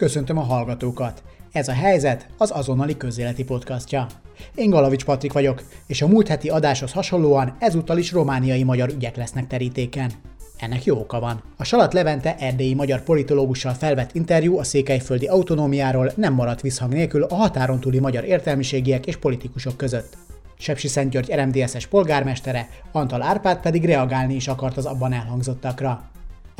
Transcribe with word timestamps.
Köszöntöm 0.00 0.38
a 0.38 0.42
hallgatókat! 0.42 1.22
Ez 1.52 1.68
a 1.68 1.72
helyzet 1.72 2.26
az 2.38 2.50
azonnali 2.54 2.96
közéleti 2.96 3.44
podcastja. 3.44 4.06
Én 4.54 4.70
Galavics 4.70 5.04
Patrik 5.04 5.32
vagyok, 5.32 5.62
és 5.86 6.02
a 6.02 6.06
múlt 6.06 6.28
heti 6.28 6.48
adáshoz 6.48 6.92
hasonlóan 6.92 7.56
ezúttal 7.58 7.98
is 7.98 8.12
romániai 8.12 8.62
magyar 8.62 8.88
ügyek 8.88 9.16
lesznek 9.16 9.46
terítéken. 9.46 10.10
Ennek 10.58 10.84
jó 10.84 10.98
oka 10.98 11.20
van. 11.20 11.42
A 11.56 11.64
Salat 11.64 11.92
Levente 11.92 12.36
erdélyi 12.38 12.74
magyar 12.74 13.02
politológussal 13.02 13.72
felvett 13.72 14.14
interjú 14.14 14.58
a 14.58 14.64
székelyföldi 14.64 15.26
autonómiáról 15.26 16.12
nem 16.16 16.34
maradt 16.34 16.60
visszhang 16.60 16.92
nélkül 16.92 17.22
a 17.22 17.34
határon 17.34 17.80
túli 17.80 17.98
magyar 17.98 18.24
értelmiségiek 18.24 19.06
és 19.06 19.16
politikusok 19.16 19.76
között. 19.76 20.16
Sepsi 20.58 20.88
Szentgyörgy 20.88 21.32
RMDSZ-es 21.34 21.86
polgármestere, 21.86 22.68
Antal 22.92 23.22
Árpád 23.22 23.60
pedig 23.60 23.84
reagálni 23.84 24.34
is 24.34 24.48
akart 24.48 24.76
az 24.76 24.86
abban 24.86 25.12
elhangzottakra. 25.12 26.10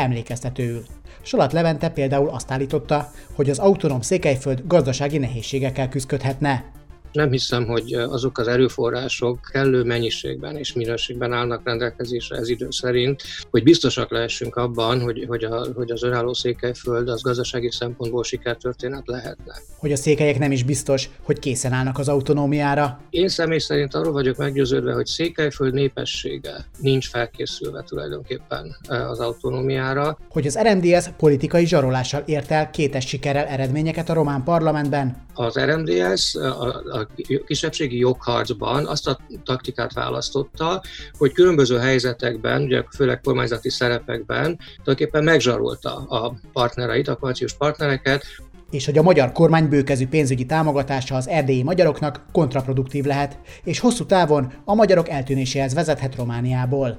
Emlékeztetőül. 0.01 0.82
Salat 1.22 1.53
Levente 1.53 1.89
például 1.89 2.29
azt 2.29 2.50
állította, 2.50 3.11
hogy 3.35 3.50
az 3.50 3.59
autonóm 3.59 4.00
Székelyföld 4.00 4.63
gazdasági 4.67 5.18
nehézségekkel 5.18 5.89
küzdködhetne, 5.89 6.64
nem 7.13 7.31
hiszem, 7.31 7.67
hogy 7.67 7.93
azok 7.93 8.39
az 8.39 8.49
erőforrások 8.49 9.39
kellő 9.53 9.82
mennyiségben 9.82 10.57
és 10.57 10.73
minőségben 10.73 11.32
állnak 11.32 11.61
rendelkezésre 11.64 12.37
ez 12.37 12.49
idő 12.49 12.67
szerint, 12.71 13.23
hogy 13.51 13.63
biztosak 13.63 14.11
lehessünk 14.11 14.57
abban, 14.57 15.01
hogy, 15.01 15.25
hogy, 15.29 15.45
a, 15.45 15.67
hogy 15.75 15.91
az 15.91 16.03
önálló 16.03 16.32
Székelyföld 16.32 17.09
az 17.09 17.23
gazdasági 17.23 17.71
szempontból 17.71 18.25
sikertörténet 18.25 19.07
lehetne. 19.07 19.54
Hogy 19.77 19.93
a 19.93 19.96
székelyek 19.96 20.39
nem 20.39 20.53
is 20.53 20.63
biztos, 20.63 21.11
hogy 21.23 21.39
készen 21.39 21.73
állnak 21.73 21.99
az 21.99 22.09
autonómiára? 22.09 23.01
Én 23.11 23.29
személy 23.29 23.59
szerint 23.59 23.95
arról 23.95 24.13
vagyok 24.13 24.37
meggyőződve, 24.37 24.93
hogy 24.93 25.07
Székelyföld 25.07 25.75
népessége 25.75 26.65
nincs 26.79 27.09
felkészülve 27.09 27.82
tulajdonképpen 27.82 28.77
az 28.89 29.18
autonómiára. 29.21 30.18
Hogy 30.29 30.46
az 30.46 30.59
RMDS 30.63 31.09
politikai 31.17 31.67
zsarolással 31.67 32.23
ért 32.27 32.51
el 32.51 32.71
kétes 32.71 33.06
sikerrel 33.06 33.47
eredményeket 33.47 34.09
a 34.09 34.12
román 34.12 34.43
parlamentben? 34.45 35.29
Az 35.34 35.59
RMDS 35.59 36.34
a, 36.34 36.83
a 36.91 37.00
a 37.01 37.09
kisebbségi 37.47 37.98
jogharcban 37.98 38.87
azt 38.87 39.06
a 39.06 39.19
taktikát 39.45 39.93
választotta, 39.93 40.83
hogy 41.19 41.33
különböző 41.33 41.79
helyzetekben, 41.79 42.62
ugye 42.62 42.83
főleg 42.95 43.20
kormányzati 43.20 43.70
szerepekben 43.70 44.59
tulajdonképpen 44.83 45.25
megzsarolta 45.25 45.95
a 45.95 46.34
partnereit, 46.53 47.09
a 47.09 47.17
koalíciós 47.17 47.53
partnereket, 47.53 48.25
és 48.71 48.84
hogy 48.84 48.98
a 48.98 49.03
magyar 49.03 49.33
kormány 49.33 49.69
bőkezű 49.69 50.06
pénzügyi 50.06 50.47
támogatása 50.47 51.15
az 51.15 51.28
erdélyi 51.28 51.62
magyaroknak 51.62 52.25
kontraproduktív 52.33 53.05
lehet, 53.05 53.39
és 53.65 53.78
hosszú 53.78 54.06
távon 54.06 54.53
a 54.65 54.75
magyarok 54.75 55.09
eltűnéséhez 55.09 55.75
vezethet 55.75 56.17
Romániából 56.17 56.98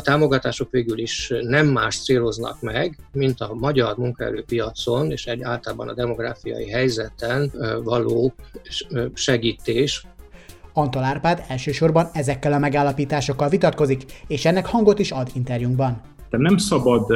a 0.00 0.02
támogatások 0.02 0.70
végül 0.70 0.98
is 0.98 1.32
nem 1.40 1.66
más 1.66 2.02
céloznak 2.02 2.60
meg, 2.60 2.98
mint 3.12 3.40
a 3.40 3.54
magyar 3.54 3.96
munkaerőpiacon 3.96 5.10
és 5.10 5.26
egy 5.26 5.42
általában 5.42 5.88
a 5.88 5.94
demográfiai 5.94 6.70
helyzeten 6.70 7.52
való 7.84 8.34
segítés, 9.14 10.06
Antal 10.72 11.02
Árpád 11.02 11.42
elsősorban 11.48 12.08
ezekkel 12.12 12.52
a 12.52 12.58
megállapításokkal 12.58 13.48
vitatkozik, 13.48 14.04
és 14.26 14.44
ennek 14.44 14.66
hangot 14.66 14.98
is 14.98 15.10
ad 15.10 15.28
interjúnkban. 15.34 16.00
De 16.30 16.38
nem 16.38 16.56
szabad 16.56 17.10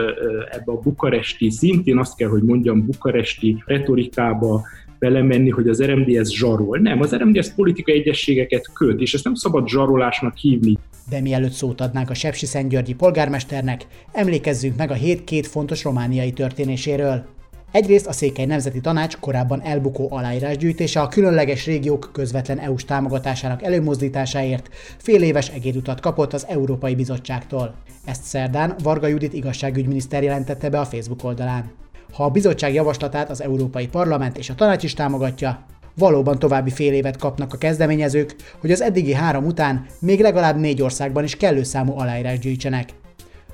ebbe 0.51 0.73
a 0.73 0.81
bukaresti, 0.81 1.51
szintén 1.51 1.98
azt 1.98 2.17
kell, 2.17 2.29
hogy 2.29 2.43
mondjam, 2.43 2.87
bukaresti 2.87 3.63
retorikába 3.67 4.63
belemenni, 4.98 5.51
hogy 5.51 5.69
az 5.69 5.83
RMDS 5.85 6.37
zsarol. 6.37 6.79
Nem, 6.79 7.01
az 7.01 7.15
RMDS 7.17 7.48
politikai 7.57 7.95
egyességeket 7.95 8.73
köt, 8.73 9.01
és 9.01 9.15
ezt 9.15 9.25
nem 9.25 9.35
szabad 9.35 9.69
zsarolásnak 9.69 10.37
hívni. 10.37 10.79
De 11.09 11.21
mielőtt 11.21 11.53
szót 11.53 11.81
adnánk 11.81 12.11
a 12.11 12.15
Sepsi 12.15 12.47
Szentgyörgyi 12.47 12.95
polgármesternek, 12.95 13.87
emlékezzünk 14.13 14.77
meg 14.77 14.91
a 14.91 14.95
hét 14.95 15.25
két 15.25 15.47
fontos 15.47 15.85
romániai 15.85 16.33
történéséről. 16.33 17.27
Egyrészt 17.75 18.07
a 18.07 18.13
Székely 18.13 18.47
Nemzeti 18.47 18.81
Tanács 18.81 19.17
korábban 19.17 19.63
elbukó 19.63 20.09
aláírásgyűjtése 20.11 21.01
a 21.01 21.09
különleges 21.09 21.67
régiók 21.67 22.11
közvetlen 22.13 22.59
EU-s 22.59 22.85
támogatásának 22.85 23.63
előmozdításáért 23.63 24.69
fél 24.98 25.23
éves 25.23 25.48
egédutat 25.48 26.01
kapott 26.01 26.33
az 26.33 26.47
Európai 26.48 26.95
Bizottságtól. 26.95 27.75
Ezt 28.05 28.23
szerdán 28.23 28.75
Varga 28.83 29.07
Judit 29.07 29.33
igazságügyminiszter 29.33 30.23
jelentette 30.23 30.69
be 30.69 30.81
a 30.81 30.85
Facebook 30.85 31.25
oldalán. 31.25 31.70
Ha 32.13 32.25
a 32.25 32.31
bizottság 32.31 32.75
javaslatát 32.75 33.31
az 33.31 33.43
Európai 33.43 33.89
Parlament 33.89 34.39
és 34.39 34.51
a 34.51 34.55
tanács 34.55 34.83
is 34.83 34.95
támogatja, 34.95 35.67
valóban 35.95 36.39
további 36.39 36.71
fél 36.71 36.93
évet 36.93 37.17
kapnak 37.17 37.53
a 37.53 37.59
kezdeményezők, 37.59 38.37
hogy 38.61 38.71
az 38.71 38.81
eddigi 38.81 39.13
három 39.13 39.45
után 39.45 39.87
még 39.99 40.21
legalább 40.21 40.57
négy 40.57 40.83
országban 40.83 41.25
is 41.25 41.37
kellő 41.37 41.63
számú 41.63 41.99
aláírás 41.99 42.39
gyűjtsenek. 42.39 42.89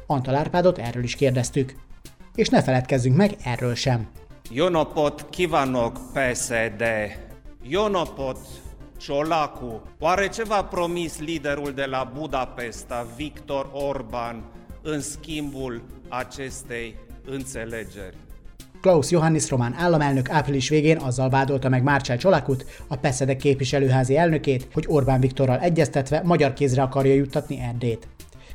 Antal 0.06 0.34
Árpádot 0.34 0.78
erről 0.78 1.02
is 1.02 1.14
kérdeztük. 1.14 1.74
És 2.34 2.48
ne 2.48 2.62
feledkezzünk 2.62 3.16
meg 3.16 3.36
erről 3.44 3.74
sem. 3.74 4.08
Jó 4.50 4.68
napot 4.68 5.26
kívánok, 5.30 5.98
PSD! 6.12 6.84
Jó 7.62 7.86
napot, 7.86 8.38
Ciolacu! 8.98 9.80
Oare 9.98 10.28
ce 10.28 10.42
promis 10.70 11.18
liderul 11.18 11.70
de 11.70 11.86
la 11.86 12.10
Budapesta, 12.14 13.06
Victor 13.16 13.70
Orban, 13.72 14.44
în 14.82 15.00
schimbul 15.00 15.82
acestei 16.08 16.94
înțelegeri? 17.26 18.16
Klaus 18.80 19.10
Johannis 19.10 19.50
román 19.50 19.74
államelnök 19.78 20.30
április 20.30 20.68
végén 20.68 20.96
azzal 20.96 21.28
vádolta 21.28 21.68
meg 21.68 21.82
Márcsál 21.82 22.16
Csolakut, 22.16 22.64
a 22.88 22.96
Peszedek 22.96 23.36
képviselőházi 23.36 24.16
elnökét, 24.16 24.68
hogy 24.72 24.84
Orbán 24.88 25.20
Viktorral 25.20 25.58
egyeztetve 25.58 26.22
magyar 26.24 26.52
kézre 26.52 26.82
akarja 26.82 27.14
juttatni 27.14 27.60
Erdét. 27.60 28.08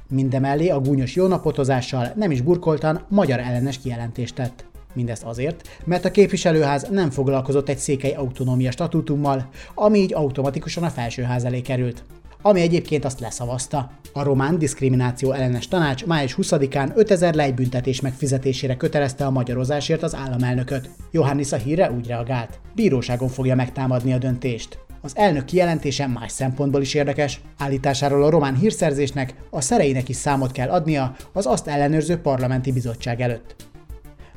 Mindemellé 0.10 0.70
a 0.70 0.80
gúnyos 0.80 1.16
jónapotozással 1.16 2.12
nem 2.16 2.32
is 2.32 2.42
burkoltan 2.42 3.06
magyar 3.10 3.40
ellenes 3.40 3.80
kijelentést 3.80 4.36
tett. 4.36 4.66
Mindezt 4.94 5.24
azért, 5.24 5.68
mert 5.84 6.06
a 6.06 6.12
képviselőház 6.12 6.88
nem 6.92 7.10
foglalkozott 7.10 7.70
egy 7.70 7.78
székely 7.78 8.14
autonómia 8.14 8.72
statútummal, 8.72 9.50
ami 9.74 10.00
így 10.00 10.14
automatikusan 10.14 10.84
a 10.84 10.90
felsőház 10.90 11.44
elé 11.44 11.62
került 11.62 12.04
ami 12.46 12.62
egyébként 12.62 13.06
azt 13.06 13.20
leszavazta. 13.20 13.92
A 14.14 14.24
román 14.24 14.58
diszkrimináció 14.58 15.32
ellenes 15.32 15.68
tanács 15.68 16.06
május 16.06 16.36
20-án 16.42 16.96
5000 16.96 17.34
lejbüntetés 17.34 18.02
megfizetésére 18.02 18.76
kötelezte 18.76 19.26
a 19.26 19.32
magyarozásért 19.32 20.04
az 20.04 20.16
államelnököt. 20.16 20.90
Johannis 21.12 21.52
a 21.52 21.56
hírre 21.56 21.92
úgy 21.92 22.08
reagált. 22.08 22.60
Bíróságon 22.76 23.28
fogja 23.28 23.56
megtámadni 23.56 24.14
a 24.14 24.18
döntést. 24.18 24.80
Az 25.02 25.18
elnök 25.18 25.46
kijelentése 25.46 26.08
más 26.08 26.32
szempontból 26.32 26.82
is 26.82 26.94
érdekes. 26.94 27.42
Állításáról 27.58 28.24
a 28.24 28.30
román 28.30 28.56
hírszerzésnek 28.56 29.34
a 29.50 29.62
szereinek 29.62 30.10
is 30.10 30.16
számot 30.16 30.52
kell 30.52 30.70
adnia 30.70 31.16
az 31.34 31.46
azt 31.46 31.68
ellenőrző 31.68 32.18
parlamenti 32.18 32.72
bizottság 32.72 33.22
előtt. 33.22 33.56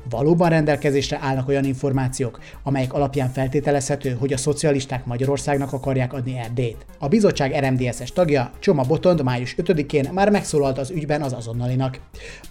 Valóban 0.09 0.49
rendelkezésre 0.49 1.19
állnak 1.21 1.47
olyan 1.47 1.63
információk, 1.63 2.39
amelyek 2.63 2.93
alapján 2.93 3.29
feltételezhető, 3.29 4.11
hogy 4.19 4.33
a 4.33 4.37
szocialisták 4.37 5.05
Magyarországnak 5.05 5.73
akarják 5.73 6.13
adni 6.13 6.37
Erdélyt. 6.37 6.85
A 6.99 7.07
bizottság 7.07 7.65
RMDSZ-es 7.65 8.11
tagja, 8.11 8.51
Csoma 8.59 8.83
Botond 8.83 9.23
május 9.23 9.55
5-én 9.57 10.09
már 10.13 10.29
megszólalt 10.29 10.77
az 10.77 10.89
ügyben 10.89 11.21
az 11.21 11.33
azonnalinak. 11.33 11.99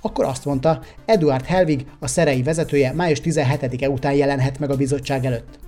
Akkor 0.00 0.24
azt 0.24 0.44
mondta, 0.44 0.80
Eduard 1.04 1.44
Helvig, 1.44 1.86
a 1.98 2.06
szerei 2.06 2.42
vezetője 2.42 2.92
május 2.92 3.20
17-e 3.24 3.90
után 3.90 4.12
jelenhet 4.12 4.58
meg 4.58 4.70
a 4.70 4.76
bizottság 4.76 5.24
előtt. 5.24 5.58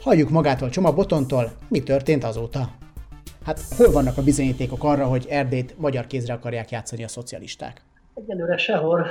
Halljuk 0.00 0.30
magától 0.30 0.70
Csoma 0.70 0.92
Botontól, 0.92 1.52
mi 1.68 1.82
történt 1.82 2.24
azóta. 2.24 2.70
Hát 3.44 3.60
hol 3.76 3.90
vannak 3.92 4.18
a 4.18 4.22
bizonyítékok 4.22 4.84
arra, 4.84 5.06
hogy 5.06 5.26
Erdélyt 5.30 5.74
magyar 5.78 6.06
kézre 6.06 6.32
akarják 6.32 6.70
játszani 6.70 7.04
a 7.04 7.08
szocialisták? 7.08 7.82
Egyelőre 8.14 8.56
sehol. 8.56 9.06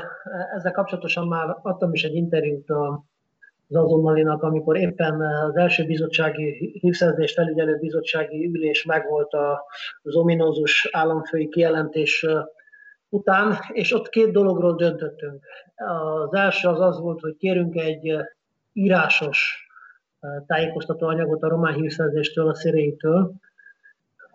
Ezzel 0.56 0.72
kapcsolatosan 0.72 1.28
már 1.28 1.58
adtam 1.62 1.94
is 1.94 2.04
egy 2.04 2.16
interjút 2.16 2.70
az 2.70 3.76
azonnalinak, 3.76 4.44
amikor 4.44 4.78
éppen 4.78 5.22
az 5.22 5.56
első 5.56 5.86
bizottsági 5.86 6.80
hívszerzést 6.80 7.34
felügyelő 7.34 7.78
bizottsági 7.78 8.46
ülés 8.46 8.86
megvolt 8.86 9.34
az 10.02 10.16
ominózus 10.16 10.90
államfői 10.92 11.50
kijelentés 11.50 12.26
után, 13.10 13.58
és 13.72 13.94
ott 13.94 14.10
két 14.10 14.32
dologról 14.32 14.76
döntöttünk. 14.76 15.46
Az 15.76 16.34
első 16.34 16.68
az 16.68 16.80
az 16.80 17.00
volt, 17.00 17.20
hogy 17.20 17.38
kérünk 17.38 17.76
egy 17.76 18.16
írásos 18.74 19.68
tájékoztató 20.48 21.08
anyagot 21.08 21.44
a 21.44 21.50
román 21.50 21.74
hírszerzéstől, 21.74 22.48
a 22.48 22.56
széréitől, 22.56 23.34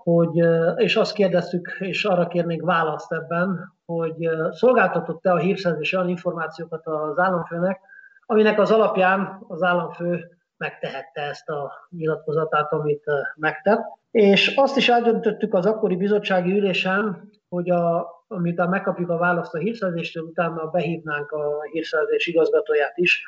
hogy, 0.06 0.44
és 0.76 0.96
azt 0.96 1.14
kérdeztük, 1.14 1.76
és 1.78 2.04
arra 2.04 2.26
kérnénk 2.26 2.62
választ 2.62 3.12
ebben, 3.12 3.72
hogy 3.86 4.28
szolgáltatott-e 4.50 5.32
a 5.32 5.38
hírszerzés 5.38 5.92
olyan 5.92 6.08
információkat 6.08 6.86
az 6.86 7.18
államfőnek, 7.18 7.80
aminek 8.26 8.58
az 8.58 8.70
alapján 8.70 9.44
az 9.48 9.62
államfő 9.62 10.38
megtehette 10.56 11.22
ezt 11.22 11.48
a 11.48 11.72
nyilatkozatát, 11.90 12.72
amit 12.72 13.04
megtett. 13.36 13.80
És 14.10 14.52
azt 14.56 14.76
is 14.76 14.88
eldöntöttük 14.88 15.54
az 15.54 15.66
akkori 15.66 15.96
bizottsági 15.96 16.50
ülésen, 16.50 17.30
hogy 17.48 17.70
a, 17.70 18.08
amit 18.28 18.66
megkapjuk 18.66 19.10
a 19.10 19.18
választ 19.18 19.54
a 19.54 19.58
hírszerzéstől, 19.58 20.24
utána 20.24 20.66
behívnánk 20.66 21.30
a 21.30 21.62
hírszerzés 21.72 22.26
igazgatóját 22.26 22.96
is, 22.96 23.24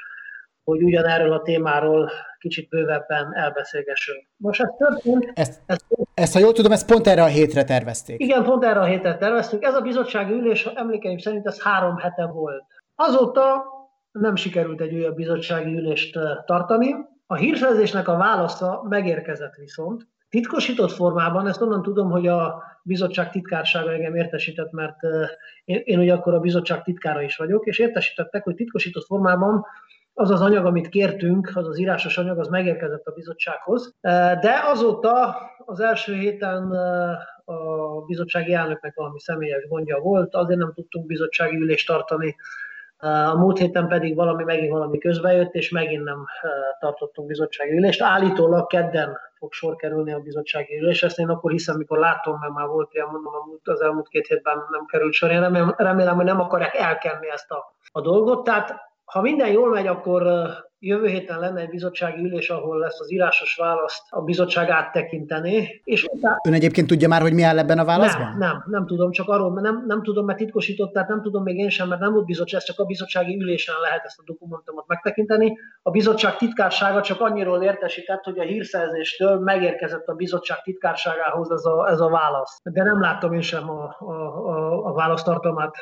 hogy 0.64 0.82
ugyanerről 0.82 1.32
a 1.32 1.42
témáról 1.42 2.10
kicsit 2.38 2.68
bővebben 2.68 3.34
elbeszélgessünk. 3.34 4.28
Most 4.36 4.60
ez 4.60 4.68
történt. 4.78 5.30
Ezt, 5.34 5.60
ezt, 5.66 5.84
ezt, 6.18 6.32
ha 6.32 6.38
jól 6.38 6.52
tudom, 6.52 6.72
ezt 6.72 6.86
pont 6.86 7.06
erre 7.06 7.22
a 7.22 7.26
hétre 7.26 7.64
tervezték. 7.64 8.20
Igen, 8.20 8.44
pont 8.44 8.64
erre 8.64 8.80
a 8.80 8.84
hétre 8.84 9.16
terveztük. 9.16 9.62
Ez 9.62 9.74
a 9.74 9.80
bizottsági 9.80 10.32
ülés 10.32 10.66
emlékeim 10.74 11.18
szerint 11.18 11.46
ez 11.46 11.62
három 11.62 11.96
hete 11.96 12.26
volt. 12.26 12.64
Azóta 12.94 13.64
nem 14.12 14.36
sikerült 14.36 14.80
egy 14.80 14.94
újabb 14.94 15.14
bizottsági 15.14 15.72
ülést 15.74 16.18
tartani. 16.46 16.94
A 17.26 17.34
hírszerzésnek 17.34 18.08
a 18.08 18.16
válasza 18.16 18.84
megérkezett 18.88 19.54
viszont, 19.54 20.06
Titkosított 20.28 20.92
formában, 20.92 21.46
ezt 21.46 21.60
onnan 21.60 21.82
tudom, 21.82 22.10
hogy 22.10 22.26
a 22.26 22.62
bizottság 22.82 23.30
titkársága 23.30 23.92
engem 23.92 24.14
értesített, 24.14 24.72
mert 24.72 24.96
én, 25.64 25.80
én 25.84 25.98
ugye 25.98 26.12
akkor 26.12 26.34
a 26.34 26.40
bizottság 26.40 26.82
titkára 26.82 27.22
is 27.22 27.36
vagyok, 27.36 27.66
és 27.66 27.78
értesítettek, 27.78 28.44
hogy 28.44 28.54
titkosított 28.54 29.04
formában 29.04 29.66
az 30.18 30.30
az 30.30 30.40
anyag, 30.40 30.66
amit 30.66 30.88
kértünk, 30.88 31.50
az 31.54 31.66
az 31.68 31.78
írásos 31.78 32.18
anyag, 32.18 32.38
az 32.38 32.48
megérkezett 32.48 33.06
a 33.06 33.12
bizottsághoz. 33.12 33.94
De 34.40 34.60
azóta 34.64 35.36
az 35.58 35.80
első 35.80 36.14
héten 36.14 36.70
a 37.44 38.00
bizottsági 38.06 38.52
elnöknek 38.52 38.94
valami 38.94 39.20
személyes 39.20 39.68
gondja 39.68 39.98
volt, 39.98 40.34
azért 40.34 40.58
nem 40.58 40.72
tudtunk 40.74 41.06
bizottsági 41.06 41.56
ülést 41.56 41.86
tartani, 41.86 42.36
a 43.00 43.34
múlt 43.36 43.58
héten 43.58 43.88
pedig 43.88 44.14
valami, 44.14 44.44
megint 44.44 44.70
valami 44.70 44.98
közbejött, 44.98 45.54
és 45.54 45.70
megint 45.70 46.04
nem 46.04 46.26
tartottunk 46.78 47.28
bizottsági 47.28 47.76
ülést. 47.76 48.02
Állítólag 48.02 48.66
kedden 48.66 49.18
fog 49.34 49.52
sor 49.52 49.76
kerülni 49.76 50.12
a 50.12 50.18
bizottsági 50.18 50.78
ülés. 50.78 51.02
Ezt 51.02 51.18
én 51.18 51.28
akkor 51.28 51.50
hiszem, 51.50 51.76
mikor 51.76 51.98
látom, 51.98 52.38
mert 52.38 52.52
már 52.52 52.66
volt 52.66 52.94
ilyen, 52.94 53.06
mondom, 53.06 53.60
az 53.64 53.80
elmúlt 53.80 54.08
két 54.08 54.26
hétben 54.26 54.56
nem 54.70 54.84
került 54.86 55.12
sor. 55.12 55.30
Én 55.30 55.40
remélem, 55.40 55.74
remélem 55.76 56.16
hogy 56.16 56.24
nem 56.24 56.40
akarják 56.40 56.74
elkenni 56.74 57.30
ezt 57.30 57.50
a, 57.50 57.74
a 57.92 58.00
dolgot. 58.00 58.44
Tehát 58.44 58.87
ha 59.08 59.20
minden 59.20 59.50
jól 59.50 59.68
megy, 59.68 59.86
akkor 59.86 60.48
Jövő 60.80 61.06
héten 61.06 61.38
lenne 61.38 61.60
egy 61.60 61.68
bizottsági 61.68 62.22
ülés, 62.22 62.50
ahol 62.50 62.78
lesz 62.78 63.00
az 63.00 63.12
írásos 63.12 63.56
választ 63.56 64.02
a 64.10 64.22
bizottság 64.22 64.68
áttekinteni. 64.68 65.80
És 65.84 66.04
utána... 66.04 66.36
Ön 66.46 66.52
egyébként 66.52 66.86
tudja 66.86 67.08
már, 67.08 67.20
hogy 67.20 67.32
mi 67.32 67.42
áll 67.42 67.58
ebben 67.58 67.78
a 67.78 67.84
válaszban? 67.84 68.26
Nem, 68.26 68.38
nem, 68.38 68.64
nem 68.66 68.86
tudom, 68.86 69.10
csak 69.10 69.28
arról, 69.28 69.50
mert 69.50 69.66
nem, 69.66 69.84
nem 69.86 70.02
tudom, 70.02 70.24
mert 70.24 70.38
titkosított, 70.38 70.92
tehát 70.92 71.08
nem 71.08 71.22
tudom 71.22 71.42
még 71.42 71.58
én 71.58 71.68
sem, 71.68 71.88
mert 71.88 72.00
nem 72.00 72.12
volt 72.12 72.24
bizottság, 72.24 72.62
csak 72.62 72.78
a 72.78 72.84
bizottsági 72.84 73.36
ülésen 73.40 73.74
lehet 73.82 74.04
ezt 74.04 74.18
a 74.18 74.22
dokumentumot 74.26 74.86
megtekinteni. 74.86 75.58
A 75.82 75.90
bizottság 75.90 76.36
titkársága 76.36 77.00
csak 77.00 77.20
annyiról 77.20 77.62
értesített, 77.62 78.24
hogy 78.24 78.38
a 78.38 78.42
hírszerzéstől 78.42 79.38
megérkezett 79.38 80.06
a 80.06 80.14
bizottság 80.14 80.62
titkárságához 80.62 81.50
ez 81.50 81.64
a, 81.64 81.88
ez 81.90 82.00
a 82.00 82.08
válasz. 82.08 82.60
De 82.62 82.82
nem 82.82 83.00
láttam 83.00 83.32
én 83.32 83.40
sem 83.40 83.70
a, 83.70 83.96
a, 83.98 84.12
a, 84.12 84.84
a 84.84 84.92
választartalmát, 84.92 85.74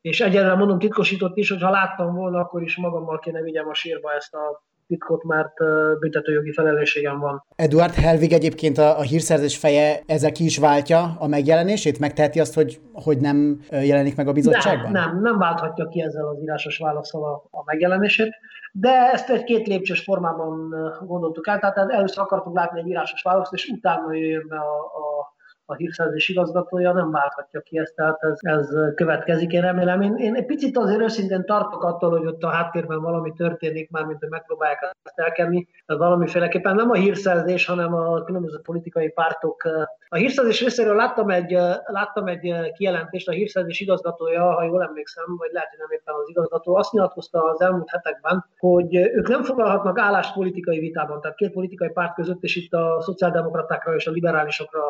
és 0.00 0.20
egyelőre 0.20 0.54
mondom 0.54 0.78
titkosított 0.78 1.36
is, 1.36 1.50
hogy 1.50 1.62
ha 1.62 1.70
láttam 1.70 2.14
volna, 2.14 2.38
akkor 2.38 2.62
is 2.62 2.76
magammal 2.76 3.18
kéne 3.18 3.42
vigyem 3.42 3.68
a 3.68 3.74
sírba 3.74 4.12
ezt 4.12 4.21
a 4.30 4.62
titkot, 4.86 5.24
mert 5.24 5.52
büntetőjogi 5.98 6.52
felelősségem 6.52 7.18
van. 7.18 7.44
Eduard 7.56 7.94
Helvig 7.94 8.32
egyébként 8.32 8.78
a, 8.78 8.98
a 8.98 9.02
hírszerzés 9.02 9.58
feje 9.58 10.00
ezzel 10.06 10.32
ki 10.32 10.44
is 10.44 10.58
váltja 10.58 11.16
a 11.18 11.26
megjelenését? 11.26 11.98
Megteheti 11.98 12.40
azt, 12.40 12.54
hogy, 12.54 12.80
hogy 12.92 13.18
nem 13.18 13.60
jelenik 13.70 14.16
meg 14.16 14.28
a 14.28 14.32
bizottságban? 14.32 14.90
Nem, 14.90 15.10
nem, 15.10 15.22
nem 15.22 15.38
válthatja 15.38 15.88
ki 15.88 16.02
ezzel 16.02 16.26
az 16.26 16.42
írásos 16.42 16.78
válaszol 16.78 17.24
a, 17.24 17.58
a 17.58 17.62
megjelenését, 17.64 18.34
de 18.72 19.10
ezt 19.12 19.30
egy 19.30 19.44
két 19.44 19.66
lépcsős 19.66 20.02
formában 20.02 20.74
gondoltuk 21.06 21.46
el, 21.46 21.58
tehát 21.58 21.78
először 21.90 22.22
akartunk 22.22 22.56
látni 22.56 22.80
egy 22.80 22.86
írásos 22.86 23.22
választ, 23.22 23.52
és 23.52 23.66
utána 23.66 24.14
jöjjön 24.14 24.46
be 24.48 24.56
a, 24.56 24.76
a 24.78 25.31
a 25.66 25.74
hírszerzés 25.74 26.28
igazgatója 26.28 26.92
nem 26.92 27.10
válthatja 27.10 27.60
ki 27.60 27.78
ezt, 27.78 27.94
tehát 27.94 28.22
ez, 28.22 28.38
ez 28.40 28.68
következik, 28.94 29.52
én 29.52 29.60
remélem. 29.60 30.00
Én, 30.00 30.16
én 30.16 30.34
egy 30.34 30.46
picit 30.46 30.76
azért 30.76 31.00
őszintén 31.00 31.44
tartok 31.44 31.84
attól, 31.84 32.10
hogy 32.10 32.26
ott 32.26 32.42
a 32.42 32.48
háttérben 32.48 33.00
valami 33.00 33.32
történik, 33.32 33.90
már 33.90 34.04
mint 34.04 34.18
hogy 34.18 34.28
megpróbálják 34.28 34.94
ezt 35.02 35.18
elkenni. 35.18 35.66
Valamiféleképpen 35.86 36.74
nem 36.74 36.90
a 36.90 36.94
hírszerzés, 36.94 37.66
hanem 37.66 37.94
a 37.94 38.24
különböző 38.24 38.60
politikai 38.62 39.08
pártok. 39.08 39.62
A 40.08 40.16
hírszerzés 40.16 40.60
részéről 40.60 40.96
láttam 40.96 41.30
egy, 41.30 41.58
láttam 41.84 42.26
egy 42.26 42.72
kijelentést, 42.72 43.28
a 43.28 43.32
hírszerzés 43.32 43.80
igazgatója, 43.80 44.52
ha 44.52 44.64
jól 44.64 44.82
emlékszem, 44.82 45.24
vagy 45.38 45.50
lehet, 45.52 45.68
hogy 45.68 45.78
nem 45.78 45.90
éppen 45.90 46.14
az 46.14 46.28
igazgató, 46.28 46.76
azt 46.76 46.92
nyilatkozta 46.92 47.42
az 47.42 47.60
elmúlt 47.60 47.90
hetekben, 47.90 48.44
hogy 48.58 48.96
ők 48.96 49.28
nem 49.28 49.42
foglalhatnak 49.42 49.98
állást 49.98 50.34
politikai 50.34 50.78
vitában, 50.78 51.20
tehát 51.20 51.36
két 51.36 51.52
politikai 51.52 51.88
párt 51.88 52.14
között, 52.14 52.42
és 52.42 52.56
itt 52.56 52.72
a 52.72 53.00
szociáldemokratákra 53.00 53.94
és 53.94 54.06
a 54.06 54.10
liberálisokra 54.10 54.80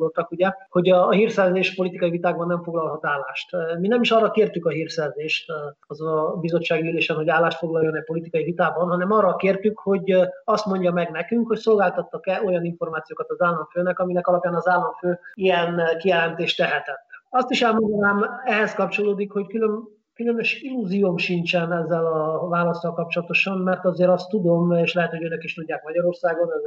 gondoltak, 0.00 0.30
ugye, 0.30 0.52
hogy 0.68 0.88
a, 0.88 1.10
hírszerzés 1.10 1.74
politikai 1.74 2.10
vitákban 2.10 2.46
nem 2.46 2.62
foglalhat 2.62 3.06
állást. 3.06 3.50
Mi 3.80 3.88
nem 3.88 4.00
is 4.00 4.10
arra 4.10 4.30
kértük 4.30 4.66
a 4.66 4.70
hírszerzést 4.70 5.52
az 5.86 6.00
a 6.00 6.36
bizottsági 6.40 6.88
ülésen, 6.88 7.16
hogy 7.16 7.28
állást 7.28 7.58
foglaljon 7.58 7.96
egy 7.96 8.04
politikai 8.04 8.44
vitában, 8.44 8.88
hanem 8.88 9.12
arra 9.12 9.36
kértük, 9.36 9.78
hogy 9.78 10.16
azt 10.44 10.66
mondja 10.66 10.92
meg 10.92 11.10
nekünk, 11.10 11.46
hogy 11.46 11.58
szolgáltattak-e 11.58 12.42
olyan 12.44 12.64
információkat 12.64 13.30
az 13.30 13.40
államfőnek, 13.40 13.98
aminek 13.98 14.26
alapján 14.26 14.54
az 14.54 14.68
államfő 14.68 15.18
ilyen 15.34 15.80
kijelentést 15.98 16.56
tehetett. 16.56 17.08
Azt 17.30 17.50
is 17.50 17.62
elmondanám, 17.62 18.40
ehhez 18.44 18.74
kapcsolódik, 18.74 19.32
hogy 19.32 19.46
külön 19.46 19.99
különös 20.20 20.60
illúzióm 20.62 21.16
sincsen 21.16 21.72
ezzel 21.72 22.06
a 22.06 22.48
választal 22.48 22.92
kapcsolatosan, 22.92 23.58
mert 23.58 23.84
azért 23.84 24.10
azt 24.10 24.28
tudom, 24.28 24.72
és 24.72 24.92
lehet, 24.92 25.10
hogy 25.10 25.24
önök 25.24 25.44
is 25.44 25.54
tudják 25.54 25.84
Magyarországon, 25.84 26.48
ez 26.52 26.62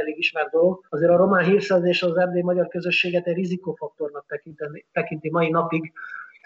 elég 0.00 0.18
ismert 0.18 0.50
dolog, 0.50 0.84
azért 0.88 1.10
a 1.10 1.16
román 1.16 1.44
hírszerzés 1.44 2.02
az 2.02 2.16
erdély 2.16 2.42
magyar 2.42 2.68
közösséget 2.68 3.26
egy 3.26 3.34
rizikofaktornak 3.34 4.26
tekinti 4.92 5.30
mai 5.30 5.50
napig, 5.50 5.92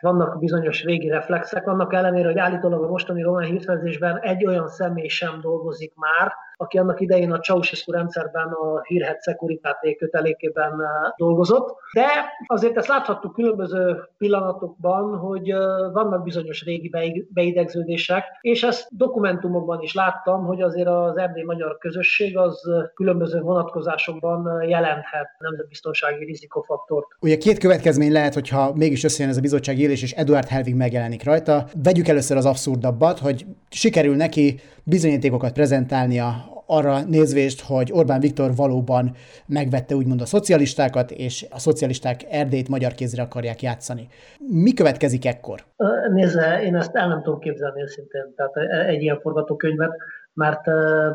vannak 0.00 0.38
bizonyos 0.38 0.84
régi 0.84 1.08
reflexek, 1.08 1.66
annak 1.66 1.92
ellenére, 1.92 2.26
hogy 2.26 2.38
állítólag 2.38 2.82
a 2.82 2.88
mostani 2.88 3.22
román 3.22 3.44
hírszerzésben 3.44 4.18
egy 4.18 4.46
olyan 4.46 4.68
személy 4.68 5.08
sem 5.08 5.40
dolgozik 5.40 5.92
már, 5.94 6.32
aki 6.62 6.78
annak 6.78 7.00
idején 7.00 7.32
a 7.32 7.38
Ceausescu 7.38 7.92
rendszerben 7.92 8.48
a 8.48 8.82
hírhet 8.82 9.22
Securitate 9.22 9.94
kötelékében 9.94 10.72
eh, 10.72 11.12
dolgozott. 11.16 11.76
De 11.92 12.06
azért 12.46 12.76
ezt 12.76 12.88
láthattuk 12.88 13.34
különböző 13.34 14.08
pillanatokban, 14.18 15.18
hogy 15.18 15.50
eh, 15.50 15.58
vannak 15.92 16.22
bizonyos 16.22 16.64
régi 16.64 16.90
beidegződések, 17.28 18.24
és 18.40 18.62
ezt 18.62 18.86
dokumentumokban 18.90 19.80
is 19.80 19.94
láttam, 19.94 20.44
hogy 20.44 20.62
azért 20.62 20.88
az 20.88 21.16
erdély 21.16 21.42
magyar 21.42 21.78
közösség 21.78 22.38
az 22.38 22.70
különböző 22.94 23.40
vonatkozásokban 23.40 24.62
jelenthet 24.68 25.28
nemzetbiztonsági 25.38 26.24
rizikofaktort. 26.24 27.06
Ugye 27.20 27.36
két 27.36 27.58
következmény 27.58 28.12
lehet, 28.12 28.34
hogyha 28.34 28.72
mégis 28.74 29.04
összejön 29.04 29.32
ez 29.32 29.38
a 29.38 29.40
bizottság 29.40 29.78
élés, 29.78 30.02
és 30.02 30.12
Eduard 30.12 30.48
Helvig 30.48 30.74
megjelenik 30.74 31.24
rajta. 31.24 31.64
Vegyük 31.82 32.08
először 32.08 32.36
az 32.36 32.46
abszurdabbat, 32.46 33.18
hogy 33.18 33.46
sikerül 33.70 34.16
neki 34.16 34.60
bizonyítékokat 34.84 35.52
prezentálnia 35.52 36.51
arra 36.66 37.02
nézvést, 37.02 37.60
hogy 37.60 37.92
Orbán 37.92 38.20
Viktor 38.20 38.54
valóban 38.54 39.14
megvette 39.46 39.94
úgymond 39.94 40.20
a 40.20 40.26
szocialistákat, 40.26 41.10
és 41.10 41.46
a 41.50 41.58
szocialisták 41.58 42.20
Erdélyt 42.30 42.68
magyar 42.68 42.92
kézre 42.92 43.22
akarják 43.22 43.62
játszani. 43.62 44.08
Mi 44.38 44.72
következik 44.72 45.26
ekkor? 45.26 45.64
Nézze, 46.12 46.62
én 46.62 46.76
ezt 46.76 46.94
el 46.94 47.08
nem 47.08 47.22
tudom 47.22 47.40
képzelni 47.40 47.82
őszintén, 47.82 48.34
tehát 48.36 48.86
egy 48.86 49.02
ilyen 49.02 49.20
forgatókönyvet 49.20 49.92
mert 50.34 50.62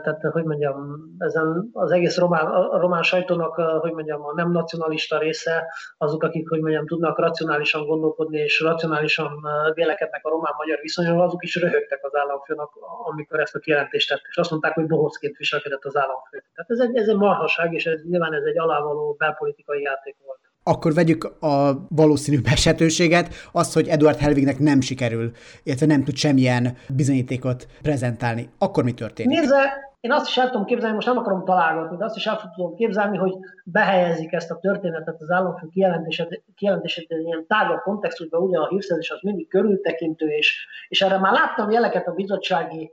tehát, 0.03 0.21
hogy 0.31 0.43
mondjam, 0.43 1.00
ezen 1.17 1.69
az 1.74 1.91
egész 1.91 2.17
román, 2.17 2.45
a 2.45 2.79
román 2.79 3.03
sajtónak, 3.03 3.53
hogy 3.55 3.91
mondjam, 3.91 4.25
a 4.25 4.33
nem 4.33 4.51
nacionalista 4.51 5.17
része, 5.17 5.74
azok, 5.97 6.24
akik, 6.24 6.50
hogy 6.50 6.62
mondjam, 6.62 6.88
tudnak 6.88 7.19
racionálisan 7.19 7.86
gondolkodni 7.86 8.38
és 8.38 8.59
racionálisan 8.59 9.31
vélekednek 9.74 10.25
a 10.25 10.29
román-magyar 10.29 10.79
viszonyról, 10.81 11.21
azok 11.21 11.43
is 11.43 11.55
röhögtek 11.55 12.05
az 12.05 12.15
államfőnek, 12.15 12.67
amikor 13.05 13.39
ezt 13.39 13.55
a 13.55 13.59
kijelentést 13.59 14.09
tett, 14.09 14.21
és 14.29 14.38
azt 14.38 14.51
mondták, 14.51 14.74
hogy 14.74 14.88
bohócként 14.88 15.38
viselkedett 15.38 15.86
az 15.86 15.95
államfő. 15.95 16.43
Tehát 16.53 16.69
ez 16.69 16.79
egy, 16.79 16.95
ez 16.95 17.07
egy 17.07 17.17
marhaság, 17.17 17.74
és 17.74 17.86
ez 17.86 18.01
nyilván 18.03 18.33
ez 18.33 18.43
egy 18.43 18.59
alávaló 18.59 19.15
belpolitikai 19.17 19.81
játék 19.81 20.15
volt 20.25 20.47
akkor 20.67 20.93
vegyük 20.93 21.24
a 21.39 21.86
valószínű 21.89 22.39
esetőséget, 22.43 23.33
azt, 23.51 23.74
hogy 23.74 23.88
Eduard 23.88 24.17
Helvignek 24.17 24.59
nem 24.59 24.81
sikerül, 24.81 25.31
illetve 25.63 25.86
nem 25.86 26.03
tud 26.03 26.15
semmilyen 26.15 26.77
bizonyítékot 26.95 27.67
prezentálni. 27.81 28.50
Akkor 28.57 28.83
mi 28.83 28.93
történik? 28.93 29.39
Nézze, 29.39 29.88
én 30.00 30.12
azt 30.12 30.27
is 30.27 30.38
el 30.38 30.50
tudom 30.50 30.65
képzelni, 30.65 30.95
most 30.95 31.07
nem 31.07 31.17
akarom 31.17 31.45
találgatni, 31.45 31.97
de 31.97 32.05
azt 32.05 32.15
is 32.15 32.25
el 32.25 32.51
tudom 32.55 32.75
képzelni, 32.75 33.17
hogy 33.17 33.33
behelyezik 33.63 34.33
ezt 34.33 34.51
a 34.51 34.59
történetet 34.59 35.21
az 35.21 35.31
államfő 35.31 35.67
kijelentését, 35.67 36.43
kijelentését 36.55 37.09
ilyen 37.09 37.45
tágabb 37.47 37.79
kontextusban, 37.79 38.41
ugye 38.41 38.57
a 38.57 38.67
hírszerzés 38.67 39.09
az 39.09 39.19
mindig 39.21 39.47
körültekintő, 39.47 40.27
és, 40.27 40.67
és 40.88 41.01
erre 41.01 41.17
már 41.17 41.33
láttam 41.33 41.71
jeleket 41.71 42.07
a 42.07 42.12
bizottsági 42.12 42.91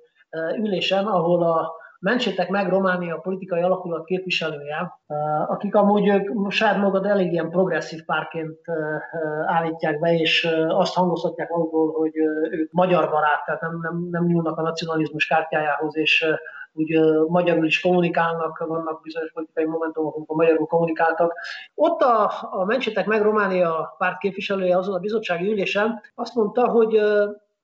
ülésen, 0.56 1.04
ahol 1.04 1.42
a 1.42 1.72
Mentsétek 2.04 2.48
meg 2.48 2.68
Románia 2.68 3.16
politikai 3.16 3.62
alakulat 3.62 4.04
képviselője, 4.04 4.98
eh, 5.06 5.50
akik 5.50 5.74
amúgy 5.74 6.08
ők 6.08 6.50
saját 6.50 6.76
magad 6.78 7.04
elég 7.04 7.32
ilyen 7.32 7.50
progresszív 7.50 8.04
párként 8.04 8.58
eh, 8.62 8.76
állítják 9.46 10.00
be, 10.00 10.14
és 10.14 10.44
eh, 10.44 10.78
azt 10.78 10.94
hangoztatják 10.94 11.48
magukból, 11.50 11.92
hogy 11.92 12.16
ők 12.50 12.72
magyar 12.72 13.10
barát, 13.10 13.44
tehát 13.44 13.60
nem, 13.60 13.78
nem, 13.82 14.08
nem 14.10 14.24
nyúlnak 14.24 14.58
a 14.58 14.62
nacionalizmus 14.62 15.26
kártyájához, 15.26 15.96
és 15.96 16.26
úgy 16.72 17.00
magyarul 17.28 17.66
is 17.66 17.80
kommunikálnak, 17.80 18.58
vannak 18.58 19.02
bizonyos 19.02 19.32
politikai 19.32 19.64
momentumok, 19.64 20.14
amikor 20.14 20.36
magyarul 20.36 20.66
kommunikáltak. 20.66 21.32
Ott 21.74 22.00
a, 22.00 22.30
a 22.50 22.64
Mentsétek 22.64 23.06
meg 23.06 23.22
Románia 23.22 23.94
párt 23.98 24.18
képviselője 24.18 24.76
azon 24.76 24.94
a 24.94 24.98
bizottsági 24.98 25.52
ülésen 25.52 26.00
azt 26.14 26.34
mondta, 26.34 26.68
hogy 26.68 27.00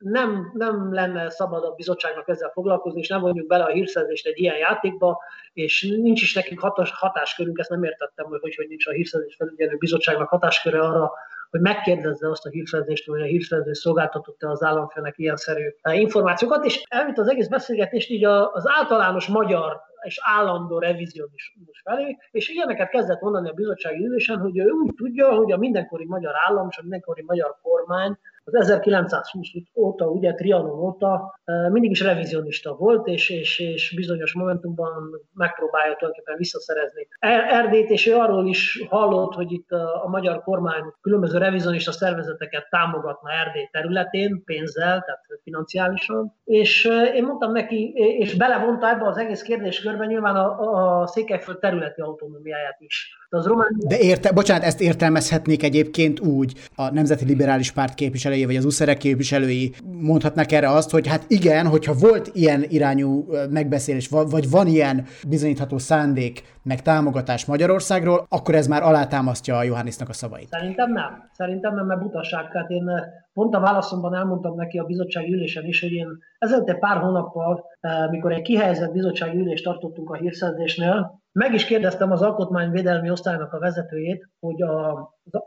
nem, 0.01 0.51
nem 0.55 0.93
lenne 0.93 1.31
szabad 1.31 1.65
a 1.65 1.75
bizottságnak 1.75 2.29
ezzel 2.29 2.51
foglalkozni, 2.51 3.01
és 3.01 3.09
nem 3.09 3.21
vonjuk 3.21 3.47
bele 3.47 3.65
a 3.65 3.71
hírszerzést 3.71 4.27
egy 4.27 4.39
ilyen 4.39 4.57
játékba, 4.57 5.19
és 5.53 5.97
nincs 6.01 6.23
is 6.23 6.35
nekünk 6.35 6.61
hatás, 6.61 6.91
hatáskörünk, 6.95 7.59
ezt 7.59 7.71
nem 7.71 7.85
értettem, 7.85 8.27
hogy 8.27 8.41
hogy, 8.41 8.55
hogy 8.55 8.69
nincs 8.69 8.87
a 8.87 8.93
hírszerzés 8.93 9.35
felügyelő 9.37 9.77
bizottságnak 9.77 10.29
hatásköre 10.29 10.81
arra, 10.81 11.13
hogy 11.51 11.61
megkérdezze 11.61 12.31
azt 12.31 12.47
a 12.47 12.51
hírszerzést, 12.51 13.07
hogy 13.07 13.21
a 13.21 13.25
hírszerző 13.25 13.73
szolgáltatott-e 13.73 14.49
az 14.49 14.63
államfőnek 14.63 15.19
ilyen 15.19 15.37
szerű 15.37 15.75
információkat, 15.83 16.65
és 16.65 16.83
elvitt 16.89 17.19
az 17.19 17.29
egész 17.29 17.49
beszélgetést 17.49 18.11
így 18.11 18.25
az 18.25 18.69
általános 18.69 19.27
magyar 19.27 19.81
és 20.01 20.19
állandó 20.23 20.79
revizionizmus 20.79 21.81
felé, 21.85 22.17
és 22.31 22.49
ilyeneket 22.49 22.89
kezdett 22.89 23.21
mondani 23.21 23.49
a 23.49 23.53
bizottsági 23.53 24.05
ülésen, 24.05 24.39
hogy 24.39 24.59
ő 24.59 24.71
úgy 24.71 24.95
tudja, 24.95 25.35
hogy 25.35 25.53
a 25.53 25.57
mindenkori 25.57 26.05
magyar 26.05 26.33
állam 26.49 26.67
és 26.71 26.79
a 26.79 26.83
mindenkori 26.83 27.23
magyar 27.27 27.57
kormány 27.63 28.19
az 28.45 28.55
1920 28.55 29.49
óta, 29.75 30.07
ugye 30.07 30.35
Trianon 30.35 30.79
óta 30.79 31.41
mindig 31.71 31.91
is 31.91 32.01
revizionista 32.01 32.75
volt, 32.75 33.07
és, 33.07 33.31
és, 33.31 33.59
és 33.59 33.93
bizonyos 33.97 34.33
momentumban 34.33 34.93
megpróbálja 35.35 35.97
tulajdonképpen 35.97 36.37
visszaszerezni 36.37 37.09
er-, 37.19 37.53
Erdét, 37.53 37.91
és 37.91 38.07
ő 38.07 38.15
arról 38.15 38.47
is 38.47 38.85
hallott, 38.89 39.35
hogy 39.35 39.53
itt 39.53 39.71
a, 39.71 40.09
magyar 40.09 40.43
kormány 40.43 40.83
különböző 41.01 41.39
revizionista 41.39 41.93
szervezeteket 41.93 42.71
támogatna 42.71 43.31
Erdély 43.31 43.69
területén, 43.73 44.43
pénzzel, 44.45 45.01
tehát 45.01 45.21
financiálisan. 45.43 46.35
És 46.45 46.85
én 47.15 47.25
mondtam 47.25 47.53
neki, 47.53 47.93
és 48.19 48.35
belevonta 48.35 48.89
ebbe 48.89 49.07
az 49.07 49.17
egész 49.17 49.43
kérdéskörbe 49.43 50.07
nyilván 50.07 50.37
a, 50.37 51.01
a 51.01 51.07
Székelyföld 51.07 51.59
területi 51.59 52.01
autonómiáját 52.01 52.77
is. 52.79 53.19
De, 53.31 53.37
az 53.37 53.47
román... 53.47 53.69
De 53.89 53.99
érte, 53.99 54.33
bocsánat, 54.33 54.65
ezt 54.65 54.81
értelmezhetnék 54.81 55.63
egyébként 55.63 56.21
úgy, 56.21 56.53
a 56.75 56.91
Nemzeti 56.91 57.25
Liberális 57.25 57.71
Párt 57.73 57.95
képviselői, 58.31 58.45
vagy 58.45 58.57
az 58.57 58.65
USZEREK 58.65 58.99
képviselői 58.99 59.73
mondhatnak 60.01 60.53
erre 60.53 60.69
azt, 60.69 60.91
hogy 60.91 61.07
hát 61.07 61.25
igen, 61.29 61.67
hogyha 61.67 61.93
volt 61.93 62.31
ilyen 62.33 62.65
irányú 62.69 63.27
megbeszélés, 63.51 64.09
vagy 64.09 64.51
van 64.51 64.67
ilyen 64.67 65.07
bizonyítható 65.29 65.79
szándék, 65.79 66.43
meg 66.63 66.83
támogatás 66.83 67.45
Magyarországról, 67.45 68.27
akkor 68.29 68.55
ez 68.55 68.67
már 68.67 68.83
alátámasztja 68.83 69.57
a 69.57 69.63
Johannisnak 69.63 70.09
a 70.09 70.13
szavait. 70.13 70.49
Szerintem 70.49 70.93
nem. 70.93 71.31
Szerintem 71.33 71.75
nem, 71.75 71.87
mert 71.87 72.01
butaság. 72.01 72.51
Tehát 72.51 72.71
én 72.71 72.85
pont 73.33 73.55
a 73.55 73.61
válaszomban 73.61 74.15
elmondtam 74.15 74.55
neki 74.55 74.79
a 74.79 74.85
bizottsági 74.85 75.33
ülésen 75.33 75.65
is, 75.65 75.81
hogy 75.81 75.93
én 75.93 76.09
ezelőtt 76.39 76.69
egy 76.69 76.79
pár 76.79 76.97
hónappal, 76.97 77.65
mikor 78.11 78.33
egy 78.33 78.43
kihelyezett 78.43 78.93
bizottsági 78.93 79.39
ülést 79.39 79.65
tartottunk 79.65 80.11
a 80.11 80.17
hírszerzésnél, 80.17 81.20
meg 81.33 81.55
is 81.55 81.65
kérdeztem 81.65 82.13
az 82.13 82.23
alkotmányvédelmi 82.23 83.11
osztálynak 83.11 83.53
a 83.53 83.59
vezetőjét, 83.59 84.29
hogy 84.41 84.63
a, 84.63 84.91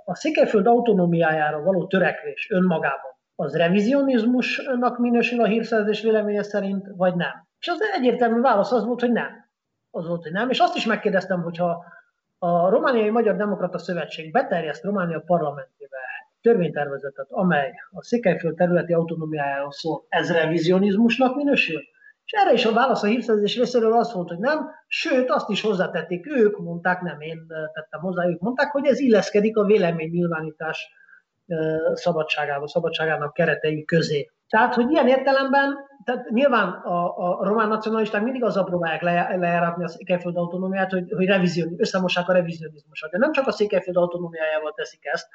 a 0.05 0.15
Székelyföld 0.15 0.67
autonómiájára 0.67 1.61
való 1.61 1.87
törekvés 1.87 2.49
önmagában 2.51 3.11
az 3.35 3.55
revizionizmusnak 3.55 4.97
minősül 4.97 5.41
a 5.41 5.45
hírszerzés 5.45 6.01
véleménye 6.01 6.43
szerint, 6.43 6.87
vagy 6.95 7.15
nem. 7.15 7.47
És 7.59 7.67
az 7.67 7.79
egyértelmű 7.93 8.41
válasz 8.41 8.71
az 8.71 8.85
volt, 8.85 8.99
hogy 8.99 9.11
nem. 9.11 9.49
Az 9.91 10.07
volt, 10.07 10.23
hogy 10.23 10.31
nem. 10.31 10.49
És 10.49 10.59
azt 10.59 10.75
is 10.75 10.85
megkérdeztem, 10.85 11.41
hogyha 11.41 11.83
a 12.37 12.69
Romániai 12.69 13.09
Magyar 13.09 13.35
Demokrata 13.35 13.77
Szövetség 13.77 14.31
beterjeszt 14.31 14.83
Románia 14.83 15.23
parlamentébe 15.25 15.97
törvénytervezetet, 16.41 17.27
amely 17.29 17.71
a 17.91 18.03
Székelyföld 18.03 18.55
területi 18.55 18.93
autonómiájáról 18.93 19.71
szól, 19.71 20.05
ez 20.09 20.31
revizionizmusnak 20.31 21.35
minősül? 21.35 21.81
És 22.25 22.31
erre 22.31 22.53
is 22.53 22.65
a 22.65 22.73
válasz 22.73 23.03
a 23.03 23.07
hírszerzés 23.07 23.57
részéről 23.57 23.93
az 23.93 24.13
volt, 24.13 24.29
hogy 24.29 24.37
nem, 24.39 24.69
sőt 24.87 25.29
azt 25.29 25.49
is 25.49 25.61
hozzátették, 25.61 26.27
ők 26.27 26.59
mondták, 26.59 27.01
nem 27.01 27.21
én 27.21 27.47
tettem 27.73 27.99
hozzá, 27.99 28.27
ők 28.27 28.39
mondták, 28.39 28.71
hogy 28.71 28.85
ez 28.85 28.99
illeszkedik 28.99 29.57
a 29.57 29.63
véleménynyilvánítás 29.63 30.91
szabadságába, 31.93 32.67
szabadságának 32.67 33.33
keretei 33.33 33.85
közé. 33.85 34.31
Tehát, 34.47 34.73
hogy 34.73 34.91
ilyen 34.91 35.07
értelemben, 35.07 35.77
tehát 36.03 36.29
nyilván 36.29 36.67
a, 36.69 37.17
a 37.17 37.45
román 37.45 37.67
nacionalisták 37.67 38.23
mindig 38.23 38.43
azzal 38.43 38.63
próbálják 38.63 39.01
le, 39.01 39.35
lejáratni 39.35 39.83
a 39.83 39.87
Székelyföld 39.87 40.37
autonómiát, 40.37 40.91
hogy, 40.91 41.11
hogy 41.15 41.25
revizion, 41.25 41.73
összemossák 41.77 42.29
a 42.29 42.33
revizionizmusot. 42.33 43.11
De 43.11 43.17
nem 43.17 43.31
csak 43.31 43.47
a 43.47 43.51
Székelyföld 43.51 43.97
autonómiájával 43.97 44.73
teszik 44.75 45.05
ezt, 45.05 45.27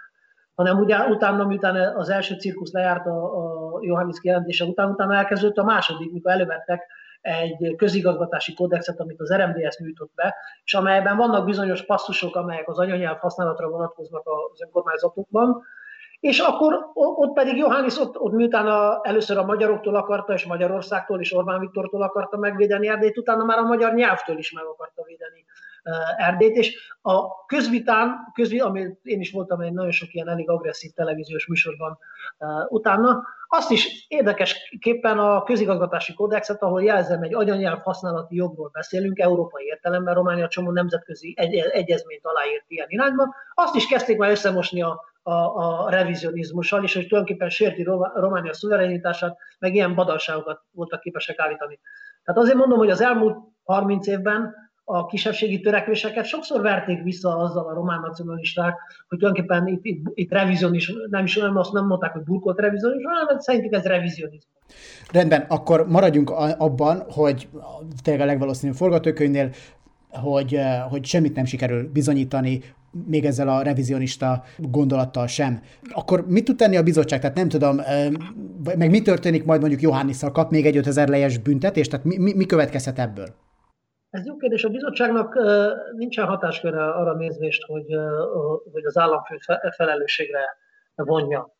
hanem 0.59 0.79
ugye 0.79 0.99
utána, 0.99 1.45
miután 1.45 1.97
az 1.97 2.09
első 2.09 2.35
cirkusz 2.35 2.73
lejárt 2.73 3.07
a, 3.07 3.37
a 3.37 3.79
Johannes 3.81 4.21
kijelentése 4.21 4.65
után, 4.65 4.91
utána 4.91 5.15
elkezdődött 5.15 5.57
a 5.57 5.65
második, 5.65 6.13
mikor 6.13 6.33
elővettek 6.33 6.87
egy 7.21 7.75
közigazgatási 7.77 8.55
kódexet, 8.55 9.01
amit 9.01 9.21
az 9.21 9.35
RMDS 9.35 9.79
nyújtott 9.79 10.11
be, 10.15 10.35
és 10.65 10.75
amelyben 10.75 11.17
vannak 11.17 11.45
bizonyos 11.45 11.85
passzusok, 11.85 12.37
amelyek 12.37 12.69
az 12.69 12.79
anyanyelv 12.79 13.19
használatra 13.19 13.69
vonatkoznak 13.69 14.23
az 14.53 14.63
önkormányzatokban, 14.63 15.63
és 16.21 16.39
akkor 16.39 16.91
ott 16.95 17.33
pedig 17.33 17.57
Johannes 17.57 17.99
ott, 17.99 18.19
ott 18.19 18.33
miután 18.33 18.67
a, 18.67 19.01
először 19.03 19.39
a 19.39 19.45
magyaroktól 19.45 19.95
akarta, 19.95 20.33
és 20.33 20.47
Magyarországtól, 20.47 21.21
és 21.21 21.35
Orbán 21.35 21.61
Viktortól 21.61 22.03
akarta 22.03 22.37
megvédeni 22.37 22.89
Erdélyt, 22.89 23.19
utána 23.19 23.45
már 23.45 23.59
a 23.59 23.67
magyar 23.67 23.95
nyelvtől 23.95 24.39
is 24.39 24.53
meg 24.53 24.65
akarta 24.65 25.03
védeni 25.03 25.45
Erdélyt, 26.17 26.57
és 26.57 26.97
a 27.03 27.45
közvitán, 27.47 28.31
közvi, 28.35 28.61
amit 28.61 28.99
én 29.03 29.21
is 29.21 29.31
voltam 29.31 29.61
egy 29.61 29.73
nagyon 29.73 29.91
sok 29.91 30.15
ilyen 30.15 30.29
elég 30.29 30.51
agresszív 30.51 30.91
televíziós 30.93 31.47
műsorban 31.47 31.99
utána, 32.69 33.23
azt 33.51 33.71
is 33.71 34.07
érdekesképpen 34.09 35.19
a 35.19 35.43
közigazgatási 35.43 36.15
kódexet, 36.15 36.63
ahol 36.63 36.83
jelzem 36.83 37.23
egy 37.23 37.35
anyanyelv 37.35 37.81
használati 37.81 38.37
jogról 38.37 38.71
beszélünk, 38.73 39.19
európai 39.19 39.65
értelemben, 39.65 40.15
Románia 40.15 40.49
csomó 40.49 40.71
nemzetközi 40.71 41.35
egy, 41.37 41.55
egyezményt 41.55 42.27
aláírt 42.27 42.65
ilyen 42.69 42.89
irányba, 42.91 43.35
azt 43.55 43.75
is 43.75 43.87
kezdték 43.87 44.19
már 44.19 44.31
összemosni 44.31 44.83
a, 44.83 45.05
a, 45.23 45.33
a 45.33 45.91
revizionizmussal, 45.91 46.83
és 46.83 46.95
hogy 46.95 47.07
tulajdonképpen 47.07 47.51
sérti 47.51 47.83
Románia 48.15 48.53
szuverenitását, 48.53 49.37
meg 49.59 49.75
ilyen 49.75 49.95
badalságokat 49.95 50.61
voltak 50.71 51.01
képesek 51.01 51.41
állítani. 51.41 51.81
Tehát 52.25 52.41
azért 52.41 52.57
mondom, 52.57 52.79
hogy 52.79 52.91
az 52.91 53.01
elmúlt 53.01 53.37
30 53.65 54.07
évben 54.07 54.55
a 54.91 55.07
kisebbségi 55.07 55.61
törekvéseket 55.61 56.25
sokszor 56.25 56.61
verték 56.61 57.03
vissza 57.03 57.37
azzal 57.37 57.67
a 57.67 57.75
román 57.75 58.01
nacionalisták, 58.01 58.75
hogy 59.09 59.19
tulajdonképpen 59.19 59.67
itt, 59.67 59.85
itt, 59.85 60.07
itt 60.15 60.33
revizionizmus, 60.33 60.97
nem 61.11 61.25
is 61.25 61.37
nem, 61.37 61.57
azt 61.57 61.73
nem 61.73 61.87
mondták, 61.87 62.13
hogy 62.13 62.23
burkolt 62.23 62.61
revizionizmus, 62.61 63.13
hanem 63.19 63.39
szerintük 63.39 63.73
ez 63.73 63.85
revizionizmus. 63.85 64.53
Rendben, 65.13 65.45
akkor 65.49 65.89
maradjunk 65.89 66.31
abban, 66.59 67.03
hogy 67.11 67.49
tényleg 68.03 68.23
a 68.23 68.27
legvalószínűbb 68.27 68.77
forgatókönyvnél, 68.77 69.51
hogy, 70.11 70.55
eh, 70.55 70.83
hogy 70.91 71.05
semmit 71.05 71.35
nem 71.35 71.45
sikerül 71.45 71.91
bizonyítani, 71.93 72.61
még 73.07 73.25
ezzel 73.25 73.49
a 73.49 73.63
revizionista 73.63 74.45
gondolattal 74.57 75.27
sem. 75.27 75.61
Akkor 75.91 76.27
mit 76.27 76.45
tud 76.45 76.57
tenni 76.57 76.77
a 76.77 76.83
bizottság? 76.83 77.21
Tehát 77.21 77.37
nem 77.37 77.49
tudom, 77.49 77.79
eh, 77.79 78.09
meg 78.77 78.91
mi 78.91 79.03
történik 79.03 79.45
majd 79.45 79.61
mondjuk 79.61 79.83
Johannisszal? 79.83 80.33
Kap 80.33 80.51
még 80.51 80.67
egy 80.67 80.77
5000 80.77 81.09
lejes 81.09 81.39
büntetést? 81.39 81.91
Tehát 81.91 82.07
mi, 82.07 82.17
mi, 82.19 82.33
mi 82.35 82.45
következhet 82.45 82.99
ebből? 82.99 83.47
Ez 84.11 84.27
jó 84.27 84.37
kérdés. 84.37 84.65
A 84.65 84.69
bizottságnak 84.69 85.35
nincsen 85.97 86.27
hatásköre 86.27 86.91
arra 86.91 87.15
nézvést, 87.15 87.65
hogy, 87.65 87.87
hogy 88.73 88.85
az 88.85 88.99
államfő 88.99 89.39
felelősségre 89.77 90.57
vonja. 90.95 91.57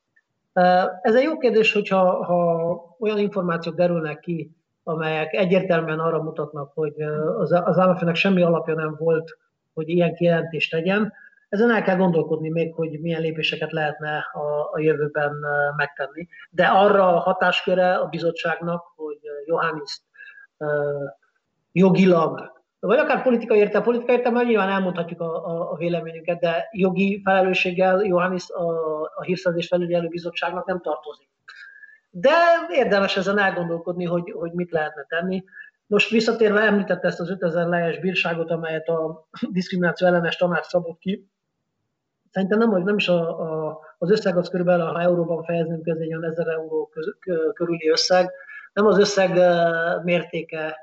Ez 1.03 1.15
egy 1.15 1.23
jó 1.23 1.37
kérdés, 1.37 1.73
hogyha 1.73 2.25
ha 2.25 2.97
olyan 2.99 3.19
információk 3.19 3.75
derülnek 3.75 4.19
ki, 4.19 4.57
amelyek 4.83 5.33
egyértelműen 5.33 5.99
arra 5.99 6.23
mutatnak, 6.23 6.73
hogy 6.75 7.01
az, 7.39 7.53
az 7.53 7.79
államfőnek 7.79 8.15
semmi 8.15 8.43
alapja 8.43 8.75
nem 8.75 8.97
volt, 8.99 9.39
hogy 9.75 9.89
ilyen 9.89 10.15
kijelentést 10.15 10.71
tegyen. 10.71 11.13
Ezen 11.49 11.71
el 11.71 11.83
kell 11.83 11.97
gondolkodni 11.97 12.49
még, 12.51 12.75
hogy 12.75 13.01
milyen 13.01 13.21
lépéseket 13.21 13.73
lehetne 13.73 14.31
a, 14.33 14.73
a 14.73 14.79
jövőben 14.79 15.33
megtenni. 15.77 16.29
De 16.51 16.67
arra 16.67 17.15
a 17.15 17.19
hatásköre 17.19 17.95
a 17.95 18.07
bizottságnak, 18.07 18.85
hogy 18.97 19.19
Johanniszt 19.47 20.03
jogilag, 21.79 22.57
vagy 22.81 22.99
akár 22.99 23.23
politikai 23.23 23.59
értelme, 23.59 23.87
politikai 23.87 24.15
értelme, 24.17 24.43
nyilván 24.43 24.69
elmondhatjuk 24.69 25.21
a, 25.21 25.47
a, 25.47 25.73
a 25.73 25.77
véleményünket, 25.77 26.41
de 26.41 26.69
jogi 26.73 27.21
felelősséggel 27.25 28.05
Johannes 28.05 28.51
a, 28.51 29.03
a 29.03 29.23
hírszerzés 29.23 29.67
felügyelő 29.67 30.09
bizottságnak 30.09 30.67
nem 30.67 30.81
tartozik. 30.81 31.29
De 32.11 32.31
érdemes 32.71 33.17
ezen 33.17 33.39
elgondolkodni, 33.39 34.05
hogy, 34.05 34.31
hogy 34.31 34.53
mit 34.53 34.71
lehetne 34.71 35.05
tenni. 35.09 35.45
Most 35.87 36.11
visszatérve 36.11 36.61
említette 36.61 37.07
ezt 37.07 37.21
az 37.21 37.31
5000 37.31 37.67
lejes 37.67 37.99
bírságot, 37.99 38.51
amelyet 38.51 38.89
a 38.89 39.29
diszkrimináció 39.53 40.07
ellenes 40.07 40.37
tanács 40.37 40.67
szabott 40.67 40.99
ki. 40.99 41.29
Szerintem 42.31 42.59
nem, 42.59 42.83
nem 42.83 42.97
is 42.97 43.09
a, 43.09 43.41
a, 43.41 43.79
az 43.99 44.11
összeg 44.11 44.37
az 44.37 44.49
körülbelül, 44.49 44.85
ha 44.85 45.01
euróban 45.01 45.43
fejeznünk, 45.43 45.87
ez 45.87 45.97
egy 45.97 46.09
olyan 46.09 46.25
1000 46.25 46.49
euró 46.49 46.91
körüli 47.53 47.89
összeg. 47.89 48.31
Nem 48.73 48.87
az 48.87 48.99
összeg 48.99 49.41
mértéke 50.05 50.77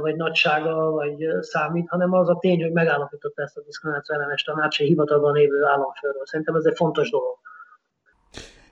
vagy 0.00 0.16
nagysága, 0.16 0.90
vagy 0.90 1.26
számít, 1.40 1.88
hanem 1.88 2.12
az 2.12 2.28
a 2.28 2.38
tény, 2.40 2.62
hogy 2.62 2.72
megállapította 2.72 3.42
ezt 3.42 3.56
a 3.56 3.60
diszkrimináció 3.60 4.14
ellenes 4.14 4.42
tanács 4.42 4.80
egy 4.80 4.86
hivatalban 4.86 5.32
lévő 5.32 5.64
államfőről. 5.64 6.22
Szerintem 6.24 6.54
ez 6.54 6.64
egy 6.64 6.76
fontos 6.76 7.10
dolog. 7.10 7.38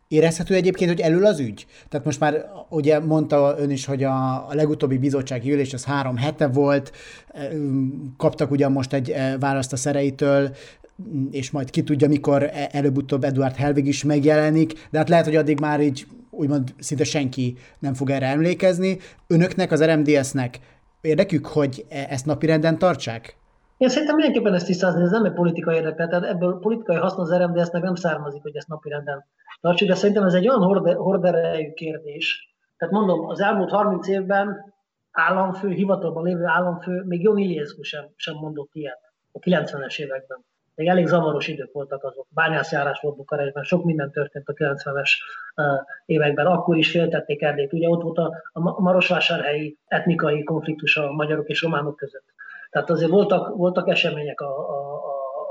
Érezhető 0.08 0.54
egyébként, 0.54 0.90
hogy 0.90 1.00
elül 1.00 1.26
az 1.26 1.40
ügy? 1.40 1.66
Tehát 1.88 2.06
most 2.06 2.20
már 2.20 2.50
ugye 2.68 3.00
mondta 3.00 3.54
ön 3.58 3.70
is, 3.70 3.86
hogy 3.86 4.02
a, 4.02 4.48
a 4.48 4.54
legutóbbi 4.54 4.98
bizottsági 4.98 5.52
ülés 5.52 5.72
az 5.72 5.84
három 5.84 6.16
hete 6.16 6.48
volt, 6.48 6.92
kaptak 8.16 8.50
ugyan 8.50 8.72
most 8.72 8.92
egy 8.92 9.14
választ 9.40 9.72
a 9.72 9.76
szereitől, 9.76 10.50
és 11.30 11.50
majd 11.50 11.70
ki 11.70 11.82
tudja, 11.82 12.08
mikor 12.08 12.42
e, 12.42 12.68
előbb-utóbb 12.72 13.24
Eduard 13.24 13.54
Helvig 13.54 13.86
is 13.86 14.04
megjelenik, 14.04 14.88
de 14.90 14.98
hát 14.98 15.08
lehet, 15.08 15.24
hogy 15.24 15.36
addig 15.36 15.60
már 15.60 15.80
így 15.80 16.06
úgymond 16.30 16.74
szinte 16.78 17.04
senki 17.04 17.56
nem 17.78 17.94
fog 17.94 18.10
erre 18.10 18.26
emlékezni. 18.26 18.98
Önöknek, 19.26 19.72
az 19.72 19.84
RMDS-nek 19.84 20.58
érdekük, 21.04 21.46
hogy 21.46 21.84
e- 21.88 22.06
ezt 22.08 22.26
napirenden 22.26 22.78
tartsák? 22.78 23.36
Én 23.76 23.88
szerintem 23.88 24.16
mindenképpen 24.16 24.54
ezt 24.54 24.66
tisztázni, 24.66 25.02
ez 25.02 25.10
nem 25.10 25.24
egy 25.24 25.32
politikai 25.32 25.74
érdekel, 25.74 26.08
tehát 26.08 26.24
ebből 26.24 26.58
politikai 26.58 26.96
haszna 26.96 27.22
az 27.22 27.34
RMDS-nek 27.36 27.82
nem 27.82 27.94
származik, 27.94 28.42
hogy 28.42 28.56
ezt 28.56 28.68
napirenden 28.68 29.24
tartsuk, 29.60 29.88
de 29.88 29.94
szerintem 29.94 30.24
ez 30.24 30.34
egy 30.34 30.48
olyan 30.48 30.94
horderejű 30.96 31.72
kérdés. 31.72 32.54
Tehát 32.76 32.94
mondom, 32.94 33.28
az 33.28 33.40
elmúlt 33.40 33.70
30 33.70 34.08
évben 34.08 34.74
államfő, 35.10 35.70
hivatalban 35.70 36.24
lévő 36.24 36.44
államfő, 36.44 37.02
még 37.06 37.22
Jon 37.22 37.38
Iliescu 37.38 37.82
sem, 37.82 38.04
sem 38.16 38.34
mondott 38.34 38.70
ilyet 38.72 39.00
a 39.32 39.38
90-es 39.38 39.98
években. 39.98 40.44
Még 40.74 40.88
elég 40.88 41.06
zavaros 41.06 41.48
idők 41.48 41.72
voltak 41.72 42.04
azok. 42.04 42.26
Bányászjárás 42.30 43.00
volt 43.00 43.16
Bukarestben, 43.16 43.62
sok 43.62 43.84
minden 43.84 44.10
történt 44.10 44.48
a 44.48 44.52
90-es 44.52 45.10
években. 46.06 46.46
Akkor 46.46 46.76
is 46.76 46.90
féltették 46.90 47.42
Erdélyt. 47.42 47.72
Ugye 47.72 47.88
ott 47.88 48.02
volt 48.02 48.18
a, 48.18 48.60
marosvásárhelyi 48.80 49.78
etnikai 49.86 50.42
konfliktus 50.42 50.96
a 50.96 51.12
magyarok 51.12 51.48
és 51.48 51.62
románok 51.62 51.96
között. 51.96 52.24
Tehát 52.70 52.90
azért 52.90 53.10
voltak, 53.10 53.56
voltak 53.56 53.88
események 53.88 54.40
a, 54.40 54.58
a, 54.68 54.94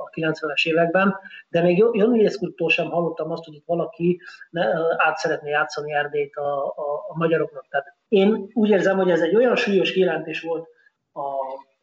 a 0.03 0.10
90-es 0.15 0.65
években, 0.65 1.15
de 1.50 1.62
még 1.62 1.86
Iliescu-tól 1.92 2.70
sem 2.70 2.89
hallottam 2.89 3.32
azt, 3.32 3.44
hogy 3.44 3.53
itt 3.53 3.65
valaki 3.65 4.22
át 4.98 5.18
szeretné 5.18 5.50
játszani 5.50 5.94
Erdélyt 5.94 6.36
a, 6.36 6.65
a, 6.65 7.06
a 7.08 7.18
magyaroknak. 7.18 7.65
Tehát 7.70 7.96
én 8.08 8.48
úgy 8.53 8.70
érzem, 8.70 8.98
hogy 8.98 9.10
ez 9.10 9.22
egy 9.22 9.36
olyan 9.36 9.56
súlyos 9.56 9.92
kijelentés 9.92 10.42
volt 10.42 10.68
a, 11.13 11.22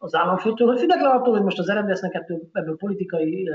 az 0.03 0.15
államfőtől, 0.15 0.69
hogy 0.69 0.79
függetlenül 0.79 1.17
attól, 1.17 1.33
hogy 1.33 1.43
most 1.43 1.59
az 1.59 1.73
RMDS-nek 1.73 2.15
ebből, 2.15 2.41
ebből 2.53 2.77
politikai 2.77 3.51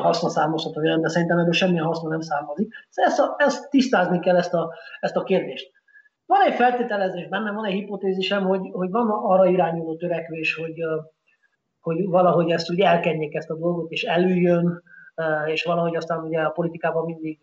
haszna 0.00 0.28
származhat 0.28 1.00
de 1.00 1.08
szerintem 1.08 1.38
ebből 1.38 1.52
semmilyen 1.52 1.84
haszna 1.84 2.08
nem 2.08 2.20
származik. 2.20 2.72
Szóval 2.88 3.10
ezt, 3.10 3.20
a, 3.20 3.34
ezt 3.38 3.70
tisztázni 3.70 4.18
kell 4.18 4.36
ezt 4.36 4.54
a, 4.54 4.74
ezt 5.00 5.16
a 5.16 5.22
kérdést. 5.22 5.70
Van 6.26 6.42
egy 6.42 6.54
feltételezés 6.54 7.28
bennem, 7.28 7.54
van 7.54 7.64
egy 7.64 7.72
hipotézisem, 7.72 8.44
hogy, 8.44 8.70
hogy 8.72 8.90
van 8.90 9.08
arra 9.10 9.46
irányuló 9.46 9.96
törekvés, 9.96 10.54
hogy, 10.54 10.82
hogy 11.80 12.06
valahogy 12.06 12.50
ezt 12.50 12.70
úgy 12.70 12.80
elkenjék 12.80 13.34
ezt 13.34 13.50
a 13.50 13.56
dolgot, 13.56 13.90
és 13.90 14.02
előjön, 14.02 14.82
és 15.46 15.64
valahogy 15.64 15.96
aztán 15.96 16.24
ugye 16.24 16.40
a 16.40 16.50
politikában 16.50 17.04
mindig 17.04 17.38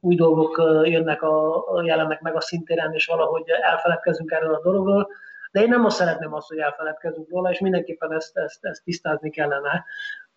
új 0.00 0.14
dolgok 0.14 0.62
jönnek, 0.84 1.22
a, 1.22 1.64
jelennek 1.84 2.20
meg 2.20 2.34
a 2.36 2.40
szintéren, 2.40 2.92
és 2.92 3.06
valahogy 3.06 3.44
elfeledkezünk 3.70 4.30
erről 4.30 4.54
a 4.54 4.60
dologról. 4.62 5.08
De 5.50 5.60
én 5.60 5.68
nem 5.68 5.84
azt 5.84 5.96
szeretném 5.96 6.34
azt, 6.34 6.48
hogy 6.48 6.58
elfeledkezünk 6.58 7.30
róla, 7.30 7.50
és 7.50 7.60
mindenképpen 7.60 8.12
ezt, 8.12 8.36
ezt, 8.36 8.64
ezt 8.64 8.84
tisztázni 8.84 9.30
kellene. 9.30 9.84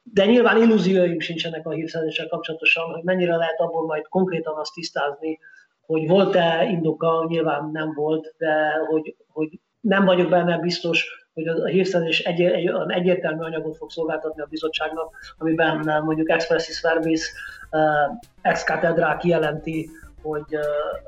De 0.04 0.26
nyilván 0.26 0.62
illúzióim 0.62 1.20
sincsenek 1.20 1.68
a 1.68 1.72
hírszerzéssel 1.72 2.28
kapcsolatosan, 2.28 2.92
hogy 2.92 3.04
mennyire 3.04 3.36
lehet 3.36 3.60
abból 3.60 3.86
majd 3.86 4.08
konkrétan 4.08 4.58
azt 4.58 4.74
tisztázni, 4.74 5.40
hogy 5.86 6.08
volt-e 6.08 6.64
indoka, 6.64 7.26
nyilván 7.28 7.70
nem 7.72 7.94
volt, 7.94 8.34
de 8.38 8.72
hogy, 8.90 9.16
hogy 9.28 9.60
nem 9.80 10.06
vagyok 10.06 10.30
benne 10.30 10.58
biztos, 10.58 11.28
hogy 11.34 11.48
a 11.48 11.66
hírszerzés 11.66 12.20
egy, 12.20 12.42
egy, 12.42 12.72
egyértelmű 12.88 13.44
anyagot 13.44 13.78
fog 13.78 13.92
szolgáltatni 13.92 14.42
a 14.42 14.48
bizottságnak, 14.50 15.16
amiben 15.38 16.04
mondjuk 16.04 16.30
expressis 16.30 16.82
verbis 16.82 17.32
uh, 17.72 18.18
ex 18.42 18.64
cathedra 18.64 19.18
kijelenti, 19.18 19.90
hogy, 20.24 20.58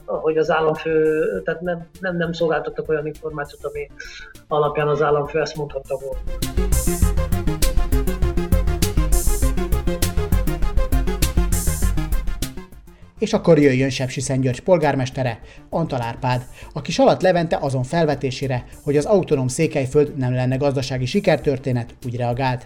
hogy 0.05 0.37
az 0.37 0.51
államfő, 0.51 1.23
tehát 1.43 1.61
nem, 1.61 1.87
nem, 1.99 2.17
nem 2.17 2.31
szolgáltattak 2.31 2.89
olyan 2.89 3.05
információt, 3.05 3.65
ami 3.65 3.89
alapján 4.47 4.87
az 4.87 5.01
államfő 5.01 5.41
ezt 5.41 5.55
mondhatta 5.55 5.97
volna. 5.97 6.21
és 13.19 13.33
akkor 13.33 13.59
jöjjön 13.59 13.89
Sepsi 13.89 14.39
György 14.39 14.59
polgármestere, 14.59 15.39
Antal 15.69 16.01
Árpád, 16.01 16.41
aki 16.73 16.91
Salat 16.91 17.21
Levente 17.21 17.57
azon 17.61 17.83
felvetésére, 17.83 18.65
hogy 18.83 18.97
az 18.97 19.05
autonóm 19.05 19.47
Székelyföld 19.47 20.17
nem 20.17 20.33
lenne 20.33 20.55
gazdasági 20.55 21.05
sikertörténet, 21.05 21.95
úgy 22.05 22.15
reagált. 22.15 22.65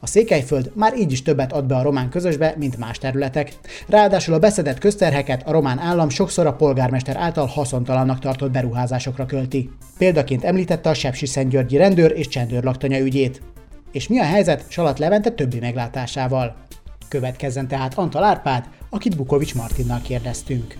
A 0.00 0.06
Székelyföld 0.06 0.70
már 0.74 0.98
így 0.98 1.12
is 1.12 1.22
többet 1.22 1.52
ad 1.52 1.66
be 1.66 1.76
a 1.76 1.82
román 1.82 2.10
közösbe, 2.10 2.54
mint 2.58 2.76
más 2.76 2.98
területek. 2.98 3.52
Ráadásul 3.88 4.34
a 4.34 4.38
beszedett 4.38 4.78
közterheket 4.78 5.46
a 5.46 5.52
román 5.52 5.78
állam 5.78 6.08
sokszor 6.08 6.46
a 6.46 6.54
polgármester 6.54 7.16
által 7.16 7.46
haszontalannak 7.46 8.18
tartott 8.18 8.50
beruházásokra 8.50 9.26
költi. 9.26 9.70
Példaként 9.98 10.44
említette 10.44 10.88
a 10.90 10.94
Sepsi 10.94 11.26
Györgyi 11.48 11.76
rendőr 11.76 12.12
és 12.16 12.28
csendőrlaktanya 12.28 13.00
ügyét. 13.00 13.42
És 13.92 14.08
mi 14.08 14.18
a 14.18 14.24
helyzet 14.24 14.64
Salat 14.68 14.98
Levente 14.98 15.30
többi 15.30 15.58
meglátásával? 15.60 16.56
Következzen 17.08 17.68
tehát 17.68 17.94
Antal 17.94 18.24
Árpád, 18.24 18.64
akit 18.90 19.16
Bukovics 19.16 19.54
Martinnal 19.54 20.00
kérdeztünk. 20.02 20.74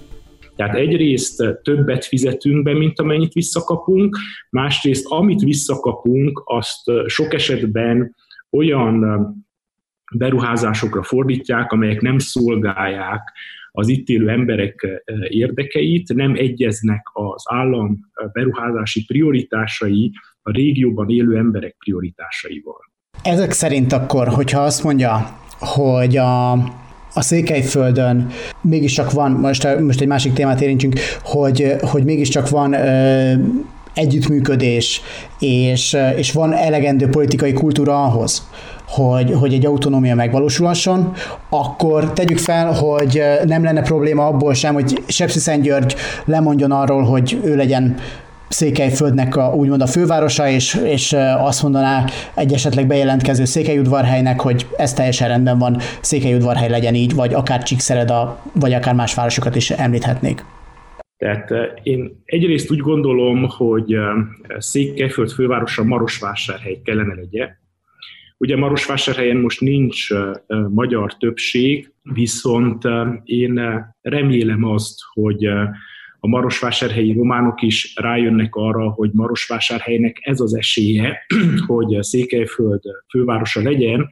Tehát 0.57 0.75
egyrészt 0.75 1.43
többet 1.63 2.05
fizetünk 2.05 2.63
be, 2.63 2.75
mint 2.75 3.01
amennyit 3.01 3.33
visszakapunk, 3.33 4.19
másrészt 4.51 5.07
amit 5.07 5.41
visszakapunk, 5.41 6.43
azt 6.45 6.91
sok 7.07 7.35
esetben 7.35 8.15
olyan 8.57 9.05
beruházásokra 10.15 11.03
fordítják, 11.03 11.73
amelyek 11.73 12.01
nem 12.01 12.19
szolgálják 12.19 13.33
az 13.71 13.89
itt 13.89 14.09
élő 14.09 14.29
emberek 14.29 15.03
érdekeit, 15.29 16.15
nem 16.15 16.35
egyeznek 16.35 17.03
az 17.13 17.45
állam 17.49 17.99
beruházási 18.33 19.05
prioritásai 19.05 20.13
a 20.43 20.51
régióban 20.51 21.11
élő 21.11 21.37
emberek 21.37 21.77
prioritásaival. 21.79 22.93
Ezek 23.23 23.51
szerint 23.51 23.93
akkor, 23.93 24.29
hogyha 24.29 24.61
azt 24.61 24.85
mondja, 24.85 25.39
hogy 25.59 26.17
a, 26.17 26.53
a 27.15 27.21
Székelyföldön 27.21 28.27
mégiscsak 28.61 29.13
van, 29.13 29.31
most, 29.31 29.81
most 29.81 30.01
egy 30.01 30.07
másik 30.07 30.33
témát 30.33 30.61
érintsünk, 30.61 30.95
hogy, 31.23 31.73
hogy 31.81 32.05
mégiscsak 32.05 32.49
van 32.49 32.73
ö, 32.73 33.33
együttműködés, 33.95 35.01
és, 35.39 35.97
és 36.17 36.33
van 36.33 36.53
elegendő 36.53 37.09
politikai 37.09 37.53
kultúra 37.53 38.05
ahhoz, 38.05 38.49
hogy, 38.89 39.33
hogy 39.33 39.53
egy 39.53 39.67
autonómia 39.67 40.15
megvalósulhasson, 40.15 41.13
akkor 41.49 42.13
tegyük 42.13 42.39
fel, 42.39 42.73
hogy 42.73 43.23
nem 43.45 43.65
lenne 43.65 43.83
probléma 43.83 44.27
abból 44.27 44.55
sem, 44.55 44.75
hogy 44.75 45.03
Sepsi 45.07 45.61
György 45.61 45.95
lemondjon 46.25 46.71
arról, 46.71 47.03
hogy 47.03 47.41
ő 47.45 47.57
legyen 47.57 47.97
Székelyföldnek 48.49 49.37
a, 49.37 49.55
úgymond 49.55 49.81
a 49.83 49.87
fővárosa, 49.87 50.49
és, 50.49 50.81
és 50.85 51.17
azt 51.39 51.63
mondaná 51.63 52.05
egy 52.35 52.53
esetleg 52.53 52.87
bejelentkező 52.87 53.45
Székelyudvarhelynek, 53.45 54.41
hogy 54.41 54.67
ez 54.77 54.93
teljesen 54.93 55.29
rendben 55.29 55.59
van, 55.59 55.79
Székelyudvarhely 56.01 56.69
legyen 56.69 56.95
így, 56.95 57.15
vagy 57.15 57.35
akár 57.35 57.63
Csíkszereda, 57.63 58.39
vagy 58.53 58.73
akár 58.73 58.95
más 58.95 59.15
városokat 59.15 59.57
is 59.57 59.71
említhetnék. 59.71 60.45
Tehát 61.25 61.81
én 61.83 62.23
egyrészt 62.25 62.71
úgy 62.71 62.79
gondolom, 62.79 63.45
hogy 63.49 63.97
Székelyföld 64.59 65.31
fővárosa 65.31 65.85
Marosvásárhely 65.85 66.81
kellene 66.85 67.15
legyen. 67.15 67.59
Ugye 68.39 68.57
Marosvásárhelyen 68.57 69.37
most 69.37 69.61
nincs 69.61 70.09
magyar 70.69 71.17
többség, 71.17 71.93
viszont 72.03 72.83
én 73.25 73.61
remélem 74.01 74.65
azt, 74.65 74.99
hogy 75.13 75.45
a 76.21 76.29
marosvásárhelyi 76.29 77.13
románok 77.13 77.63
is 77.63 77.93
rájönnek 77.97 78.55
arra, 78.55 78.91
hogy 78.91 79.11
Marosvásárhelynek 79.13 80.19
ez 80.21 80.41
az 80.41 80.57
esélye, 80.57 81.27
hogy 81.67 82.03
Székelyföld 82.03 82.83
fővárosa 83.11 83.63
legyen, 83.63 84.09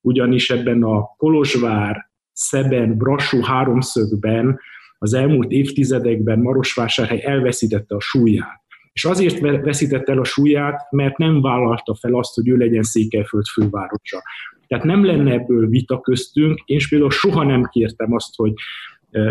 ugyanis 0.00 0.50
ebben 0.50 0.82
a 0.82 1.02
Kolozsvár, 1.16 2.10
Szeben, 2.32 2.96
Brassó 2.96 3.42
háromszögben 3.42 4.58
az 4.98 5.14
elmúlt 5.14 5.50
évtizedekben 5.50 6.38
Marosvásárhely 6.38 7.24
elveszítette 7.24 7.94
a 7.94 8.00
súlyát. 8.00 8.64
És 8.92 9.04
azért 9.04 9.40
veszítette 9.40 10.12
el 10.12 10.18
a 10.18 10.24
súlyát, 10.24 10.90
mert 10.90 11.16
nem 11.16 11.40
vállalta 11.40 11.94
fel 11.94 12.14
azt, 12.14 12.34
hogy 12.34 12.48
ő 12.48 12.56
legyen 12.56 12.82
Székelyföld 12.82 13.44
fővárosa. 13.44 14.22
Tehát 14.66 14.84
nem 14.84 15.04
lenne 15.04 15.32
ebből 15.32 15.68
vita 15.68 16.00
köztünk, 16.00 16.62
én 16.64 16.78
például 16.88 17.10
soha 17.10 17.44
nem 17.44 17.64
kértem 17.64 18.14
azt, 18.14 18.34
hogy 18.36 18.52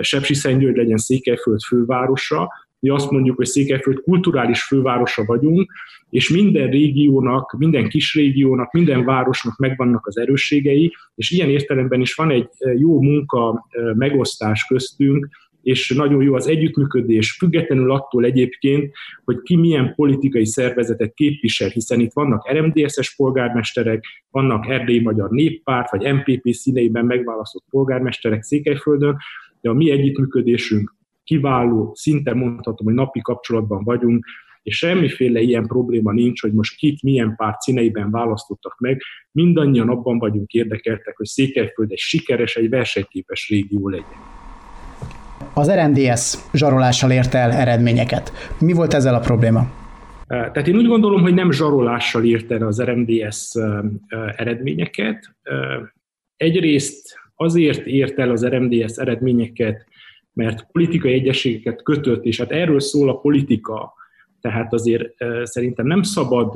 Sepsiszentgyörgy 0.01 0.75
legyen 0.75 0.97
Székelyföld 0.97 1.61
fővárosa, 1.61 2.51
mi 2.79 2.89
azt 2.89 3.11
mondjuk, 3.11 3.35
hogy 3.35 3.45
Székelyföld 3.45 4.01
kulturális 4.01 4.63
fővárosa 4.63 5.25
vagyunk, 5.25 5.71
és 6.09 6.29
minden 6.29 6.69
régiónak, 6.69 7.55
minden 7.57 7.89
kis 7.89 8.13
régiónak, 8.13 8.71
minden 8.71 9.05
városnak 9.05 9.57
megvannak 9.57 10.07
az 10.07 10.17
erősségei, 10.17 10.95
és 11.15 11.31
ilyen 11.31 11.49
értelemben 11.49 12.01
is 12.01 12.13
van 12.13 12.31
egy 12.31 12.49
jó 12.77 13.01
munka 13.01 13.67
megosztás 13.93 14.65
köztünk, 14.65 15.27
és 15.65 15.93
nagyon 15.95 16.23
jó 16.23 16.33
az 16.33 16.47
együttműködés, 16.47 17.31
függetlenül 17.31 17.91
attól 17.91 18.25
egyébként, 18.25 18.93
hogy 19.23 19.41
ki 19.41 19.55
milyen 19.55 19.93
politikai 19.95 20.45
szervezetet 20.45 21.13
képvisel, 21.13 21.69
hiszen 21.69 21.99
itt 21.99 22.13
vannak 22.13 22.51
RMDSZ-es 22.51 23.15
polgármesterek, 23.15 24.05
vannak 24.29 24.67
Erdély 24.67 24.99
Magyar 24.99 25.29
Néppárt, 25.29 25.91
vagy 25.91 26.13
MPP 26.13 26.53
színeiben 26.53 27.05
megválasztott 27.05 27.63
polgármesterek 27.69 28.43
Székelyföldön, 28.43 29.17
de 29.61 29.69
a 29.69 29.73
mi 29.73 29.91
együttműködésünk 29.91 30.95
kiváló, 31.23 31.91
szinte 31.95 32.33
mondhatom, 32.33 32.85
hogy 32.85 32.95
napi 32.95 33.21
kapcsolatban 33.21 33.83
vagyunk, 33.83 34.25
és 34.63 34.77
semmiféle 34.77 35.39
ilyen 35.39 35.67
probléma 35.67 36.11
nincs, 36.11 36.41
hogy 36.41 36.53
most 36.53 36.77
kit 36.77 37.01
milyen 37.01 37.35
párt 37.35 37.59
színeiben 37.59 38.11
választottak 38.11 38.79
meg, 38.79 39.01
mindannyian 39.31 39.89
abban 39.89 40.19
vagyunk 40.19 40.51
érdekeltek, 40.51 41.17
hogy 41.17 41.25
Székelyföld 41.25 41.91
egy 41.91 41.97
sikeres, 41.97 42.55
egy 42.55 42.69
versenyképes 42.69 43.49
régió 43.49 43.89
legyen. 43.89 44.34
Az 45.57 45.71
RMDS 45.71 46.37
zsarolással 46.53 47.11
ért 47.11 47.33
el 47.33 47.51
eredményeket. 47.51 48.31
Mi 48.59 48.73
volt 48.73 48.93
ezzel 48.93 49.15
a 49.15 49.19
probléma? 49.19 49.71
Tehát 50.27 50.67
én 50.67 50.75
úgy 50.75 50.87
gondolom, 50.87 51.21
hogy 51.21 51.33
nem 51.33 51.51
zsarolással 51.51 52.23
írt 52.23 52.51
el 52.51 52.67
az 52.67 52.81
RMDS 52.81 53.51
eredményeket. 54.35 55.35
Egyrészt 56.37 57.19
azért 57.35 57.85
ért 57.85 58.19
el 58.19 58.31
az 58.31 58.45
RMDS 58.47 58.97
eredményeket, 58.97 59.85
mert 60.33 60.67
politikai 60.71 61.13
egyességeket 61.13 61.83
kötött, 61.83 62.25
és 62.25 62.39
hát 62.39 62.51
erről 62.51 62.79
szól 62.79 63.09
a 63.09 63.19
politika, 63.19 63.93
tehát 64.41 64.73
azért 64.73 65.13
szerintem 65.43 65.87
nem 65.87 66.01
szabad 66.01 66.55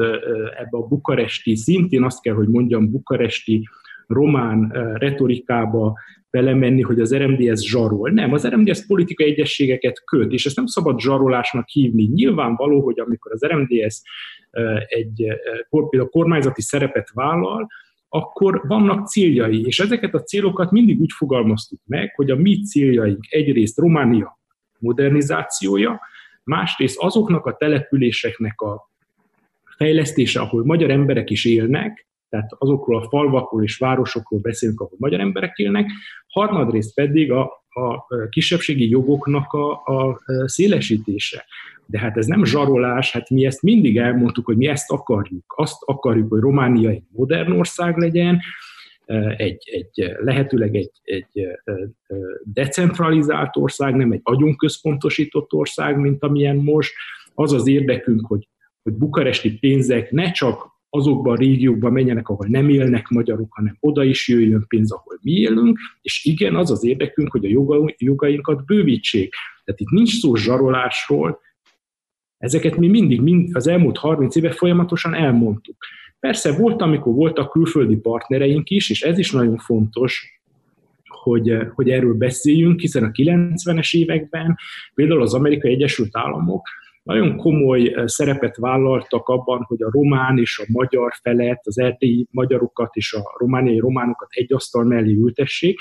ebbe 0.60 0.78
a 0.78 0.88
bukaresti, 0.88 1.56
szintén 1.56 2.04
azt 2.04 2.22
kell, 2.22 2.34
hogy 2.34 2.48
mondjam, 2.48 2.92
bukaresti 2.92 3.68
román 4.08 4.72
retorikába 4.94 5.98
belemenni, 6.32 6.82
hogy 6.82 7.00
az 7.00 7.16
RMDS 7.16 7.70
zsarol. 7.70 8.10
Nem, 8.10 8.34
az 8.34 8.48
RMDS 8.48 8.86
politikai 8.86 9.32
egyességeket 9.32 10.04
köt, 10.06 10.32
és 10.32 10.46
ezt 10.46 10.56
nem 10.56 10.66
szabad 10.66 11.00
zsarolásnak 11.00 11.68
hívni. 11.68 12.04
Nyilvánvaló, 12.04 12.82
hogy 12.82 13.00
amikor 13.00 13.32
az 13.32 13.46
RMDS 13.46 14.02
egy 14.88 15.26
például 15.70 16.10
kormányzati 16.10 16.62
szerepet 16.62 17.10
vállal, 17.14 17.68
akkor 18.10 18.62
vannak 18.68 19.08
céljai, 19.08 19.66
és 19.66 19.80
ezeket 19.80 20.14
a 20.14 20.24
célokat 20.24 20.72
mindig 20.72 21.00
úgy 21.00 21.12
fogalmaztuk 21.12 21.80
meg, 21.86 22.14
hogy 22.16 22.32
a 22.32 22.36
mi 22.36 22.64
céljaink 22.64 23.26
egyrészt 23.30 23.78
Románia 23.78 24.40
modernizációja, 24.80 26.00
másrészt 26.44 26.98
azoknak 27.00 27.46
a 27.46 27.56
településeknek 27.56 28.62
a 28.62 28.90
fejlesztése, 29.78 30.40
ahol 30.40 30.66
magyar 30.66 30.90
emberek 30.90 31.30
is 31.30 31.46
élnek, 31.46 32.08
tehát 32.30 32.50
azokról 32.58 33.02
a 33.02 33.08
falvakról 33.10 33.64
és 33.64 33.78
városokról 33.78 34.40
beszélünk, 34.40 34.80
ahol 34.80 34.98
magyar 34.98 35.20
emberek 35.20 35.58
élnek, 35.58 35.92
harmadrészt 36.30 36.94
pedig 36.94 37.32
a, 37.32 37.42
a 37.70 38.06
kisebbségi 38.30 38.90
jogoknak 38.90 39.54
a, 39.54 39.72
a 39.72 40.20
szélesítése. 40.46 41.46
De 41.86 42.00
hát 42.00 42.18
ez 42.18 42.26
nem 42.26 42.46
zsarolás, 42.46 43.12
hát 43.12 43.30
mi 43.30 43.46
ezt 43.46 43.62
mindig 43.62 43.98
elmondtuk, 43.98 44.46
hogy 44.46 44.58
mi 44.58 44.68
ezt 44.68 44.92
akarjuk. 44.92 45.54
Azt 45.56 45.78
akarjuk, 45.86 46.30
hogy 46.30 46.40
Románia 46.40 46.90
egy 46.90 47.04
modern 47.12 47.52
ország 47.52 47.98
legyen, 47.98 48.40
egy, 49.38 49.70
egy 49.72 50.16
lehetőleg 50.20 50.76
egy, 50.76 50.92
egy 51.04 51.48
decentralizált 52.44 53.58
ország, 53.58 53.96
nem 53.96 54.12
egy 54.12 54.22
agyunközpontosított 54.24 55.54
ország, 55.54 55.98
mint 55.98 56.24
amilyen 56.24 56.56
most. 56.56 56.94
Az 57.34 57.54
az 57.54 57.68
érdekünk, 57.68 58.26
hogy, 58.26 58.48
hogy 58.84 58.94
bukaresti 58.94 59.60
pénzek 59.60 60.12
ne 60.12 60.32
csak 60.32 60.79
azokban 60.90 61.34
a 61.34 61.40
régiókban 61.40 61.92
menjenek, 61.92 62.30
ahol 62.30 62.48
nem 62.50 62.70
élnek 62.70 63.08
magyarok, 63.08 63.54
hanem 63.54 63.78
oda 63.80 64.04
is 64.04 64.28
jöjjön 64.28 64.66
pénz, 64.68 64.92
ahol 64.92 65.20
mi 65.22 65.32
élünk, 65.32 65.80
és 66.02 66.26
igen, 66.26 66.56
az 66.56 66.72
az 66.72 66.84
érdekünk, 66.84 67.32
hogy 67.32 67.46
a 67.46 67.78
jogainkat 67.98 68.66
bővítsék. 68.66 69.34
Tehát 69.64 69.80
itt 69.80 69.90
nincs 69.90 70.20
szó 70.20 70.36
zsarolásról, 70.36 71.40
ezeket 72.38 72.78
mi 72.78 72.88
mindig, 72.88 73.22
mind 73.22 73.56
az 73.56 73.68
elmúlt 73.68 73.98
30 73.98 74.36
éve 74.36 74.52
folyamatosan 74.52 75.14
elmondtuk. 75.14 75.76
Persze 76.20 76.58
volt, 76.58 76.82
amikor 76.82 77.14
voltak 77.14 77.52
külföldi 77.52 77.96
partnereink 77.96 78.70
is, 78.70 78.90
és 78.90 79.02
ez 79.02 79.18
is 79.18 79.32
nagyon 79.32 79.58
fontos, 79.58 80.42
hogy, 81.08 81.58
hogy 81.74 81.90
erről 81.90 82.14
beszéljünk, 82.14 82.80
hiszen 82.80 83.04
a 83.04 83.12
90-es 83.12 83.96
években 83.96 84.58
például 84.94 85.22
az 85.22 85.34
Amerikai 85.34 85.72
Egyesült 85.72 86.18
Államok 86.18 86.68
nagyon 87.14 87.38
komoly 87.38 87.94
szerepet 88.06 88.58
vállaltak 88.58 89.28
abban, 89.28 89.64
hogy 89.68 89.82
a 89.82 89.90
román 89.92 90.38
és 90.38 90.60
a 90.60 90.72
magyar 90.72 91.14
felet, 91.22 91.60
az 91.64 91.80
erdélyi 91.80 92.28
magyarokat 92.32 92.96
és 92.96 93.14
a 93.14 93.36
romániai 93.38 93.80
románokat 93.80 94.28
egy 94.32 94.54
asztal 94.54 94.84
mellé 94.84 95.14
ültessék, 95.14 95.80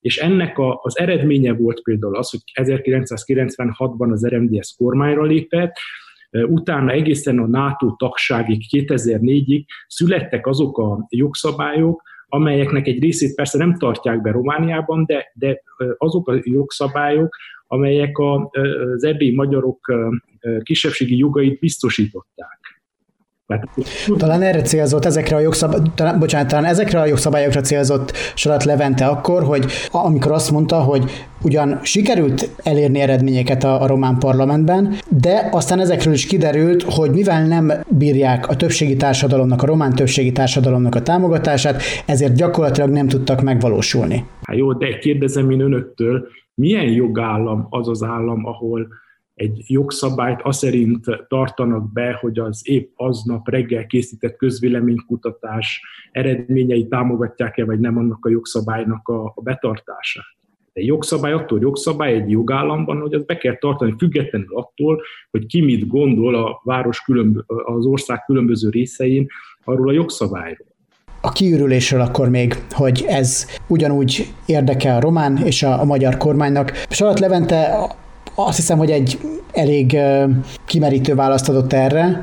és 0.00 0.18
ennek 0.18 0.58
a, 0.58 0.80
az 0.82 0.98
eredménye 0.98 1.52
volt 1.52 1.82
például 1.82 2.16
az, 2.16 2.30
hogy 2.30 2.40
1996-ban 2.66 4.10
az 4.12 4.26
RMDS 4.26 4.74
kormányra 4.76 5.22
lépett, 5.22 5.72
utána 6.30 6.90
egészen 6.90 7.38
a 7.38 7.46
NATO 7.46 7.94
tagságig 7.96 8.62
2004-ig 8.70 9.64
születtek 9.86 10.46
azok 10.46 10.78
a 10.78 11.06
jogszabályok, 11.08 12.02
amelyeknek 12.28 12.86
egy 12.86 13.02
részét 13.02 13.34
persze 13.34 13.58
nem 13.58 13.78
tartják 13.78 14.20
be 14.20 14.30
Romániában, 14.30 15.04
de, 15.06 15.32
de 15.34 15.62
azok 15.98 16.28
a 16.28 16.40
jogszabályok, 16.42 17.36
amelyek 17.66 18.18
az 18.18 19.04
erdélyi 19.04 19.34
magyarok 19.34 19.92
kisebbségi 20.62 21.16
jogait 21.16 21.58
biztosították. 21.58 22.73
Talán 24.16 24.42
erre 24.42 24.62
célzott 24.62 25.04
ezekre 25.04 25.36
a 25.36 25.40
jogszab... 25.40 25.74
bocsánat, 26.18 26.48
talán 26.48 26.64
ezekre 26.64 27.00
a 27.00 27.06
jogszabályokra 27.06 27.60
célzott 27.60 28.12
Sarat 28.34 28.64
Levente 28.64 29.06
akkor, 29.06 29.42
hogy 29.42 29.64
amikor 29.90 30.32
azt 30.32 30.50
mondta, 30.50 30.76
hogy 30.76 31.10
ugyan 31.42 31.78
sikerült 31.82 32.50
elérni 32.62 33.00
eredményeket 33.00 33.64
a, 33.64 33.82
a 33.82 33.86
román 33.86 34.18
parlamentben, 34.18 34.94
de 35.08 35.48
aztán 35.52 35.80
ezekről 35.80 36.12
is 36.12 36.26
kiderült, 36.26 36.82
hogy 36.82 37.10
mivel 37.10 37.46
nem 37.46 37.72
bírják 37.88 38.48
a 38.48 38.56
többségi 38.56 38.96
társadalomnak, 38.96 39.62
a 39.62 39.66
román 39.66 39.92
többségi 39.92 40.32
társadalomnak 40.32 40.94
a 40.94 41.02
támogatását, 41.02 41.82
ezért 42.06 42.34
gyakorlatilag 42.34 42.90
nem 42.90 43.08
tudtak 43.08 43.42
megvalósulni. 43.42 44.24
Hát 44.42 44.56
jó, 44.56 44.72
de 44.72 44.98
kérdezem 44.98 45.50
én 45.50 45.60
önöktől, 45.60 46.26
milyen 46.54 46.90
jogállam 46.90 47.66
az 47.70 47.88
az 47.88 48.02
állam, 48.02 48.46
ahol 48.46 48.88
egy 49.34 49.62
jogszabályt 49.66 50.40
azt 50.42 50.58
szerint 50.58 51.04
tartanak 51.28 51.92
be, 51.92 52.18
hogy 52.20 52.38
az 52.38 52.60
épp 52.64 52.92
aznap 52.96 53.48
reggel 53.48 53.86
készített 53.86 54.36
közvéleménykutatás 54.36 55.82
eredményei 56.12 56.88
támogatják-e, 56.88 57.64
vagy 57.64 57.80
nem 57.80 57.96
annak 57.96 58.24
a 58.24 58.30
jogszabálynak 58.30 59.08
a, 59.08 59.24
a 59.34 59.42
betartását. 59.42 60.24
De 60.72 60.82
jogszabály 60.82 61.32
attól 61.32 61.60
jogszabály 61.60 62.12
egy 62.12 62.30
jogállamban, 62.30 63.00
hogy 63.00 63.14
azt 63.14 63.26
be 63.26 63.36
kell 63.36 63.56
tartani 63.56 63.94
függetlenül 63.98 64.56
attól, 64.56 65.02
hogy 65.30 65.46
ki 65.46 65.60
mit 65.60 65.86
gondol 65.86 66.34
a 66.34 66.60
város 66.64 67.00
különb- 67.00 67.44
az 67.46 67.86
ország 67.86 68.24
különböző 68.24 68.68
részein 68.68 69.26
arról 69.64 69.88
a 69.88 69.92
jogszabályról 69.92 70.72
a 71.20 71.32
kiürülésről 71.32 72.00
akkor 72.00 72.28
még, 72.28 72.62
hogy 72.70 73.04
ez 73.08 73.46
ugyanúgy 73.68 74.34
érdeke 74.46 74.94
a 74.94 75.00
román 75.00 75.36
és 75.36 75.62
a, 75.62 75.80
a 75.80 75.84
magyar 75.84 76.16
kormánynak. 76.16 76.72
Salat 76.88 77.20
Levente 77.20 77.90
azt 78.34 78.56
hiszem, 78.56 78.78
hogy 78.78 78.90
egy 78.90 79.18
elég 79.52 79.96
kimerítő 80.64 81.14
választ 81.14 81.48
adott 81.48 81.72
erre, 81.72 82.22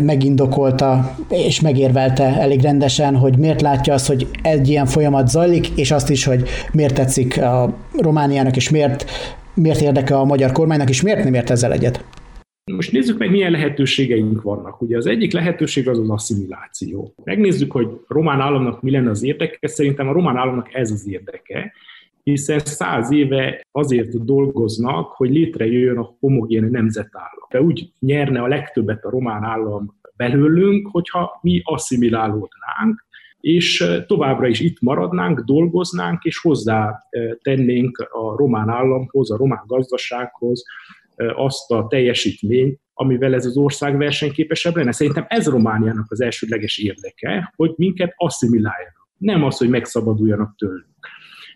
megindokolta 0.00 1.16
és 1.28 1.60
megérvelte 1.60 2.24
elég 2.24 2.60
rendesen, 2.60 3.16
hogy 3.16 3.38
miért 3.38 3.60
látja 3.60 3.94
azt, 3.94 4.06
hogy 4.06 4.26
egy 4.42 4.68
ilyen 4.68 4.86
folyamat 4.86 5.28
zajlik, 5.28 5.68
és 5.68 5.90
azt 5.90 6.10
is, 6.10 6.24
hogy 6.24 6.48
miért 6.72 6.94
tetszik 6.94 7.42
a 7.42 7.76
Romániának, 7.98 8.56
és 8.56 8.70
miért, 8.70 9.10
miért 9.54 9.80
érdeke 9.80 10.16
a 10.16 10.24
magyar 10.24 10.52
kormánynak, 10.52 10.88
és 10.88 11.02
miért 11.02 11.24
nem 11.24 11.34
ért 11.34 11.50
ezzel 11.50 11.72
egyet. 11.72 12.04
Most 12.72 12.92
nézzük 12.92 13.18
meg, 13.18 13.30
milyen 13.30 13.50
lehetőségeink 13.50 14.42
vannak. 14.42 14.82
Ugye 14.82 14.96
az 14.96 15.06
egyik 15.06 15.32
lehetőség 15.32 15.88
az 15.88 15.98
az 15.98 16.10
asszimiláció. 16.10 17.14
Megnézzük, 17.24 17.72
hogy 17.72 17.86
a 18.06 18.14
román 18.14 18.40
államnak 18.40 18.82
mi 18.82 18.90
lenne 18.90 19.10
az 19.10 19.22
érdeke. 19.22 19.68
Szerintem 19.68 20.08
a 20.08 20.12
román 20.12 20.36
államnak 20.36 20.74
ez 20.74 20.90
az 20.90 21.08
érdeke, 21.08 21.72
hiszen 22.30 22.58
száz 22.58 23.10
éve 23.10 23.66
azért 23.70 24.24
dolgoznak, 24.24 25.12
hogy 25.12 25.30
létrejöjjön 25.30 25.98
a 25.98 26.16
homogén 26.20 26.64
nemzetállam. 26.64 27.46
De 27.50 27.60
úgy 27.60 27.92
nyerne 27.98 28.42
a 28.42 28.46
legtöbbet 28.46 29.04
a 29.04 29.10
román 29.10 29.42
állam 29.42 29.98
belőlünk, 30.16 30.88
hogyha 30.90 31.38
mi 31.42 31.60
asszimilálódnánk, 31.64 33.06
és 33.40 33.84
továbbra 34.06 34.46
is 34.46 34.60
itt 34.60 34.80
maradnánk, 34.80 35.40
dolgoznánk, 35.40 36.24
és 36.24 36.38
hozzá 36.38 37.02
tennénk 37.42 37.98
a 37.98 38.36
román 38.36 38.68
államhoz, 38.68 39.30
a 39.30 39.36
román 39.36 39.62
gazdasághoz 39.66 40.64
azt 41.34 41.70
a 41.70 41.86
teljesítményt, 41.86 42.80
amivel 42.94 43.34
ez 43.34 43.46
az 43.46 43.56
ország 43.56 43.96
versenyképesebb 43.96 44.76
lenne. 44.76 44.92
Szerintem 44.92 45.24
ez 45.28 45.48
Romániának 45.48 46.06
az 46.08 46.20
elsődleges 46.20 46.78
érdeke, 46.78 47.52
hogy 47.56 47.72
minket 47.76 48.12
asszimiláljanak. 48.16 49.08
Nem 49.16 49.44
az, 49.44 49.58
hogy 49.58 49.68
megszabaduljanak 49.68 50.54
tőlünk. 50.56 50.94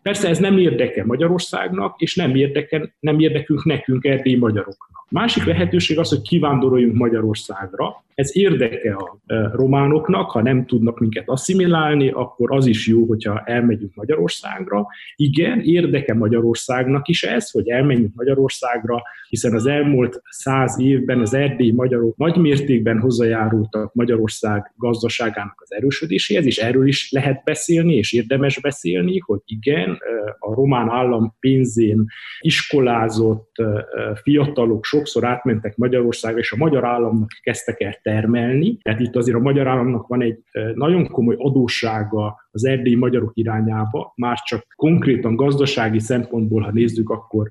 Persze 0.02 0.28
ez 0.28 0.38
nem 0.38 0.58
érdeke 0.58 1.04
Magyarországnak, 1.04 2.00
és 2.00 2.14
nem, 2.14 2.34
érdeke, 2.34 2.94
nem 3.00 3.18
érdekünk 3.18 3.64
nekünk, 3.64 4.04
erdélyi 4.04 4.36
magyaroknak. 4.36 5.06
Másik 5.08 5.44
lehetőség 5.44 5.98
az, 5.98 6.08
hogy 6.08 6.22
kivándoroljunk 6.22 6.94
Magyarországra. 6.94 8.02
Ez 8.20 8.36
érdeke 8.36 8.94
a 8.94 9.18
e, 9.26 9.50
románoknak, 9.52 10.30
ha 10.30 10.42
nem 10.42 10.66
tudnak 10.66 10.98
minket 10.98 11.28
asszimilálni, 11.28 12.08
akkor 12.08 12.52
az 12.52 12.66
is 12.66 12.86
jó, 12.86 13.04
hogyha 13.04 13.42
elmegyünk 13.44 13.94
Magyarországra. 13.94 14.86
Igen, 15.16 15.60
érdeke 15.60 16.14
Magyarországnak 16.14 17.08
is 17.08 17.22
ez, 17.22 17.50
hogy 17.50 17.68
elmenjünk 17.68 18.14
Magyarországra, 18.14 19.02
hiszen 19.28 19.54
az 19.54 19.66
elmúlt 19.66 20.22
száz 20.28 20.80
évben 20.80 21.20
az 21.20 21.34
erdélyi 21.34 21.72
magyarok 21.72 22.16
nagy 22.16 22.36
mértékben 22.36 22.98
hozzájárultak 23.00 23.94
Magyarország 23.94 24.72
gazdaságának 24.76 25.60
az 25.60 25.72
erősödéséhez, 25.72 26.46
és 26.46 26.58
erről 26.58 26.86
is 26.86 27.10
lehet 27.12 27.42
beszélni, 27.44 27.94
és 27.94 28.12
érdemes 28.12 28.60
beszélni, 28.60 29.18
hogy 29.18 29.40
igen, 29.44 29.90
e, 29.90 30.36
a 30.38 30.54
román 30.54 30.88
állam 30.88 31.36
pénzén 31.40 32.04
iskolázott 32.40 33.58
e, 33.58 33.86
fiatalok 34.22 34.84
sok 34.84 35.00
sokszor 35.00 35.24
átmentek 35.24 35.76
Magyarországra, 35.76 36.38
és 36.38 36.52
a 36.52 36.56
magyar 36.56 36.84
államnak 36.84 37.28
kezdtek 37.42 37.80
el 37.80 37.94
termelni. 38.10 38.78
Tehát 38.82 39.00
itt 39.00 39.16
azért 39.16 39.36
a 39.36 39.40
magyar 39.40 39.66
államnak 39.66 40.06
van 40.06 40.22
egy 40.22 40.42
nagyon 40.74 41.06
komoly 41.08 41.36
adóssága 41.38 42.48
az 42.50 42.64
erdélyi 42.64 42.94
magyarok 42.96 43.30
irányába, 43.34 44.12
már 44.16 44.38
csak 44.44 44.66
konkrétan 44.76 45.36
gazdasági 45.36 45.98
szempontból, 45.98 46.62
ha 46.62 46.70
nézzük, 46.72 47.10
akkor 47.10 47.48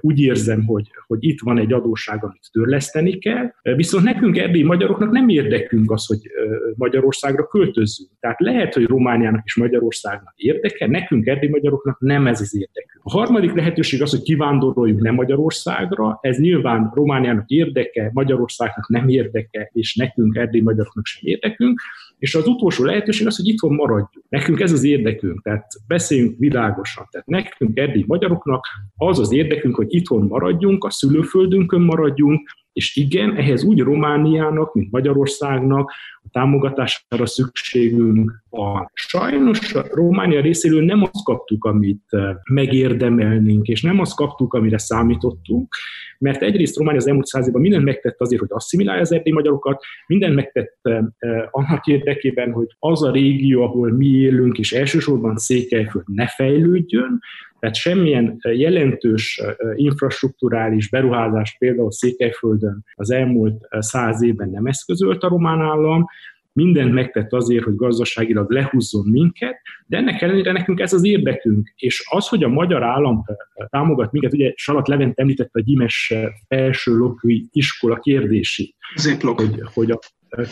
úgy 0.00 0.20
érzem, 0.20 0.64
hogy, 0.64 0.90
hogy 1.06 1.18
itt 1.20 1.40
van 1.40 1.58
egy 1.58 1.72
adósság, 1.72 2.24
amit 2.24 2.48
törleszteni 2.52 3.18
kell, 3.18 3.52
viszont 3.62 4.04
nekünk 4.04 4.36
erdélyi 4.36 4.64
magyaroknak 4.64 5.10
nem 5.10 5.28
érdekünk 5.28 5.90
az, 5.90 6.06
hogy 6.06 6.18
Magyarországra 6.76 7.46
költözzünk. 7.46 8.10
Tehát 8.20 8.40
lehet, 8.40 8.74
hogy 8.74 8.84
Romániának 8.84 9.42
és 9.44 9.56
Magyarországnak 9.56 10.34
érdeke, 10.36 10.86
nekünk 10.86 11.26
erdélyi 11.26 11.52
magyaroknak 11.52 12.00
nem 12.00 12.26
ez 12.26 12.40
az 12.40 12.56
érdekünk. 12.56 13.04
A 13.04 13.10
harmadik 13.10 13.52
lehetőség 13.52 14.02
az, 14.02 14.10
hogy 14.10 14.22
kivándoroljunk 14.22 15.00
nem 15.00 15.14
Magyarországra, 15.14 16.18
ez 16.20 16.38
nyilván 16.38 16.90
Romániának 16.94 17.48
érdeke, 17.48 18.10
Magyarországnak 18.12 18.88
nem 18.88 19.08
érdeke, 19.08 19.70
és 19.72 19.94
nekünk 19.94 20.36
erdélyi 20.36 20.62
magyaroknak 20.62 21.04
sem 21.06 21.22
érdekünk, 21.24 21.80
és 22.18 22.34
az 22.34 22.46
utolsó 22.46 22.84
lehetőség 22.84 23.26
az, 23.26 23.36
hogy 23.36 23.48
itthon 23.48 23.74
maradjunk. 23.74 24.26
Nekünk 24.28 24.60
ez 24.60 24.72
az 24.72 24.84
érdekünk, 24.84 25.42
tehát 25.42 25.66
beszéljünk 25.86 26.38
világosan. 26.38 27.06
Tehát 27.10 27.26
nekünk, 27.26 27.78
erdélyi 27.78 28.04
magyaroknak 28.06 28.64
az 28.96 29.18
az 29.18 29.32
érdekünk, 29.32 29.74
hogy 29.76 29.94
itthon 29.94 30.26
maradjunk, 30.26 30.84
a 30.84 30.90
szülőföldünkön 30.90 31.80
maradjunk, 31.80 32.50
és 32.74 32.96
igen, 32.96 33.36
ehhez 33.36 33.64
úgy 33.64 33.80
Romániának, 33.80 34.74
mint 34.74 34.90
Magyarországnak 34.90 35.90
a 36.22 36.28
támogatására 36.30 37.26
szükségünk 37.26 38.42
van. 38.50 38.90
Sajnos 38.92 39.74
a 39.74 39.84
Románia 39.90 40.40
részéről 40.40 40.84
nem 40.84 41.02
azt 41.02 41.24
kaptuk, 41.24 41.64
amit 41.64 42.02
eh, 42.08 42.34
megérdemelnénk, 42.50 43.66
és 43.66 43.82
nem 43.82 44.00
azt 44.00 44.16
kaptuk, 44.16 44.54
amire 44.54 44.78
számítottunk, 44.78 45.74
mert 46.18 46.42
egyrészt 46.42 46.76
Románia 46.76 47.00
az 47.00 47.06
elmúlt 47.06 47.26
száz 47.26 47.46
évben 47.46 47.60
mindent 47.60 47.84
megtett 47.84 48.20
azért, 48.20 48.40
hogy 48.40 48.50
asszimilálja 48.52 49.00
az 49.00 49.12
erdély 49.12 49.32
magyarokat, 49.32 49.84
mindent 50.06 50.34
megtett 50.34 50.78
eh, 50.82 51.04
annak 51.50 51.86
érdekében, 51.86 52.52
hogy 52.52 52.66
az 52.78 53.02
a 53.02 53.10
régió, 53.10 53.62
ahol 53.62 53.92
mi 53.92 54.06
élünk, 54.06 54.58
és 54.58 54.72
elsősorban 54.72 55.36
Székelyföld 55.36 56.04
ne 56.06 56.26
fejlődjön, 56.26 57.20
tehát 57.64 57.78
semmilyen 57.78 58.36
jelentős 58.42 59.40
infrastruktúrális 59.74 60.88
beruházás 60.88 61.56
például 61.58 61.92
Székelyföldön 61.92 62.84
az 62.94 63.10
elmúlt 63.10 63.68
száz 63.78 64.22
évben 64.22 64.50
nem 64.50 64.66
eszközölt 64.66 65.22
a 65.22 65.28
román 65.28 65.60
állam, 65.60 66.06
mindent 66.52 66.92
megtett 66.92 67.32
azért, 67.32 67.64
hogy 67.64 67.76
gazdaságilag 67.76 68.50
lehúzzon 68.50 69.06
minket, 69.10 69.60
de 69.86 69.96
ennek 69.96 70.22
ellenére 70.22 70.52
nekünk 70.52 70.80
ez 70.80 70.92
az 70.92 71.04
érdekünk. 71.04 71.72
És 71.76 72.04
az, 72.10 72.28
hogy 72.28 72.44
a 72.44 72.48
magyar 72.48 72.82
állam 72.82 73.24
támogat 73.70 74.12
minket, 74.12 74.32
ugye 74.32 74.52
Salat 74.54 74.88
Levent 74.88 75.18
említette 75.18 75.58
a 75.58 75.62
Gyimes 75.62 76.14
felső 76.48 76.96
lokui 76.96 77.48
iskola 77.52 77.98
kérdését. 77.98 78.74
Hogy, 79.40 79.60
hogy 79.74 79.90
a 79.90 79.98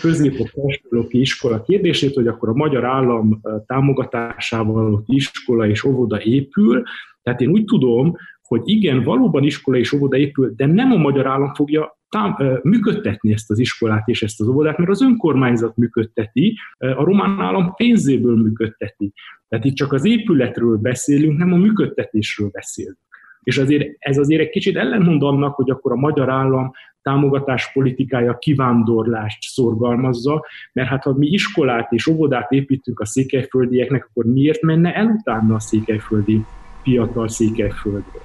középok 0.01 0.49
felsőlöki 0.49 1.21
iskola 1.21 1.63
kérdését, 1.63 2.15
hogy 2.15 2.27
akkor 2.27 2.49
a 2.49 2.55
magyar 2.55 2.85
állam 2.85 3.41
támogatásával 3.67 4.93
ott 4.93 5.05
iskola 5.09 5.67
és 5.67 5.85
óvoda 5.85 6.23
épül. 6.23 6.83
Tehát 7.23 7.41
én 7.41 7.49
úgy 7.49 7.65
tudom, 7.65 8.17
hogy 8.43 8.63
igen, 8.65 9.03
valóban 9.03 9.43
iskola 9.43 9.77
és 9.77 9.93
óvoda 9.93 10.17
épül, 10.17 10.53
de 10.57 10.67
nem 10.67 10.93
a 10.93 10.97
magyar 10.97 11.27
állam 11.27 11.55
fogja 11.55 11.99
tám- 12.09 12.63
működtetni 12.63 13.33
ezt 13.33 13.51
az 13.51 13.59
iskolát 13.59 14.09
és 14.09 14.23
ezt 14.23 14.41
az 14.41 14.49
óvodát, 14.49 14.79
mert 14.79 14.91
az 14.91 15.03
önkormányzat 15.03 15.77
működteti, 15.77 16.57
a 16.79 17.05
román 17.05 17.41
állam 17.41 17.75
pénzéből 17.75 18.37
működteti. 18.37 19.13
Tehát 19.49 19.65
itt 19.65 19.75
csak 19.75 19.93
az 19.93 20.05
épületről 20.05 20.77
beszélünk, 20.77 21.39
nem 21.39 21.53
a 21.53 21.57
működtetésről 21.57 22.49
beszélünk. 22.53 22.99
És 23.43 23.59
azért 23.59 23.97
ez 23.99 24.19
azért 24.19 24.41
egy 24.41 24.51
kicsit 24.51 24.77
ellentmond 24.77 25.23
annak, 25.23 25.55
hogy 25.55 25.71
akkor 25.71 25.93
a 25.93 25.97
magyar 25.97 26.29
állam 26.29 26.71
támogatás 27.03 27.73
politikája 27.73 28.39
kivándorlást 28.39 29.43
szorgalmazza, 29.43 30.45
mert 30.73 30.89
hát 30.89 31.03
ha 31.03 31.13
mi 31.13 31.27
iskolát 31.27 31.93
és 31.93 32.07
óvodát 32.07 32.51
építünk 32.53 33.01
a 33.01 33.07
székelyföldieknek, 33.07 34.09
akkor 34.11 34.25
miért 34.25 34.63
menne 34.63 34.95
el 34.95 35.07
utána 35.07 35.55
a 35.55 35.61
székelyföldi 35.61 36.45
fiatal 36.83 37.29
székelyföldről? 37.29 38.23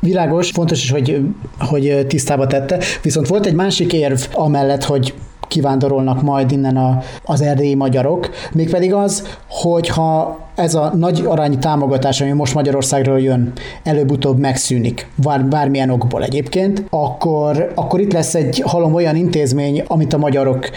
Világos, 0.00 0.50
fontos 0.50 0.82
is, 0.82 0.90
hogy, 0.90 1.20
hogy 1.58 2.06
tisztába 2.06 2.46
tette. 2.46 2.82
Viszont 3.02 3.26
volt 3.26 3.46
egy 3.46 3.54
másik 3.54 3.92
érv 3.92 4.20
amellett, 4.32 4.84
hogy 4.84 5.14
kivándorolnak 5.48 6.22
majd 6.22 6.50
innen 6.50 6.76
a, 6.76 6.98
az 7.24 7.40
erdélyi 7.40 7.74
magyarok, 7.74 8.28
mégpedig 8.52 8.92
az, 8.94 9.38
hogyha 9.48 10.47
ez 10.58 10.74
a 10.74 10.92
nagy 10.96 11.22
arányi 11.26 11.58
támogatás, 11.58 12.20
ami 12.20 12.30
most 12.30 12.54
Magyarországról 12.54 13.20
jön, 13.20 13.52
előbb-utóbb 13.84 14.38
megszűnik, 14.38 15.08
bár, 15.14 15.44
bármilyen 15.44 15.90
okból 15.90 16.22
egyébként, 16.22 16.84
akkor, 16.90 17.72
akkor 17.74 18.00
itt 18.00 18.12
lesz 18.12 18.34
egy 18.34 18.62
halom 18.66 18.94
olyan 18.94 19.16
intézmény, 19.16 19.82
amit 19.86 20.12
a 20.12 20.18
magyarok, 20.18 20.70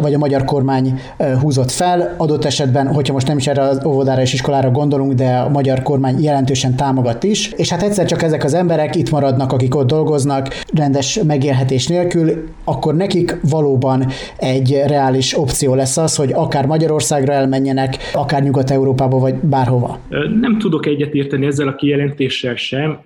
vagy 0.00 0.14
a 0.14 0.18
magyar 0.18 0.44
kormány 0.44 1.00
húzott 1.40 1.70
fel, 1.70 2.14
adott 2.16 2.44
esetben, 2.44 2.94
hogyha 2.94 3.12
most 3.12 3.26
nem 3.26 3.36
is 3.36 3.46
erre 3.46 3.62
az 3.62 3.80
óvodára 3.84 4.20
és 4.20 4.32
iskolára 4.32 4.70
gondolunk, 4.70 5.12
de 5.12 5.36
a 5.36 5.48
magyar 5.48 5.82
kormány 5.82 6.22
jelentősen 6.22 6.74
támogat 6.74 7.24
is, 7.24 7.48
és 7.48 7.70
hát 7.70 7.82
egyszer 7.82 8.06
csak 8.06 8.22
ezek 8.22 8.44
az 8.44 8.54
emberek 8.54 8.94
itt 8.94 9.10
maradnak, 9.10 9.52
akik 9.52 9.74
ott 9.74 9.86
dolgoznak, 9.86 10.48
rendes 10.72 11.20
megélhetés 11.26 11.86
nélkül, 11.86 12.48
akkor 12.64 12.96
nekik 12.96 13.36
valóban 13.50 14.06
egy 14.36 14.82
reális 14.86 15.38
opció 15.38 15.74
lesz 15.74 15.96
az, 15.96 16.16
hogy 16.16 16.32
akár 16.32 16.66
Magyarországra 16.66 17.32
elmenjenek, 17.32 17.96
akár 18.12 18.42
Nyugat-Európába 18.42 19.15
vagy 19.20 19.34
bárhova? 19.34 20.00
Nem 20.40 20.58
tudok 20.58 20.86
egyetérteni 20.86 21.46
ezzel 21.46 21.68
a 21.68 21.74
kijelentéssel 21.74 22.56
sem. 22.56 23.00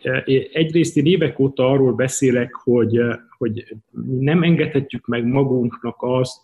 Egyrészt 0.52 0.96
én 0.96 1.06
évek 1.06 1.38
óta 1.38 1.70
arról 1.70 1.92
beszélek, 1.92 2.54
hogy, 2.54 3.00
hogy 3.38 3.76
nem 4.20 4.42
engedhetjük 4.42 5.06
meg 5.06 5.26
magunknak 5.26 5.96
azt, 5.98 6.36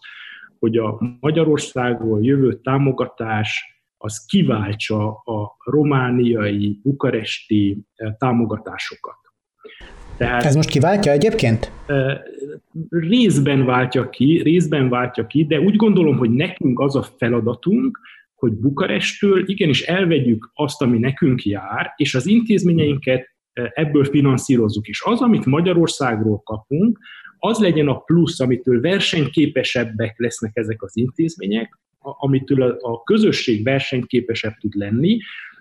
hogy 0.58 0.76
a 0.76 1.00
Magyarországról 1.20 2.24
jövő 2.24 2.60
támogatás 2.62 3.76
az 3.98 4.24
kiváltsa 4.24 5.08
a 5.08 5.56
romániai, 5.64 6.80
bukaresti 6.82 7.78
támogatásokat. 8.18 9.16
Tehát, 10.16 10.44
Ez 10.44 10.54
most 10.54 10.68
kiváltja 10.68 11.12
egyébként? 11.12 11.72
Részben 12.90 13.64
váltja 13.64 14.08
ki, 14.08 14.42
részben 14.42 14.88
váltja 14.88 15.26
ki, 15.26 15.44
de 15.44 15.60
úgy 15.60 15.76
gondolom, 15.76 16.16
hogy 16.16 16.30
nekünk 16.30 16.80
az 16.80 16.96
a 16.96 17.02
feladatunk, 17.02 18.00
hogy 18.36 18.52
Bukarestől 18.52 19.48
igenis 19.48 19.82
elvegyük 19.82 20.50
azt, 20.54 20.82
ami 20.82 20.98
nekünk 20.98 21.44
jár, 21.44 21.92
és 21.96 22.14
az 22.14 22.26
intézményeinket 22.26 23.36
e, 23.52 23.70
ebből 23.74 24.04
finanszírozzuk. 24.04 24.86
És 24.86 25.02
az, 25.04 25.20
amit 25.20 25.44
Magyarországról 25.44 26.38
kapunk, 26.44 26.98
az 27.38 27.58
legyen 27.58 27.88
a 27.88 27.98
plusz, 27.98 28.40
amitől 28.40 28.80
versenyképesebbek 28.80 30.18
lesznek 30.18 30.50
ezek 30.54 30.82
az 30.82 30.96
intézmények, 30.96 31.78
amitől 31.98 32.62
a 32.80 33.02
közösség 33.02 33.64
versenyképesebb 33.64 34.56
tud 34.60 34.74
lenni, 34.74 35.18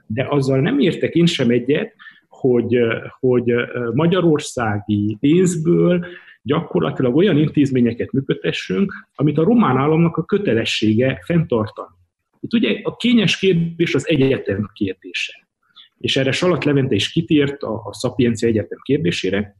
de 0.07 0.25
azzal 0.29 0.59
nem 0.59 0.79
értek 0.79 1.13
én 1.13 1.25
sem 1.25 1.49
egyet, 1.49 1.93
hogy, 2.27 2.77
hogy 3.19 3.53
magyarországi 3.93 5.17
pénzből 5.19 6.05
gyakorlatilag 6.41 7.15
olyan 7.15 7.37
intézményeket 7.37 8.11
működtessünk, 8.11 8.93
amit 9.15 9.37
a 9.37 9.43
román 9.43 9.77
államnak 9.77 10.17
a 10.17 10.25
kötelessége 10.25 11.19
fenntartani. 11.25 11.94
Itt 12.45 12.53
ugye 12.53 12.79
a 12.83 12.95
kényes 12.95 13.37
kérdés 13.37 13.95
az 13.95 14.07
egyetem 14.07 14.69
kérdése. 14.73 15.47
És 15.97 16.17
erre 16.17 16.31
Salat 16.31 16.63
Levente 16.63 16.95
is 16.95 17.11
kitért 17.11 17.63
a, 17.63 17.81
a 17.85 17.93
Szapiencia 17.93 18.47
Egyetem 18.47 18.77
kérdésére. 18.81 19.55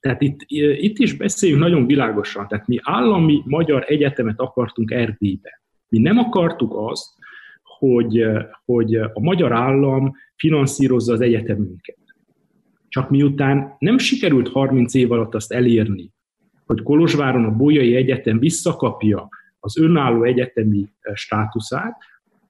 Tehát 0.00 0.22
itt, 0.22 0.40
itt 0.76 0.98
is 0.98 1.12
beszéljünk 1.12 1.62
nagyon 1.62 1.86
világosan. 1.86 2.48
Tehát 2.48 2.66
mi 2.66 2.78
állami 2.82 3.42
magyar 3.44 3.84
egyetemet 3.86 4.40
akartunk 4.40 4.90
Erdélybe. 4.90 5.62
Mi 5.88 5.98
nem 5.98 6.18
akartuk 6.18 6.72
azt, 6.76 7.14
hogy, 7.62 8.24
hogy 8.64 8.94
a 8.94 9.20
magyar 9.20 9.52
állam 9.52 10.12
finanszírozza 10.36 11.12
az 11.12 11.20
egyetemünket. 11.20 11.98
Csak 12.88 13.10
miután 13.10 13.76
nem 13.78 13.98
sikerült 13.98 14.48
30 14.48 14.94
év 14.94 15.12
alatt 15.12 15.34
azt 15.34 15.52
elérni, 15.52 16.12
hogy 16.66 16.82
Kolozsváron 16.82 17.44
a 17.44 17.56
Bolyai 17.56 17.96
Egyetem 17.96 18.38
visszakapja 18.38 19.28
az 19.60 19.78
önálló 19.78 20.24
egyetemi 20.24 20.88
státuszát, 21.14 21.96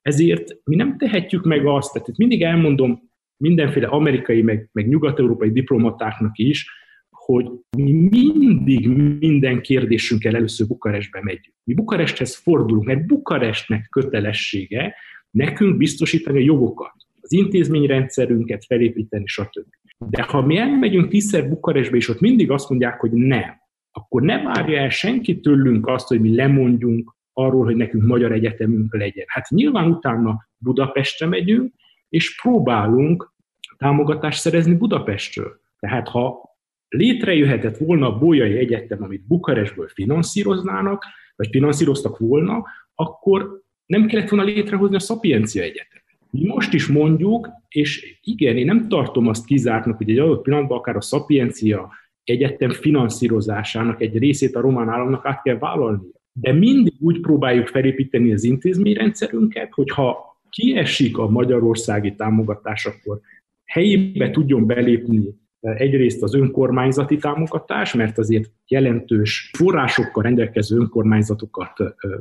ezért 0.01 0.59
mi 0.63 0.75
nem 0.75 0.97
tehetjük 0.97 1.43
meg 1.43 1.65
azt, 1.65 1.93
tehát 1.93 2.07
itt 2.07 2.17
mindig 2.17 2.43
elmondom 2.43 3.09
mindenféle 3.37 3.87
amerikai, 3.87 4.41
meg, 4.41 4.69
meg 4.71 4.87
nyugat-európai 4.87 5.51
diplomatáknak 5.51 6.37
is, 6.37 6.69
hogy 7.09 7.49
mi 7.77 7.91
mindig 7.91 8.87
minden 9.19 9.61
kérdésünkkel 9.61 10.35
először 10.35 10.67
Bukarestbe 10.67 11.19
megyünk. 11.23 11.55
Mi 11.63 11.73
Bukaresthez 11.73 12.35
fordulunk, 12.35 12.85
mert 12.85 13.05
Bukarestnek 13.05 13.87
kötelessége 13.89 14.95
nekünk 15.31 15.77
biztosítani 15.77 16.37
a 16.37 16.43
jogokat, 16.43 16.95
az 17.21 17.31
intézményrendszerünket 17.31 18.65
felépíteni, 18.65 19.23
stb. 19.25 19.67
De 20.09 20.23
ha 20.23 20.45
mi 20.45 20.57
elmegyünk 20.57 21.09
tízszer 21.09 21.49
Bukarestbe, 21.49 21.97
és 21.97 22.09
ott 22.09 22.19
mindig 22.19 22.51
azt 22.51 22.69
mondják, 22.69 22.99
hogy 22.99 23.11
nem, 23.11 23.59
akkor 23.91 24.21
ne 24.21 24.43
várja 24.43 24.79
el 24.79 24.89
senki 24.89 25.39
tőlünk 25.39 25.87
azt, 25.87 26.07
hogy 26.07 26.21
mi 26.21 26.35
lemondjunk 26.35 27.15
arról, 27.45 27.65
hogy 27.65 27.75
nekünk 27.75 28.03
magyar 28.03 28.31
egyetemünk 28.31 28.95
legyen. 28.95 29.25
Hát 29.27 29.49
nyilván 29.49 29.89
utána 29.89 30.47
Budapestre 30.57 31.27
megyünk, 31.27 31.73
és 32.09 32.41
próbálunk 32.41 33.33
támogatást 33.77 34.39
szerezni 34.39 34.75
Budapestről. 34.75 35.59
Tehát 35.79 36.07
ha 36.07 36.49
létrejöhetett 36.89 37.77
volna 37.77 38.07
a 38.07 38.17
Bolyai 38.17 38.57
Egyetem, 38.57 39.03
amit 39.03 39.27
Bukarestből 39.27 39.87
finanszíroznának, 39.87 41.03
vagy 41.35 41.47
finanszíroztak 41.51 42.17
volna, 42.17 42.65
akkor 42.95 43.61
nem 43.85 44.05
kellett 44.05 44.29
volna 44.29 44.45
létrehozni 44.45 44.95
a 44.95 44.99
Szapiencia 44.99 45.63
Egyetem. 45.63 46.01
Mi 46.29 46.45
most 46.45 46.73
is 46.73 46.87
mondjuk, 46.87 47.49
és 47.67 48.19
igen, 48.23 48.57
én 48.57 48.65
nem 48.65 48.87
tartom 48.87 49.27
azt 49.27 49.45
kizártnak, 49.45 49.97
hogy 49.97 50.09
egy 50.09 50.19
adott 50.19 50.41
pillanatban 50.41 50.77
akár 50.77 50.95
a 50.95 51.01
Szapiencia 51.01 51.91
Egyetem 52.23 52.69
finanszírozásának 52.69 54.01
egy 54.01 54.17
részét 54.17 54.55
a 54.55 54.61
román 54.61 54.89
államnak 54.89 55.25
át 55.25 55.41
kell 55.41 55.57
vállalnia. 55.57 56.18
De 56.41 56.53
mindig 56.53 56.93
úgy 56.99 57.19
próbáljuk 57.19 57.67
felépíteni 57.67 58.33
az 58.33 58.43
intézményrendszerünket, 58.43 59.73
hogyha 59.73 60.37
kiesik 60.49 61.17
a 61.17 61.29
magyarországi 61.29 62.15
támogatás, 62.15 62.85
akkor 62.85 63.19
helyébe 63.65 64.29
tudjon 64.29 64.65
belépni 64.65 65.23
egyrészt 65.59 66.23
az 66.23 66.35
önkormányzati 66.35 67.17
támogatás, 67.17 67.93
mert 67.93 68.17
azért 68.17 68.51
jelentős 68.67 69.51
forrásokkal 69.57 70.23
rendelkező 70.23 70.77
önkormányzatokat 70.77 71.71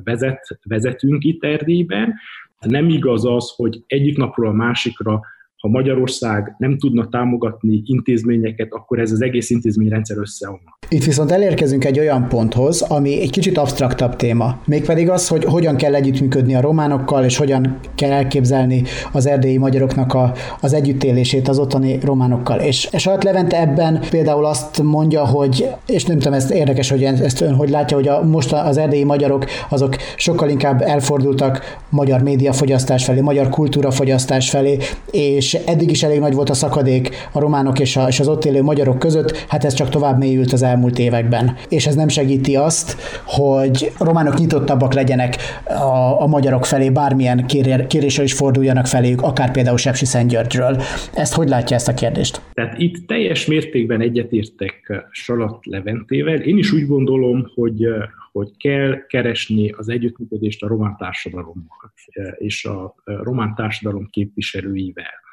vezet, 0.04 0.58
vezetünk 0.64 1.24
itt 1.24 1.44
Erdélyben. 1.44 2.14
Nem 2.60 2.88
igaz 2.88 3.26
az, 3.26 3.52
hogy 3.56 3.82
egyik 3.86 4.16
napról 4.16 4.48
a 4.48 4.52
másikra 4.52 5.20
ha 5.58 5.68
Magyarország 5.68 6.54
nem 6.58 6.78
tudna 6.78 7.08
támogatni 7.08 7.82
intézményeket, 7.84 8.68
akkor 8.70 8.98
ez 8.98 9.12
az 9.12 9.22
egész 9.22 9.50
intézményrendszer 9.50 10.16
összeomlik. 10.16 10.68
Itt 10.88 11.04
viszont 11.04 11.30
elérkezünk 11.30 11.84
egy 11.84 11.98
olyan 11.98 12.28
ponthoz, 12.28 12.82
ami 12.82 13.20
egy 13.20 13.30
kicsit 13.30 13.58
absztraktabb 13.58 14.16
téma. 14.16 14.60
Mégpedig 14.66 15.10
az, 15.10 15.28
hogy 15.28 15.44
hogyan 15.44 15.76
kell 15.76 15.94
együttműködni 15.94 16.54
a 16.54 16.60
románokkal, 16.60 17.24
és 17.24 17.36
hogyan 17.36 17.78
kell 17.94 18.10
elképzelni 18.10 18.82
az 19.12 19.26
erdélyi 19.26 19.56
magyaroknak 19.56 20.14
a, 20.14 20.32
az 20.60 20.72
együttélését 20.72 21.48
az 21.48 21.58
ottani 21.58 21.98
románokkal. 22.02 22.60
És 22.60 22.88
Sajt 22.92 23.24
Levente 23.24 23.60
ebben 23.60 24.00
például 24.10 24.44
azt 24.44 24.82
mondja, 24.82 25.26
hogy, 25.26 25.66
és 25.86 26.04
nem 26.04 26.18
tudom, 26.18 26.32
ez 26.32 26.52
érdekes, 26.52 26.90
hogy 26.90 27.02
ezt 27.02 27.40
ön 27.40 27.54
hogy 27.54 27.70
látja, 27.70 27.96
hogy 27.96 28.08
a, 28.08 28.22
most 28.22 28.52
az 28.52 28.76
erdélyi 28.76 29.04
magyarok 29.04 29.44
azok 29.68 29.96
sokkal 30.16 30.48
inkább 30.48 30.80
elfordultak 30.80 31.78
magyar 31.90 32.22
médiafogyasztás 32.22 33.04
felé, 33.04 33.20
magyar 33.20 33.48
kultúrafogyasztás 33.48 34.50
felé, 34.50 34.78
és 35.10 35.47
és 35.48 35.54
eddig 35.66 35.90
is 35.90 36.02
elég 36.02 36.18
nagy 36.18 36.34
volt 36.34 36.50
a 36.50 36.54
szakadék 36.54 37.10
a 37.32 37.40
románok 37.40 37.78
és, 37.78 37.96
a, 37.96 38.08
és 38.08 38.20
az 38.20 38.28
ott 38.28 38.44
élő 38.44 38.62
magyarok 38.62 38.98
között, 38.98 39.36
hát 39.48 39.64
ez 39.64 39.74
csak 39.74 39.88
tovább 39.88 40.18
mélyült 40.18 40.52
az 40.52 40.62
elmúlt 40.62 40.98
években. 40.98 41.56
És 41.68 41.86
ez 41.86 41.94
nem 41.94 42.08
segíti 42.08 42.56
azt, 42.56 42.96
hogy 43.24 43.92
románok 43.98 44.38
nyitottabbak 44.38 44.94
legyenek 44.94 45.36
a, 45.64 46.22
a 46.22 46.26
magyarok 46.26 46.66
felé, 46.66 46.90
bármilyen 46.90 47.46
kéréssel 47.86 48.24
is 48.24 48.32
forduljanak 48.32 48.86
feléjük, 48.86 49.22
akár 49.22 49.50
például 49.50 49.76
Sepsi 49.76 50.26
Györgyről. 50.26 50.82
Ezt 51.14 51.34
hogy 51.34 51.48
látja 51.48 51.76
ezt 51.76 51.88
a 51.88 51.94
kérdést? 51.94 52.40
Tehát 52.54 52.78
itt 52.78 53.06
teljes 53.06 53.46
mértékben 53.46 54.00
egyetértek 54.00 55.06
Salat 55.10 55.66
Leventével. 55.66 56.40
Én 56.40 56.58
is 56.58 56.72
úgy 56.72 56.86
gondolom, 56.86 57.50
hogy 57.54 57.86
hogy 58.32 58.56
kell 58.56 59.06
keresni 59.06 59.70
az 59.70 59.88
együttműködést 59.88 60.62
a 60.62 60.68
román 60.68 60.96
társadalommal 60.98 61.92
és 62.38 62.64
a 62.64 62.94
román 63.04 63.54
társadalom 63.54 64.08
képviselőivel. 64.10 65.26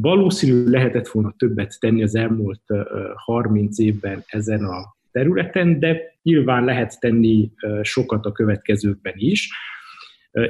Valószínű 0.00 0.70
lehetett 0.70 1.08
volna 1.08 1.34
többet 1.38 1.76
tenni 1.80 2.02
az 2.02 2.14
elmúlt 2.14 2.62
30 3.14 3.78
évben 3.78 4.22
ezen 4.26 4.64
a 4.64 4.96
területen, 5.10 5.78
de 5.78 6.18
nyilván 6.22 6.64
lehet 6.64 7.00
tenni 7.00 7.50
sokat 7.82 8.26
a 8.26 8.32
következőkben 8.32 9.14
is. 9.16 9.50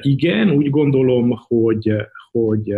Igen, 0.00 0.50
úgy 0.50 0.70
gondolom, 0.70 1.30
hogy, 1.46 1.92
hogy 2.30 2.74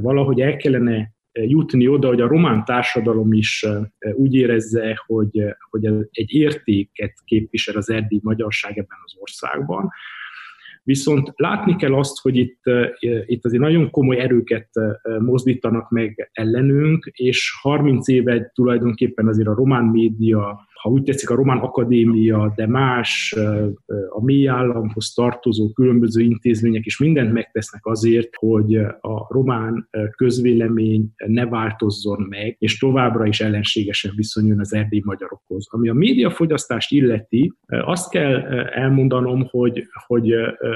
valahogy 0.00 0.40
el 0.40 0.56
kellene 0.56 1.12
jutni 1.32 1.88
oda, 1.88 2.08
hogy 2.08 2.20
a 2.20 2.28
román 2.28 2.64
társadalom 2.64 3.32
is 3.32 3.66
úgy 4.12 4.34
érezze, 4.34 5.02
hogy, 5.06 5.44
hogy 5.70 5.86
egy 6.10 6.32
értéket 6.32 7.14
képvisel 7.24 7.76
az 7.76 7.90
erdélyi 7.90 8.20
magyarság 8.24 8.78
ebben 8.78 8.98
az 9.04 9.14
országban, 9.18 9.90
Viszont 10.90 11.32
látni 11.36 11.76
kell 11.76 11.94
azt, 11.94 12.20
hogy 12.20 12.36
itt, 12.36 12.62
itt 13.26 13.44
azért 13.44 13.62
nagyon 13.62 13.90
komoly 13.90 14.18
erőket 14.18 14.68
mozdítanak 15.18 15.90
meg 15.90 16.30
ellenünk, 16.32 17.10
és 17.12 17.52
30 17.60 18.08
éve 18.08 18.50
tulajdonképpen 18.54 19.28
azért 19.28 19.48
a 19.48 19.54
román 19.54 19.84
média 19.84 20.68
ha 20.80 20.90
úgy 20.90 21.02
tetszik, 21.02 21.30
a 21.30 21.34
Román 21.34 21.58
Akadémia, 21.58 22.52
de 22.56 22.66
más 22.66 23.36
a 24.08 24.24
mély 24.24 24.48
államhoz 24.48 25.12
tartozó 25.14 25.72
különböző 25.72 26.22
intézmények 26.22 26.86
is 26.86 26.98
mindent 26.98 27.32
megtesznek 27.32 27.86
azért, 27.86 28.28
hogy 28.34 28.76
a 29.00 29.26
román 29.28 29.88
közvélemény 30.16 31.08
ne 31.26 31.46
változzon 31.46 32.26
meg, 32.28 32.56
és 32.58 32.78
továbbra 32.78 33.26
is 33.26 33.40
ellenségesen 33.40 34.12
viszonyuljon 34.16 34.60
az 34.60 34.74
erdély 34.74 35.02
magyarokhoz. 35.04 35.66
Ami 35.70 35.88
a 35.88 35.94
médiafogyasztást 35.94 36.92
illeti, 36.92 37.52
azt 37.66 38.10
kell 38.10 38.34
elmondanom, 38.64 39.46
hogy, 39.50 39.86
hogy 40.06 40.32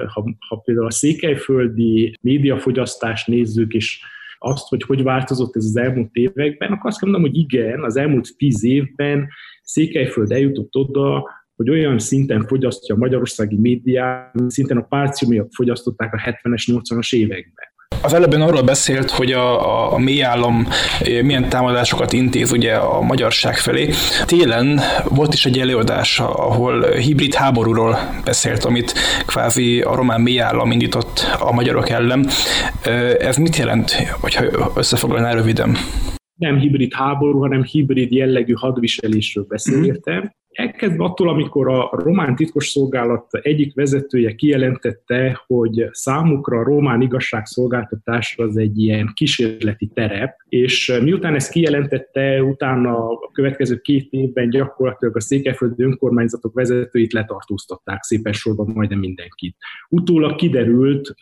ha, 0.07 0.37
ha 0.49 0.57
például 0.57 0.87
a 0.87 0.91
székelyföldi 0.91 2.19
médiafogyasztást 2.21 3.27
nézzük, 3.27 3.73
és 3.75 4.01
azt, 4.45 4.69
hogy 4.69 4.83
hogy 4.83 5.03
változott 5.03 5.57
ez 5.57 5.65
az 5.65 5.77
elmúlt 5.77 6.11
években, 6.13 6.73
akkor 6.73 6.91
azt 6.91 7.01
kell 7.01 7.11
mondanom, 7.11 7.31
hogy 7.31 7.41
igen, 7.41 7.85
az 7.85 7.97
elmúlt 7.97 8.37
tíz 8.37 8.65
évben 8.65 9.29
Székelyföld 9.63 10.33
eljutott 10.33 10.75
oda, 10.77 11.31
hogy 11.57 11.71
olyan 11.71 11.99
szinten 11.99 12.47
fogyasztja 12.47 12.95
a 12.95 12.99
magyarországi 12.99 13.57
médiát, 13.57 14.33
szinten 14.47 14.77
a 14.77 14.87
párciumiak 14.87 15.53
fogyasztották 15.53 16.15
a 16.15 16.19
70-es, 16.19 16.65
80-as 16.67 17.15
években. 17.15 17.74
Az 18.03 18.13
előbben 18.13 18.41
arról 18.41 18.63
beszélt, 18.63 19.11
hogy 19.11 19.33
a, 19.33 19.93
a, 19.95 19.99
mély 19.99 20.23
állam 20.23 20.67
eh, 21.01 21.23
milyen 21.23 21.49
támadásokat 21.49 22.13
intéz 22.13 22.53
ugye 22.53 22.75
a 22.75 23.01
magyarság 23.01 23.57
felé. 23.57 23.91
Télen 24.27 24.81
volt 25.09 25.35
is 25.35 25.47
egy 25.47 25.59
előadás, 25.59 26.21
ahol 26.21 26.83
hibrid 26.83 27.35
háborúról 27.35 27.99
beszélt, 28.25 28.65
amit 28.65 28.95
kvázi 29.27 29.81
a 29.81 29.95
román 29.95 30.21
mély 30.21 30.41
állam 30.41 30.71
indított 30.71 31.37
a 31.39 31.53
magyarok 31.53 31.89
ellen. 31.89 32.27
Eh, 32.83 33.15
ez 33.19 33.37
mit 33.37 33.57
jelent, 33.57 33.91
hogyha 34.21 34.45
összefoglalná 34.75 35.33
röviden? 35.33 35.77
nem 36.35 36.59
hibrid 36.59 36.93
háború, 36.93 37.39
hanem 37.39 37.63
hibrid 37.63 38.13
jellegű 38.13 38.53
hadviselésről 38.53 39.45
beszéltem. 39.49 40.33
Elkezdve 40.55 41.05
attól, 41.05 41.29
amikor 41.29 41.69
a 41.69 41.91
román 41.93 42.37
titkosszolgálat 42.37 43.27
egyik 43.35 43.75
vezetője 43.75 44.35
kijelentette, 44.35 45.43
hogy 45.47 45.89
számukra 45.91 46.59
a 46.59 46.63
román 46.63 47.01
igazságszolgáltatás 47.01 48.35
az 48.39 48.57
egy 48.57 48.79
ilyen 48.79 49.11
kísérleti 49.15 49.91
terep, 49.95 50.37
és 50.49 50.99
miután 51.03 51.35
ezt 51.35 51.51
kijelentette, 51.51 52.43
utána 52.43 53.09
a 53.09 53.31
következő 53.33 53.81
két 53.81 54.07
évben 54.11 54.51
gyakorlatilag 54.51 55.17
a 55.17 55.21
székelyföldi 55.21 55.83
önkormányzatok 55.83 56.55
vezetőit 56.55 57.13
letartóztatták 57.13 58.03
szépen 58.03 58.33
sorban 58.33 58.71
majdnem 58.75 58.99
mindenkit. 58.99 59.57
Utólag 59.89 60.35
kiderült, 60.35 61.15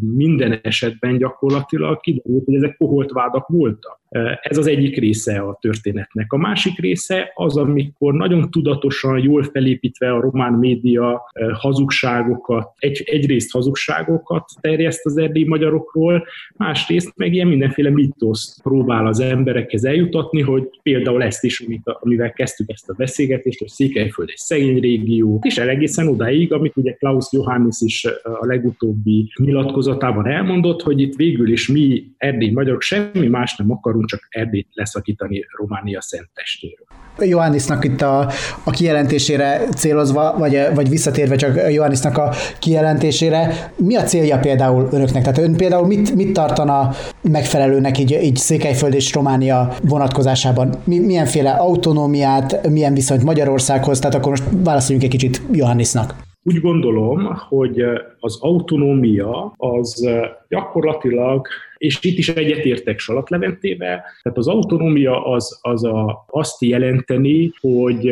minden 0.00 0.58
esetben 0.62 1.18
gyakorlatilag 1.18 2.00
kiderült, 2.00 2.44
hogy 2.44 2.54
ezek 2.54 2.76
vádak 3.12 3.46
voltak. 3.46 4.00
Ez 4.40 4.58
az 4.58 4.66
egyik 4.66 4.98
része 4.98 5.38
a 5.38 5.58
történetnek. 5.60 6.32
A 6.32 6.36
másik 6.36 6.78
része 6.78 7.32
az, 7.34 7.56
amikor 7.56 8.14
nagyon 8.14 8.50
tudatosan, 8.50 9.18
jól 9.18 9.42
felépítve 9.42 10.12
a 10.12 10.20
román 10.20 10.52
média 10.52 11.22
hazugságokat, 11.52 12.72
egy, 12.78 13.02
egyrészt 13.06 13.52
hazugságokat 13.52 14.44
terjeszt 14.60 15.06
az 15.06 15.16
erdélyi 15.16 15.46
magyarokról, 15.48 16.26
másrészt 16.56 17.12
meg 17.16 17.32
ilyen 17.32 17.48
mindenféle 17.48 17.90
mitoszt 17.90 18.62
próbál 18.62 19.06
az 19.06 19.20
emberekhez 19.20 19.84
eljutatni, 19.84 20.40
hogy 20.40 20.68
például 20.82 21.22
ezt 21.22 21.44
is, 21.44 21.64
amivel 21.84 22.32
kezdtük 22.32 22.70
ezt 22.70 22.88
a 22.88 22.94
beszélgetést, 22.96 23.58
hogy 23.58 23.68
Székelyföld 23.68 24.28
egy 24.28 24.36
szegény 24.36 24.80
régió, 24.80 25.40
és 25.42 25.58
el 25.58 25.68
egészen 25.68 26.08
odáig, 26.08 26.52
amit 26.52 26.76
ugye 26.76 26.92
Klaus 26.92 27.26
Johannes 27.32 27.76
is 27.80 28.04
a 28.22 28.46
legutóbbi 28.46 29.32
nyilatkozatában 29.36 30.26
elmondott, 30.26 30.82
hogy 30.82 31.00
itt 31.00 31.16
végül 31.16 31.52
is 31.52 31.68
mi 31.68 32.04
erdély 32.16 32.50
magyarok 32.50 32.82
semmi 32.82 33.28
más 33.28 33.56
nem 33.56 33.70
akarunk, 33.70 34.05
csak 34.06 34.26
Erdélyt 34.28 34.68
leszakítani 34.72 35.46
Románia 35.58 36.00
szent 36.00 36.28
testéről. 36.34 36.86
Johannisnak 37.18 37.84
itt 37.84 38.00
a, 38.00 38.30
a 38.64 38.70
kijelentésére 38.70 39.60
célozva, 39.76 40.34
vagy, 40.38 40.58
vagy 40.74 40.88
visszatérve 40.88 41.36
csak 41.36 41.72
Johannisnak 41.72 42.18
a 42.18 42.32
kijelentésére, 42.58 43.72
mi 43.76 43.96
a 43.96 44.02
célja 44.02 44.38
például 44.38 44.88
önöknek? 44.92 45.22
Tehát 45.22 45.38
ön 45.38 45.56
például 45.56 45.86
mit, 45.86 46.14
mit 46.14 46.32
tartana 46.32 46.90
megfelelőnek 47.22 47.98
így, 47.98 48.18
így 48.22 48.36
Székelyföld 48.36 48.94
és 48.94 49.14
Románia 49.14 49.74
vonatkozásában? 49.82 50.74
Mi, 50.84 50.98
milyenféle 50.98 51.50
autonómiát, 51.50 52.68
milyen 52.68 52.94
viszonyt 52.94 53.24
Magyarországhoz? 53.24 53.98
Tehát 53.98 54.14
akkor 54.14 54.30
most 54.30 54.44
válaszoljunk 54.64 55.04
egy 55.04 55.10
kicsit 55.18 55.42
Johannisnak. 55.52 56.14
Úgy 56.42 56.60
gondolom, 56.60 57.18
hogy 57.48 57.80
az 58.20 58.38
autonómia 58.40 59.54
az 59.56 60.08
gyakorlatilag 60.48 61.46
és 61.76 61.98
itt 62.00 62.18
is 62.18 62.28
egyetértek 62.28 62.98
Salat 62.98 63.30
Leventével, 63.30 64.02
tehát 64.22 64.38
az 64.38 64.48
autonómia 64.48 65.26
az, 65.26 65.58
az 65.62 65.84
a, 65.84 66.24
azt 66.26 66.62
jelenteni, 66.62 67.52
hogy 67.60 68.08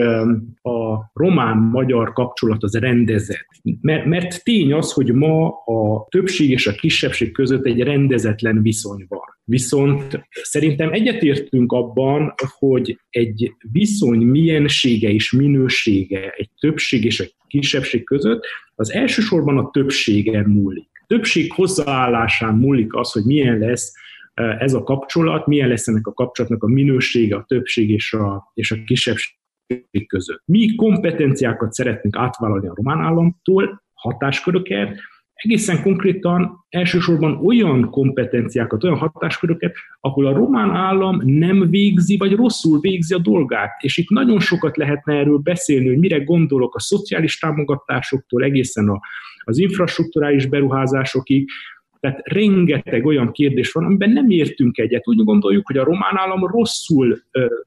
a 0.63 1.11
román-magyar 1.13 2.13
kapcsolat 2.13 2.63
az 2.63 2.75
rendezett. 2.75 3.49
Mert, 3.81 4.05
mert 4.05 4.45
tény 4.45 4.73
az, 4.73 4.93
hogy 4.93 5.13
ma 5.13 5.49
a 5.49 6.07
többség 6.09 6.51
és 6.51 6.67
a 6.67 6.73
kisebbség 6.73 7.33
között 7.33 7.67
egy 7.67 7.81
rendezetlen 7.81 8.63
viszony 8.63 9.07
van. 9.09 9.35
Viszont 9.45 10.27
szerintem 10.31 10.93
egyetértünk 10.93 11.73
abban, 11.73 12.35
hogy 12.59 12.99
egy 13.11 13.53
viszony 13.73 14.19
miensége 14.19 15.09
és 15.09 15.33
minősége 15.33 16.31
egy 16.37 16.51
többség 16.61 17.05
és 17.05 17.21
egy 17.21 17.35
kisebbség 17.47 18.05
között 18.05 18.45
az 18.75 18.93
elsősorban 18.93 19.59
a 19.59 19.71
többségen 19.71 20.45
múlik. 20.45 20.94
Többség 21.07 21.53
hozzáállásán 21.53 22.55
múlik 22.55 22.95
az, 22.95 23.13
hogy 23.13 23.25
milyen 23.25 23.59
lesz 23.59 23.93
ez 24.35 24.73
a 24.73 24.83
kapcsolat, 24.83 25.47
milyen 25.47 25.69
lesz 25.69 25.89
ennek 25.89 26.07
a 26.07 26.13
kapcsolatnak 26.13 26.63
a 26.63 26.67
minősége, 26.67 27.37
a 27.37 27.45
többség 27.47 27.91
és 27.91 28.13
a, 28.13 28.51
és 28.55 28.71
a 28.71 28.77
kisebbség 28.85 30.07
között. 30.07 30.43
Mi 30.45 30.75
kompetenciákat 30.75 31.73
szeretnénk 31.73 32.17
átvállalni 32.17 32.67
a 32.69 32.75
román 32.75 33.01
államtól, 33.01 33.83
hatásköröket, 33.95 35.01
egészen 35.35 35.83
konkrétan 35.83 36.65
elsősorban 36.69 37.47
olyan 37.47 37.91
kompetenciákat, 37.91 38.85
olyan 38.85 38.99
hatásköröket, 38.99 39.77
ahol 40.01 40.27
a 40.27 40.33
román 40.33 40.71
állam 40.71 41.21
nem 41.25 41.71
végzi, 41.71 42.17
vagy 42.17 42.33
rosszul 42.33 42.81
végzi 42.81 43.15
a 43.15 43.19
dolgát. 43.19 43.71
És 43.81 43.97
itt 43.97 44.09
nagyon 44.09 44.41
sokat 44.41 44.77
lehetne 44.77 45.15
erről 45.15 45.39
beszélni, 45.39 45.89
hogy 45.89 45.99
mire 45.99 46.19
gondolok 46.19 46.75
a 46.75 46.81
szociális 46.81 47.39
támogatásoktól 47.39 48.43
egészen 48.43 48.89
a, 48.89 49.01
az 49.45 49.59
infrastruktúrális 49.59 50.47
beruházásokig, 50.47 51.49
tehát 52.05 52.21
rengeteg 52.25 53.07
olyan 53.07 53.33
kérdés 53.33 53.73
van, 53.73 53.85
amiben 53.85 54.11
nem 54.11 54.31
értünk 54.31 54.79
egyet. 54.79 55.09
Úgy 55.09 55.25
gondoljuk, 55.25 55.67
hogy 55.67 55.77
a 55.77 55.85
román 55.85 56.17
állam 56.17 56.47
rosszul 56.47 57.19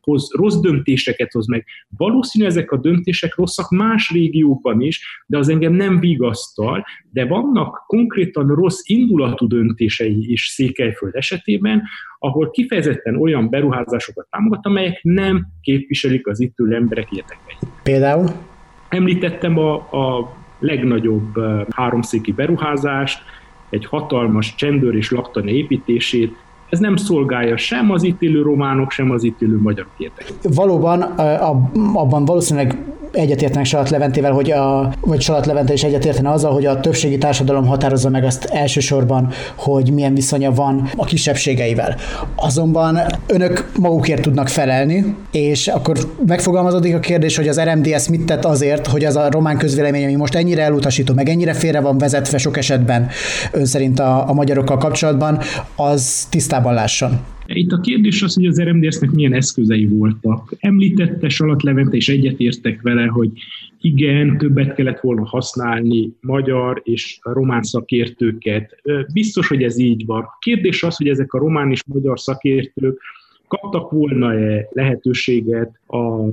hoz, 0.02 0.34
rossz 0.34 0.60
döntéseket 0.60 1.32
hoz 1.32 1.48
meg. 1.48 1.66
Valószínű 1.98 2.46
ezek 2.46 2.72
a 2.72 2.78
döntések 2.78 3.36
rosszak 3.36 3.70
más 3.70 4.12
régiókban 4.12 4.82
is, 4.82 5.24
de 5.26 5.38
az 5.38 5.50
engem 5.50 5.74
nem 5.74 6.00
vigasztal, 6.00 6.86
de 7.12 7.26
vannak 7.26 7.84
konkrétan 7.88 8.48
rossz 8.48 8.82
indulatú 8.84 9.48
döntései 9.48 10.32
is 10.32 10.46
Székelyföld 10.46 11.16
esetében, 11.16 11.84
ahol 12.20 12.50
kifejezetten 12.50 13.16
olyan 13.16 13.50
beruházásokat 13.50 14.28
támogat, 14.30 14.66
amelyek 14.66 15.00
nem 15.04 15.48
képviselik 15.62 16.28
az 16.28 16.40
itt 16.40 16.60
ülő 16.60 16.76
emberek 16.76 17.12
érdekeit. 17.12 17.58
Például? 17.84 18.26
Említettem 18.90 19.58
a, 19.58 19.74
a 19.76 20.36
legnagyobb 20.60 21.34
háromszéki 21.70 22.32
beruházást, 22.32 23.20
egy 23.70 23.86
hatalmas 23.86 24.56
csendőr 24.56 24.96
és 24.96 25.12
laktanya 25.12 25.52
építését, 25.52 26.36
ez 26.70 26.80
nem 26.80 26.96
szolgálja 26.96 27.58
sem 27.58 27.92
az 27.92 28.04
itt 28.04 28.22
élő 28.22 28.42
románok, 28.42 28.92
sem 28.92 29.12
az 29.12 29.24
itt 29.24 29.42
élő 29.42 29.60
magyarok 29.62 29.92
érdekeit. 29.98 30.56
Valóban 30.56 31.02
abban 31.94 32.26
valószínűleg 32.26 32.78
egyetértenek 33.12 33.66
Salat 33.66 33.90
Leventével, 33.90 34.32
hogy 34.32 34.52
a, 34.52 34.94
vagy 35.02 35.22
Salat 35.22 35.46
Levente 35.46 35.74
is 35.74 35.84
egyetértene 35.84 36.32
azzal, 36.32 36.52
hogy 36.54 36.66
a 36.66 36.80
többségi 36.80 37.18
társadalom 37.18 37.66
határozza 37.66 38.10
meg 38.10 38.24
azt 38.24 38.44
elsősorban, 38.44 39.30
hogy 39.56 39.94
milyen 39.94 40.14
viszonya 40.14 40.52
van 40.52 40.90
a 40.96 41.06
kisebbségeivel. 41.06 41.96
Azonban 42.36 43.00
önök 43.28 43.72
magukért 43.80 44.22
tudnak 44.22 44.48
felelni, 44.48 45.16
és 45.32 45.68
akkor 45.68 45.98
megfogalmazódik 46.26 46.96
a 46.96 47.00
kérdés, 47.00 47.36
hogy 47.36 47.48
az 47.48 47.62
RMDS 47.62 48.08
mit 48.08 48.26
tett 48.26 48.46
azért, 48.46 48.88
hogy 48.88 49.06
az 49.06 49.16
a 49.16 49.32
román 49.32 49.58
közvélemény, 49.58 50.04
ami 50.04 50.16
most 50.16 50.36
ennyire 50.36 50.64
elutasító, 50.64 51.14
meg 51.14 51.30
ennyire 51.30 51.54
félre 51.54 51.80
van 51.80 51.98
vezetve 51.98 52.38
sok 52.38 52.58
esetben 52.58 53.08
ön 53.52 53.66
szerint 53.66 54.00
a, 54.00 54.30
a 54.30 54.34
magyarokkal 54.34 54.78
kapcsolatban, 54.78 55.40
az 55.76 56.28
tisztában 56.30 56.74
lásson. 56.74 57.20
Itt 57.48 57.72
a 57.72 57.80
kérdés 57.80 58.22
az, 58.22 58.34
hogy 58.34 58.46
az 58.46 58.62
RMDS-nek 58.62 59.12
milyen 59.12 59.34
eszközei 59.34 59.86
voltak. 59.86 60.56
Említette 60.60 61.30
Salat 61.30 61.64
Levente, 61.64 61.96
és 61.96 62.10
egyetértek 62.10 62.82
vele, 62.82 63.06
hogy 63.06 63.32
igen, 63.82 64.38
többet 64.38 64.76
kellett 64.76 65.00
volna 65.00 65.26
használni 65.26 66.12
magyar 66.22 66.82
és 66.84 67.20
román 67.22 67.64
szakértőket. 67.64 68.82
Biztos, 69.14 69.48
hogy 69.48 69.64
ez 69.64 69.80
így 69.80 70.06
van. 70.06 70.22
A 70.22 70.38
kérdés 70.40 70.84
az, 70.84 70.96
hogy 70.96 71.08
ezek 71.08 71.34
a 71.34 71.38
román 71.38 71.72
és 71.72 71.84
magyar 71.86 72.20
szakértők 72.20 73.02
kaptak 73.48 73.92
volna-e 73.92 74.68
lehetőséget 74.72 75.80
a 75.88 76.30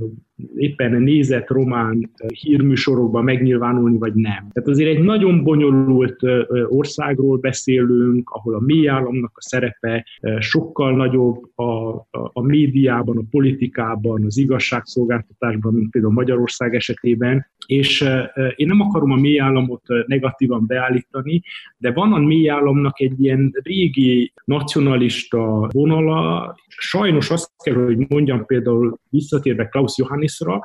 éppen 0.55 1.01
nézett 1.01 1.49
román 1.49 2.11
hírműsorokban 2.41 3.23
megnyilvánulni, 3.23 3.97
vagy 3.97 4.13
nem. 4.13 4.47
Tehát 4.51 4.69
azért 4.69 4.97
egy 4.97 5.03
nagyon 5.03 5.43
bonyolult 5.43 6.19
országról 6.67 7.37
beszélünk, 7.37 8.29
ahol 8.29 8.55
a 8.55 8.59
mély 8.59 8.87
államnak 8.87 9.31
a 9.33 9.41
szerepe 9.41 10.05
sokkal 10.39 10.95
nagyobb 10.95 11.49
a, 11.55 11.63
a, 11.63 12.07
a 12.11 12.41
médiában, 12.41 13.17
a 13.17 13.23
politikában, 13.29 14.23
az 14.25 14.37
igazságszolgáltatásban, 14.37 15.73
mint 15.73 15.89
például 15.89 16.13
Magyarország 16.13 16.75
esetében, 16.75 17.45
és 17.65 18.09
én 18.55 18.67
nem 18.67 18.81
akarom 18.81 19.11
a 19.11 19.15
mély 19.15 19.39
államot 19.39 19.81
negatívan 20.07 20.63
beállítani, 20.67 21.41
de 21.77 21.91
van 21.91 22.13
a 22.13 22.19
mély 22.19 22.49
államnak 22.49 23.01
egy 23.01 23.23
ilyen 23.23 23.51
régi 23.63 24.33
nacionalista 24.45 25.69
vonala. 25.71 26.55
Sajnos 26.67 27.29
azt 27.29 27.51
kell, 27.63 27.73
hogy 27.73 28.05
mondjam 28.09 28.45
például 28.45 28.99
visszatérve 29.45 29.69
Klaus 29.69 29.97
Johannisra, 29.97 30.61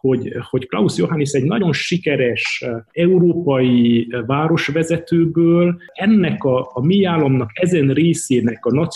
hogy, 0.00 0.32
hogy 0.50 0.68
Klaus 0.68 0.96
Johannis 0.96 1.30
egy 1.30 1.44
nagyon 1.44 1.72
sikeres 1.72 2.64
eh, 2.66 2.72
európai 2.92 4.06
eh, 4.10 4.20
városvezetőből 4.26 5.76
ennek 5.92 6.44
a, 6.44 6.70
a 6.72 6.84
mi 6.84 7.04
államnak 7.04 7.50
ezen 7.52 7.88
részének, 7.88 8.64
a 8.64 8.88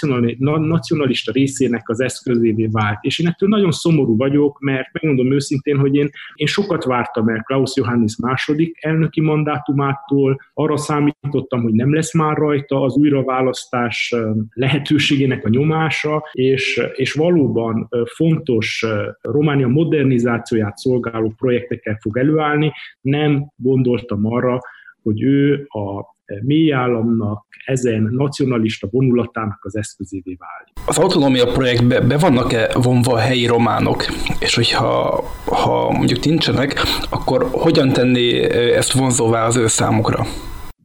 nacionalista 0.59 1.33
részének 1.33 1.89
az 1.89 2.01
eszközévé 2.01 2.69
vált. 2.71 2.99
És 3.01 3.19
én 3.19 3.27
ettől 3.27 3.49
nagyon 3.49 3.71
szomorú 3.71 4.17
vagyok, 4.17 4.61
mert 4.61 4.93
megmondom 4.93 5.33
őszintén, 5.33 5.79
hogy 5.79 5.95
én, 5.95 6.11
én 6.35 6.47
sokat 6.47 6.85
vártam 6.85 7.29
el 7.29 7.43
Klaus 7.43 7.77
Johannis 7.77 8.17
második 8.17 8.79
elnöki 8.81 9.21
mandátumától, 9.21 10.41
arra 10.55 10.77
számítottam, 10.77 11.63
hogy 11.63 11.73
nem 11.73 11.95
lesz 11.95 12.15
már 12.15 12.37
rajta 12.37 12.83
az 12.83 12.97
újraválasztás 12.97 14.15
eh, 14.17 14.23
lehetőségének 14.53 15.45
a 15.45 15.49
nyomása, 15.49 16.29
és, 16.33 16.81
és 16.95 17.13
valóban 17.13 17.89
fontos 18.15 18.87
Románia 19.21 19.69
modernizációját 19.69 20.77
szól 20.77 20.92
szolgáló 20.93 21.33
projektekkel 21.37 21.99
fog 22.01 22.19
előállni. 22.19 22.73
Nem 23.01 23.47
gondoltam 23.57 24.27
arra, 24.27 24.59
hogy 25.03 25.23
ő 25.23 25.67
a 25.69 26.15
mély 26.43 26.73
államnak, 26.73 27.47
ezen 27.65 28.09
nacionalista 28.11 28.89
vonulatának 28.91 29.59
az 29.63 29.77
eszközévé 29.77 30.37
válik. 30.39 30.73
Az 30.87 30.99
autonómia 30.99 31.47
projektbe 31.47 32.01
be 32.01 32.19
vannak-e 32.19 32.71
vonva 32.83 33.13
a 33.13 33.19
helyi 33.19 33.47
románok? 33.47 34.05
És 34.41 34.55
hogyha 34.55 35.25
ha 35.45 35.91
mondjuk 35.91 36.25
nincsenek, 36.25 36.81
akkor 37.11 37.49
hogyan 37.51 37.89
tenni 37.89 38.43
ezt 38.53 38.93
vonzóvá 38.93 39.47
az 39.47 39.57
ő 39.57 39.67
számukra? 39.67 40.25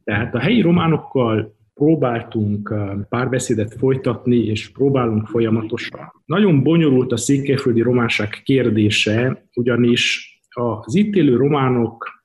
Tehát 0.04 0.34
a 0.34 0.38
helyi 0.38 0.60
románokkal 0.60 1.56
próbáltunk 1.78 2.74
párbeszédet 3.08 3.74
folytatni, 3.74 4.36
és 4.36 4.68
próbálunk 4.68 5.26
folyamatosan. 5.26 6.12
Nagyon 6.26 6.62
bonyolult 6.62 7.12
a 7.12 7.16
székelyföldi 7.16 7.80
románság 7.80 8.28
kérdése, 8.44 9.44
ugyanis 9.54 10.32
az 10.48 10.94
itt 10.94 11.14
élő 11.14 11.36
románok 11.36 12.22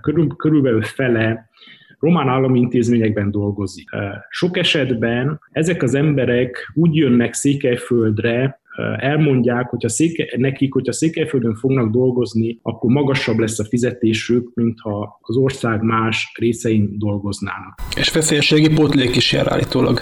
körül, 0.00 0.26
körülbelül 0.26 0.82
fele 0.82 1.50
román 1.98 2.28
állami 2.28 2.58
intézményekben 2.58 3.30
dolgozik. 3.30 3.88
Sok 4.28 4.56
esetben 4.56 5.40
ezek 5.50 5.82
az 5.82 5.94
emberek 5.94 6.72
úgy 6.74 6.96
jönnek 6.96 7.32
Székelyföldre, 7.32 8.60
elmondják, 8.96 9.68
hogyha 9.68 9.88
széke, 9.88 10.34
nekik, 10.36 10.72
hogyha 10.72 10.92
Székelyföldön 10.92 11.54
fognak 11.54 11.90
dolgozni, 11.90 12.58
akkor 12.62 12.90
magasabb 12.90 13.38
lesz 13.38 13.58
a 13.58 13.64
fizetésük, 13.64 14.50
mintha 14.54 15.18
az 15.20 15.36
ország 15.36 15.82
más 15.82 16.32
részein 16.38 16.98
dolgoznának. 16.98 17.80
És 17.96 18.12
veszélyességi 18.12 18.74
pótlék 18.74 19.16
is 19.16 19.32
jár 19.32 19.52
állítólag. 19.52 20.00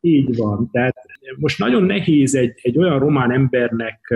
Így 0.00 0.36
van. 0.36 0.68
Tehát 0.72 0.94
most 1.36 1.58
nagyon 1.58 1.82
nehéz 1.82 2.34
egy, 2.34 2.52
egy 2.62 2.78
olyan 2.78 2.98
román 2.98 3.32
embernek 3.32 4.14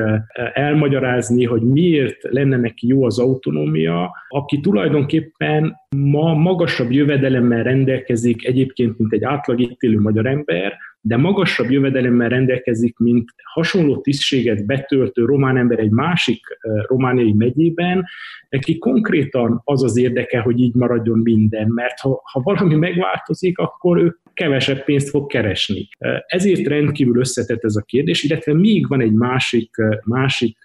elmagyarázni, 0.52 1.44
hogy 1.44 1.62
miért 1.62 2.22
lenne 2.22 2.56
neki 2.56 2.86
jó 2.86 3.04
az 3.04 3.18
autonómia, 3.18 4.10
aki 4.28 4.60
tulajdonképpen 4.60 5.74
ma 5.96 6.34
magasabb 6.34 6.90
jövedelemmel 6.90 7.62
rendelkezik 7.62 8.46
egyébként, 8.46 8.98
mint 8.98 9.12
egy 9.12 9.24
átlag 9.24 9.76
élő 9.78 10.00
magyar 10.00 10.26
ember, 10.26 10.72
de 11.06 11.16
magasabb 11.16 11.70
jövedelemmel 11.70 12.28
rendelkezik, 12.28 12.98
mint 12.98 13.30
hasonló 13.42 14.00
tisztséget 14.00 14.66
betöltő 14.66 15.24
román 15.24 15.56
ember 15.56 15.78
egy 15.78 15.90
másik 15.90 16.40
romániai 16.86 17.32
megyében, 17.32 18.04
neki 18.48 18.78
konkrétan 18.78 19.60
az 19.64 19.82
az 19.84 19.96
érdeke, 19.96 20.40
hogy 20.40 20.60
így 20.60 20.74
maradjon 20.74 21.18
minden, 21.18 21.68
mert 21.68 21.98
ha, 21.98 22.20
ha 22.32 22.40
valami 22.40 22.74
megváltozik, 22.74 23.58
akkor 23.58 23.98
ő 23.98 24.16
kevesebb 24.34 24.84
pénzt 24.84 25.08
fog 25.08 25.26
keresni. 25.26 25.88
Ezért 26.26 26.66
rendkívül 26.66 27.18
összetett 27.18 27.64
ez 27.64 27.76
a 27.76 27.82
kérdés, 27.82 28.22
illetve 28.22 28.54
még 28.54 28.88
van 28.88 29.00
egy 29.00 29.12
másik, 29.12 29.70
másik 30.04 30.58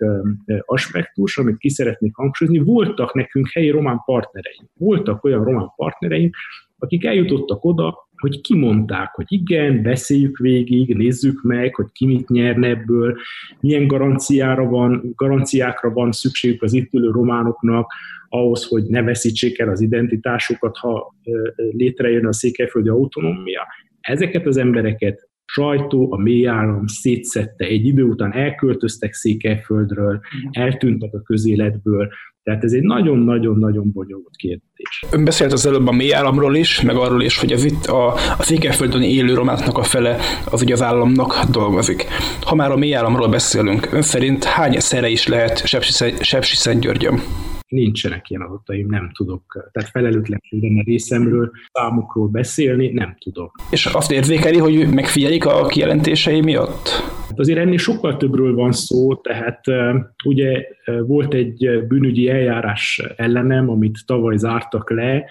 aspektus, 0.65 1.37
amit 1.37 1.57
ki 1.57 1.69
szeretnék 1.69 2.15
hangsúlyozni. 2.15 2.63
Voltak 2.63 3.13
nekünk 3.13 3.49
helyi 3.53 3.69
román 3.69 4.01
partnereink. 4.05 4.69
Voltak 4.73 5.23
olyan 5.23 5.43
román 5.43 5.71
partnereink, 5.75 6.35
akik 6.77 7.05
eljutottak 7.05 7.65
oda, 7.65 8.08
hogy 8.19 8.41
kimondták, 8.41 9.13
hogy 9.13 9.25
igen, 9.27 9.81
beszéljük 9.81 10.37
végig, 10.37 10.95
nézzük 10.95 11.41
meg, 11.41 11.75
hogy 11.75 11.91
ki 11.91 12.05
mit 12.05 12.29
nyerne 12.29 12.67
ebből, 12.67 13.17
milyen 13.59 13.87
garanciára 13.87 14.65
van, 14.65 15.13
garanciákra 15.15 15.89
van 15.89 16.11
szükségük 16.11 16.61
az 16.61 16.73
itt 16.73 16.93
ülő 16.93 17.09
románoknak, 17.09 17.91
ahhoz, 18.29 18.65
hogy 18.67 18.83
ne 18.83 19.01
veszítsék 19.01 19.59
el 19.59 19.69
az 19.69 19.81
identitásukat, 19.81 20.77
ha 20.77 21.15
létrejön 21.71 22.25
a 22.25 22.33
székelyföldi 22.33 22.89
autonómia. 22.89 23.67
Ezeket 23.99 24.45
az 24.45 24.57
embereket 24.57 25.29
sajtó, 25.45 26.11
a 26.11 26.17
mély 26.17 26.47
állam 26.47 26.87
szétszette, 26.87 27.65
egy 27.65 27.85
idő 27.85 28.03
után 28.03 28.33
elköltöztek 28.33 29.13
Székelyföldről, 29.13 30.19
eltűntek 30.51 31.13
a 31.13 31.21
közéletből, 31.21 32.09
tehát 32.49 32.63
ez 32.63 32.73
egy 32.73 32.83
nagyon-nagyon-nagyon 32.83 33.91
bonyolult 33.93 34.35
kérdés. 34.35 35.03
Ön 35.11 35.23
beszélt 35.23 35.51
az 35.51 35.65
előbb 35.65 35.87
a 35.87 35.91
mély 35.91 36.13
államról 36.13 36.55
is, 36.55 36.81
meg 36.81 36.95
arról 36.95 37.21
is, 37.21 37.39
hogy 37.39 37.51
az 37.51 37.63
itt 37.63 37.85
a, 37.85 38.13
a 38.13 38.43
Székelyföldön 38.43 39.01
élő 39.01 39.33
románoknak 39.33 39.77
a 39.77 39.83
fele 39.83 40.17
az 40.51 40.61
ugye 40.61 40.73
az 40.73 40.81
államnak 40.81 41.43
dolgozik. 41.51 42.05
Ha 42.41 42.55
már 42.55 42.71
a 42.71 42.77
mély 42.77 42.95
államról 42.95 43.27
beszélünk, 43.27 43.93
ön 43.93 44.01
szerint 44.01 44.43
hány 44.43 44.79
szere 44.79 45.09
is 45.09 45.27
lehet 45.27 45.67
Sepsiszentgyörgyön? 46.21 47.21
nincsenek 47.69 48.29
ilyen 48.29 48.41
adataim, 48.41 48.87
nem 48.89 49.11
tudok. 49.13 49.69
Tehát 49.71 49.89
felelőtlenség 49.89 50.61
lenne 50.61 50.81
részemről 50.85 51.51
számokról 51.71 52.27
beszélni, 52.27 52.87
nem 52.87 53.15
tudok. 53.19 53.55
És 53.71 53.85
azt 53.85 54.11
érzékeli, 54.11 54.57
hogy 54.57 54.89
megfigyelik 54.93 55.45
a 55.45 55.65
kijelentései 55.65 56.41
miatt? 56.41 56.89
Hát 57.29 57.39
azért 57.39 57.59
ennél 57.59 57.77
sokkal 57.77 58.17
többről 58.17 58.55
van 58.55 58.71
szó, 58.71 59.15
tehát 59.15 59.61
ugye 60.25 60.63
volt 61.07 61.33
egy 61.33 61.85
bűnügyi 61.87 62.29
eljárás 62.39 63.01
ellenem, 63.15 63.69
amit 63.69 64.05
tavaly 64.05 64.37
zártak 64.37 64.91
le, 64.91 65.25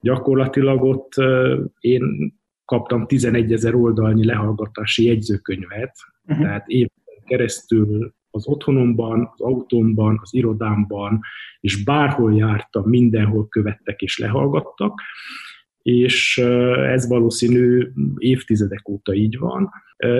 gyakorlatilag 0.00 0.82
ott 0.82 1.12
én 1.80 2.34
kaptam 2.64 3.06
11 3.06 3.52
ezer 3.52 3.74
oldalnyi 3.74 4.24
lehallgatási 4.24 5.04
jegyzőkönyvet, 5.04 5.92
uh-huh. 6.26 6.44
tehát 6.44 6.66
éveken 6.66 7.22
keresztül 7.24 8.12
az 8.30 8.46
otthonomban, 8.46 9.30
az 9.32 9.40
autómban, 9.40 10.18
az 10.22 10.34
irodámban, 10.34 11.20
és 11.60 11.84
bárhol 11.84 12.34
jártam, 12.34 12.88
mindenhol 12.88 13.48
követtek 13.48 14.00
és 14.00 14.18
lehallgattak, 14.18 15.00
és 15.82 16.38
ez 16.86 17.08
valószínű 17.08 17.92
évtizedek 18.16 18.88
óta 18.88 19.14
így 19.14 19.38
van, 19.38 19.70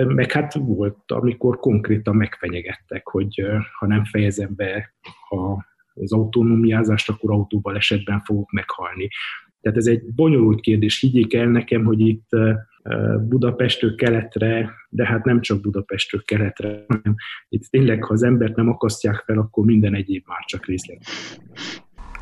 meg 0.07 0.31
hát 0.31 0.53
volt, 0.53 1.11
amikor 1.11 1.59
konkrétan 1.59 2.15
megfenyegettek, 2.15 3.07
hogy 3.07 3.43
ha 3.79 3.87
nem 3.87 4.03
fejezem 4.05 4.53
be 4.55 4.93
a, 5.29 5.67
az 5.99 6.13
autonómiázást, 6.13 7.09
akkor 7.09 7.31
autóbal 7.31 7.75
esetben 7.75 8.19
fogok 8.19 8.51
meghalni. 8.51 9.07
Tehát 9.61 9.77
ez 9.77 9.85
egy 9.85 10.03
bonyolult 10.15 10.61
kérdés, 10.61 10.99
higgyék 10.99 11.33
el 11.33 11.47
nekem, 11.47 11.83
hogy 11.83 11.99
itt 11.99 12.29
Budapestről 13.27 13.95
keletre, 13.95 14.71
de 14.89 15.05
hát 15.05 15.25
nem 15.25 15.41
csak 15.41 15.61
Budapestről 15.61 16.21
keletre, 16.25 16.85
hanem 16.87 17.15
itt 17.49 17.63
tényleg, 17.69 18.03
ha 18.03 18.13
az 18.13 18.23
embert 18.23 18.55
nem 18.55 18.69
akasztják 18.69 19.23
fel, 19.25 19.37
akkor 19.37 19.65
minden 19.65 19.95
egyéb 19.95 20.23
már 20.27 20.43
csak 20.45 20.65
részlet. 20.65 21.01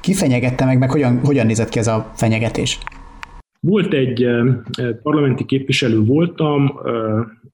Ki 0.02 0.14
fenyegette 0.14 0.66
meg, 0.66 0.78
meg 0.80 0.92
hogyan, 0.92 1.20
hogyan 1.20 1.46
nézett 1.46 1.70
ki 1.70 1.80
ez 1.80 1.88
a 1.88 2.12
fenyegetés? 2.16 2.80
Volt 3.60 3.94
egy 3.94 4.28
parlamenti 5.04 5.46
képviselő 5.46 6.00
voltam, 6.00 6.80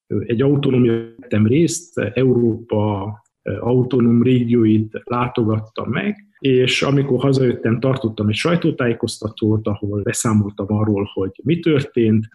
egy 0.08 0.42
autonómia 0.42 0.94
vettem 0.94 1.48
részt, 1.48 1.98
Európa 1.98 3.23
autonóm 3.60 4.24
régióit 4.24 5.02
látogattam 5.04 5.90
meg, 5.90 6.28
és 6.40 6.82
amikor 6.82 7.20
hazajöttem, 7.20 7.80
tartottam 7.80 8.28
egy 8.28 8.36
sajtótájékoztatót, 8.36 9.68
ahol 9.68 10.02
beszámoltam 10.02 10.66
arról, 10.70 11.10
hogy 11.14 11.32
mi 11.44 11.60
történt, 11.60 12.28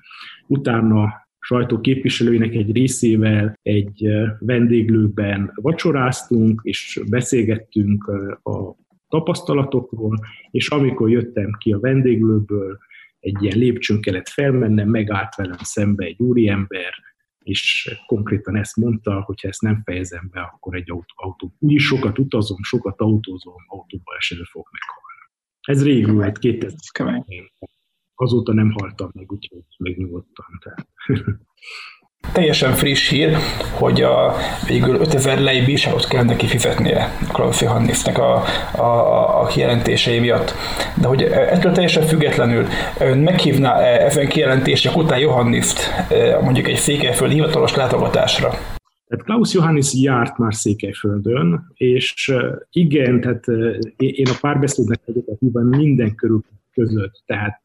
utána 0.46 1.28
sajtó 1.38 1.80
képviselőinek 1.80 2.54
egy 2.54 2.72
részével 2.72 3.58
egy 3.62 4.08
vendéglőben 4.38 5.52
vacsoráztunk, 5.54 6.60
és 6.64 7.00
beszélgettünk 7.10 8.06
a 8.42 8.76
tapasztalatokról, 9.08 10.18
és 10.50 10.68
amikor 10.68 11.10
jöttem 11.10 11.50
ki 11.58 11.72
a 11.72 11.80
vendéglőből, 11.80 12.78
egy 13.20 13.42
ilyen 13.42 13.58
lépcsőn 13.58 14.00
kellett 14.00 14.28
felmennem, 14.28 14.88
megállt 14.88 15.34
velem 15.34 15.58
szembe 15.62 16.04
egy 16.04 16.20
úriember, 16.20 16.92
és 17.48 17.96
konkrétan 18.06 18.56
ezt 18.56 18.76
mondta, 18.76 19.20
hogy 19.20 19.40
ha 19.40 19.48
ezt 19.48 19.62
nem 19.62 19.82
fejezem 19.84 20.28
be, 20.32 20.40
akkor 20.40 20.74
egy 20.74 20.90
autó, 20.90 21.14
autó. 21.14 21.54
Úgyis 21.58 21.86
sokat 21.86 22.18
utazom, 22.18 22.62
sokat 22.62 23.00
autózom, 23.00 23.64
autóba 23.66 24.16
esetleg 24.16 24.46
fog 24.46 24.66
meghalni. 24.70 25.08
Ez 25.60 25.84
rég 25.84 26.12
volt, 26.12 26.38
2000 26.38 27.24
Azóta 28.14 28.52
nem 28.52 28.70
haltam 28.70 29.10
meg, 29.14 29.32
úgyhogy 29.32 29.64
megnyugodtam. 29.78 30.46
Tehát. 30.62 30.88
Teljesen 32.32 32.72
friss 32.72 33.10
hír, 33.10 33.36
hogy 33.70 34.02
a, 34.02 34.34
végül 34.66 34.94
5000 34.94 35.40
lei 35.40 35.64
bírságot 35.64 36.08
kellene 36.08 36.36
kifizetnie 36.36 37.18
Klaus 37.32 37.60
Johannisnek 37.60 38.18
a, 38.18 38.42
a, 38.72 39.42
a 39.42 39.46
kijelentései 39.46 40.18
miatt. 40.18 40.54
De 41.00 41.08
hogy 41.08 41.22
ettől 41.22 41.72
teljesen 41.72 42.02
függetlenül 42.02 42.66
ön 42.98 43.18
meghívná 43.18 43.80
-e 43.80 44.04
ezen 44.04 44.28
kijelentések 44.28 44.96
után 44.96 45.18
Johanniszt 45.18 45.90
e, 46.08 46.40
mondjuk 46.40 46.68
egy 46.68 46.76
Székelyföld 46.76 47.32
hivatalos 47.32 47.74
látogatásra? 47.74 48.48
Tehát 49.08 49.24
Klaus 49.24 49.52
Johannis 49.52 49.94
járt 49.94 50.38
már 50.38 50.54
Székelyföldön, 50.54 51.72
és 51.74 52.28
e, 52.28 52.66
igen, 52.70 53.20
tehát 53.20 53.48
e, 53.48 53.52
én 53.96 54.26
a 54.28 54.38
párbeszédnek 54.40 55.00
egyetlen 55.06 55.64
minden 55.64 56.14
körül 56.14 56.44
között. 56.78 57.22
Tehát 57.26 57.60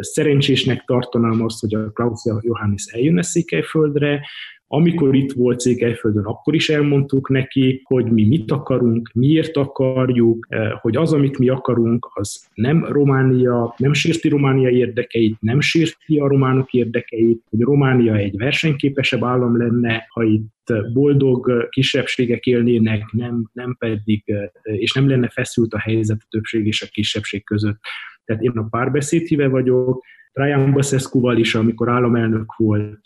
szerencsésnek 0.00 0.84
tartanám 0.84 1.44
azt, 1.44 1.60
hogy 1.60 1.74
a 1.74 1.90
Klaus 1.90 2.22
Johannes 2.40 2.86
eljönne 2.86 3.22
Székelyföldre, 3.22 4.20
amikor 4.68 5.14
itt 5.14 5.32
volt 5.32 5.60
Székelyföldön, 5.60 6.24
akkor 6.24 6.54
is 6.54 6.68
elmondtuk 6.68 7.28
neki, 7.28 7.80
hogy 7.84 8.04
mi 8.04 8.24
mit 8.24 8.50
akarunk, 8.50 9.10
miért 9.14 9.56
akarjuk, 9.56 10.46
hogy 10.80 10.96
az, 10.96 11.12
amit 11.12 11.38
mi 11.38 11.48
akarunk, 11.48 12.10
az 12.14 12.46
nem 12.54 12.84
Románia, 12.84 13.74
nem 13.78 13.92
sérti 13.92 14.28
Románia 14.28 14.70
érdekeit, 14.70 15.40
nem 15.40 15.60
sérti 15.60 16.18
a 16.18 16.28
románok 16.28 16.72
érdekeit, 16.72 17.42
hogy 17.50 17.60
Románia 17.60 18.14
egy 18.14 18.36
versenyképesebb 18.36 19.24
állam 19.24 19.56
lenne, 19.56 20.06
ha 20.08 20.22
itt 20.22 20.72
boldog 20.92 21.68
kisebbségek 21.68 22.46
élnének, 22.46 23.12
nem, 23.12 23.50
nem 23.52 23.76
pedig, 23.78 24.34
és 24.62 24.92
nem 24.92 25.08
lenne 25.08 25.28
feszült 25.28 25.72
a 25.72 25.78
helyzet 25.78 26.18
a 26.20 26.26
többség 26.30 26.66
és 26.66 26.82
a 26.82 26.86
kisebbség 26.90 27.44
között. 27.44 27.78
Tehát 28.26 28.42
én 28.42 28.50
a 28.50 28.66
párbeszéd 28.70 29.26
híve 29.26 29.48
vagyok, 29.48 30.04
Ryan 30.32 30.72
basescu 30.72 31.30
is, 31.30 31.54
amikor 31.54 31.88
államelnök 31.88 32.54
volt, 32.56 33.00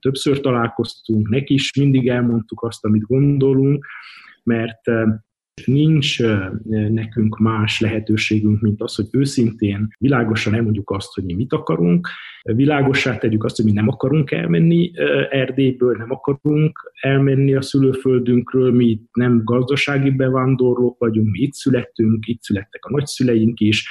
többször 0.00 0.40
találkoztunk, 0.40 1.28
neki 1.28 1.54
is 1.54 1.76
mindig 1.76 2.08
elmondtuk 2.08 2.62
azt, 2.62 2.84
amit 2.84 3.06
gondolunk, 3.06 3.86
mert 4.42 4.80
nincs 5.64 6.22
nekünk 6.88 7.38
más 7.38 7.80
lehetőségünk, 7.80 8.60
mint 8.60 8.82
az, 8.82 8.94
hogy 8.94 9.06
őszintén 9.10 9.88
világosan 9.98 10.54
elmondjuk 10.54 10.90
azt, 10.90 11.14
hogy 11.14 11.24
mi 11.24 11.34
mit 11.34 11.52
akarunk, 11.52 12.08
világossá 12.42 13.18
tegyük 13.18 13.44
azt, 13.44 13.56
hogy 13.56 13.64
mi 13.64 13.72
nem 13.72 13.88
akarunk 13.88 14.30
elmenni 14.30 14.90
Erdélyből, 15.30 15.96
nem 15.96 16.10
akarunk 16.10 16.92
elmenni 17.00 17.54
a 17.54 17.62
szülőföldünkről, 17.62 18.72
mi 18.72 19.00
nem 19.12 19.40
gazdasági 19.44 20.10
bevándorlók 20.10 20.98
vagyunk, 20.98 21.30
mi 21.30 21.38
itt 21.38 21.52
születtünk, 21.52 22.26
itt 22.26 22.42
születtek 22.42 22.84
a 22.84 22.90
nagyszüleink 22.90 23.60
is, 23.60 23.88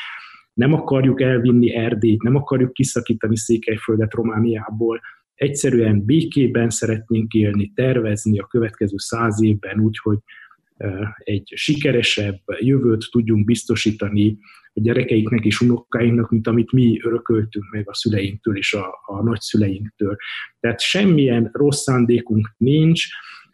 nem 0.56 0.74
akarjuk 0.74 1.22
elvinni 1.22 1.76
Erdélyt, 1.76 2.24
nem 2.24 2.36
akarjuk 2.36 2.74
kiszakítani 2.74 3.38
Székelyföldet 3.38 4.14
Romániából, 4.14 5.02
egyszerűen 5.36 6.06
békében 6.06 6.70
szeretnénk 6.70 7.34
élni, 7.34 7.72
tervezni 7.76 8.40
a 8.40 8.46
következő 8.46 8.96
száz 8.98 9.44
évben 9.44 9.80
úgy, 9.80 9.98
hogy 9.98 10.18
egy 11.18 11.52
sikeresebb 11.56 12.40
jövőt 12.60 13.08
tudjunk 13.12 13.46
biztosítani 13.46 14.38
a 14.74 14.82
gyerekeiknek 14.82 15.46
és 15.46 15.62
unokáinknak, 15.62 16.30
mint 16.30 16.48
amit 16.48 16.72
mi 16.72 17.00
örököltünk 17.04 17.72
meg 17.72 17.90
a 17.90 17.94
szüleinktől 17.94 18.58
és 18.58 18.74
a, 18.74 18.86
a 19.06 19.24
nagyszüleinktől. 19.24 20.16
Tehát 20.60 20.80
semmilyen 20.80 21.50
rossz 21.54 21.82
szándékunk 21.82 22.54
nincs, 22.58 23.06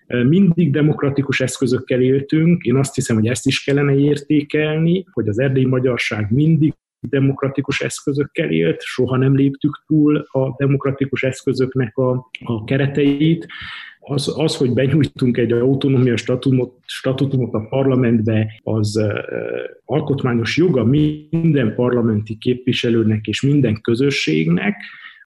mindig 0.07 0.71
demokratikus 0.71 1.41
eszközökkel 1.41 2.01
éltünk, 2.01 2.63
én 2.63 2.75
azt 2.75 2.95
hiszem, 2.95 3.15
hogy 3.15 3.27
ezt 3.27 3.45
is 3.45 3.63
kellene 3.63 3.95
értékelni, 3.95 5.05
hogy 5.11 5.27
az 5.27 5.39
erdélyi 5.39 5.65
magyarság 5.65 6.31
mindig 6.31 6.73
demokratikus 7.09 7.81
eszközökkel 7.81 8.51
élt, 8.51 8.81
soha 8.81 9.17
nem 9.17 9.35
léptük 9.35 9.83
túl 9.87 10.17
a 10.17 10.55
demokratikus 10.57 11.23
eszközöknek 11.23 11.97
a, 11.97 12.29
a 12.43 12.63
kereteit. 12.63 13.47
Az, 13.99 14.33
az, 14.37 14.55
hogy 14.57 14.73
benyújtunk 14.73 15.37
egy 15.37 15.51
autonómia 15.51 16.17
statutumot, 16.17 16.73
statutumot 16.85 17.53
a 17.53 17.67
parlamentbe, 17.69 18.59
az 18.63 18.97
uh, 18.97 19.19
alkotmányos 19.85 20.57
joga 20.57 20.83
minden 20.83 21.75
parlamenti 21.75 22.37
képviselőnek 22.37 23.25
és 23.25 23.41
minden 23.41 23.81
közösségnek, 23.81 24.75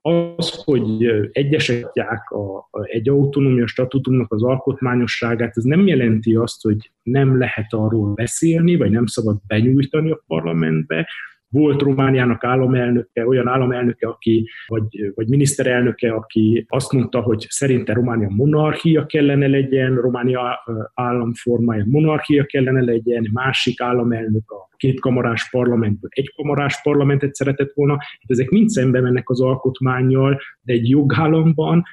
az, 0.07 0.63
hogy 0.63 1.05
egyesítják 1.31 2.29
a, 2.29 2.57
a, 2.57 2.83
egy 2.83 3.09
autonómia 3.09 3.67
statutumnak 3.67 4.33
az 4.33 4.43
alkotmányosságát, 4.43 5.57
ez 5.57 5.63
nem 5.63 5.87
jelenti 5.87 6.35
azt, 6.35 6.61
hogy 6.61 6.91
nem 7.03 7.37
lehet 7.37 7.73
arról 7.73 8.13
beszélni, 8.13 8.75
vagy 8.75 8.91
nem 8.91 9.05
szabad 9.05 9.37
benyújtani 9.47 10.11
a 10.11 10.23
parlamentbe, 10.27 11.07
volt 11.55 11.81
Romániának 11.81 12.43
államelnöke, 12.43 13.27
olyan 13.27 13.47
államelnöke, 13.47 14.07
aki, 14.07 14.49
vagy, 14.67 15.11
vagy 15.15 15.27
miniszterelnöke, 15.27 16.11
aki 16.11 16.65
azt 16.69 16.91
mondta, 16.91 17.21
hogy 17.21 17.45
szerinte 17.49 17.93
Románia 17.93 18.29
monarchia 18.29 19.05
kellene 19.05 19.47
legyen, 19.47 19.95
Románia 19.95 20.63
államformája 20.93 21.83
monarchia 21.87 22.45
kellene 22.45 22.81
legyen, 22.81 23.29
másik 23.33 23.81
államelnök 23.81 24.51
a 24.51 24.69
kétkamarás 24.77 25.49
parlamentből 25.49 26.09
egykamarás 26.13 26.81
parlamentet 26.81 27.35
szeretett 27.35 27.71
volna. 27.73 27.93
Hát 27.93 28.29
ezek 28.31 28.49
mind 28.49 28.69
szembe 28.69 29.01
mennek 29.01 29.29
az 29.29 29.41
alkotmányjal, 29.41 30.41
de 30.61 30.73
egy 30.73 30.89
jogállamban 30.89 31.83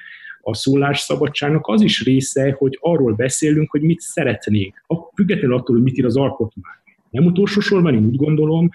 a 0.41 0.55
szólásszabadságnak 0.55 1.67
az 1.67 1.81
is 1.81 2.03
része, 2.03 2.55
hogy 2.57 2.77
arról 2.81 3.13
beszélünk, 3.13 3.71
hogy 3.71 3.81
mit 3.81 3.99
szeretnénk, 3.99 4.85
függetlenül 5.15 5.55
attól, 5.55 5.75
hogy 5.75 5.83
mit 5.83 5.97
ír 5.97 6.05
az 6.05 6.17
alkotmány. 6.17 6.75
Nem 7.09 7.25
utolsó 7.25 7.59
sorban 7.59 7.93
én 7.93 8.05
úgy 8.05 8.15
gondolom, 8.15 8.69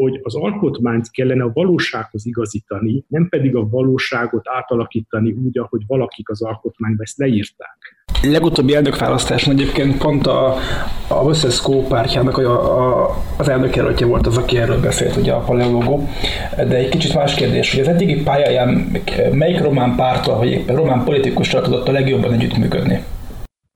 hogy 0.00 0.20
az 0.22 0.34
alkotmányt 0.34 1.10
kellene 1.10 1.44
a 1.44 1.50
valósághoz 1.52 2.26
igazítani, 2.26 3.04
nem 3.08 3.28
pedig 3.28 3.56
a 3.56 3.68
valóságot 3.68 4.48
átalakítani 4.48 5.30
úgy, 5.44 5.58
ahogy 5.58 5.82
valakik 5.86 6.28
az 6.28 6.42
alkotmányba 6.42 7.02
ezt 7.02 7.18
leírták. 7.18 8.04
Legutóbbi 8.22 8.74
elnökválasztáson 8.74 9.54
egyébként 9.54 9.98
pont 9.98 10.26
a, 10.26 10.54
a 11.08 11.26
Vösszeszkó 11.26 11.86
pártjának 11.86 12.38
a, 12.38 13.06
a, 13.06 13.16
az 13.38 13.48
elnökjelöltje 13.48 14.06
volt 14.06 14.26
az, 14.26 14.36
aki 14.36 14.58
erről 14.58 14.80
beszélt, 14.80 15.16
ugye 15.16 15.32
a 15.32 15.40
paleológó. 15.40 16.08
De 16.56 16.76
egy 16.76 16.88
kicsit 16.88 17.14
más 17.14 17.34
kérdés, 17.34 17.70
hogy 17.70 17.80
az 17.80 17.88
eddigi 17.88 18.22
pályáján 18.22 18.92
melyik 19.32 19.60
román 19.60 19.96
párttal, 19.96 20.36
vagy 20.36 20.50
éppen 20.50 20.76
román 20.76 21.04
politikussal 21.04 21.62
tudott 21.62 21.88
a 21.88 21.92
legjobban 21.92 22.32
együttműködni? 22.32 23.04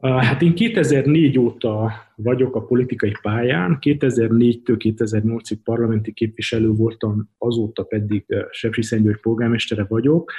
Hát 0.01 0.43
én 0.43 0.55
2004 0.55 1.39
óta 1.39 1.93
vagyok 2.17 2.57
a 2.57 2.65
politikai 2.65 3.12
pályán, 3.23 3.79
2004-től 3.81 4.95
2008-ig 4.99 5.59
parlamenti 5.65 6.12
képviselő 6.12 6.69
voltam, 6.69 7.31
azóta 7.39 7.83
pedig 7.83 8.25
Sepsiszentgyörgy 8.51 9.21
polgármestere 9.21 9.85
vagyok, 9.85 10.33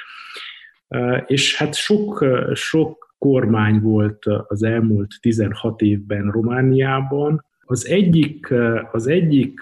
és 1.26 1.58
hát 1.58 1.76
sok, 1.76 2.26
sok 2.54 3.16
kormány 3.18 3.80
volt 3.80 4.26
az 4.48 4.64
elmúlt 4.64 5.12
16 5.22 5.82
évben 5.82 6.32
Romániában. 6.32 7.46
Az 7.62 7.88
egyik, 7.88 8.54
az 8.92 9.08
egyik 9.08 9.62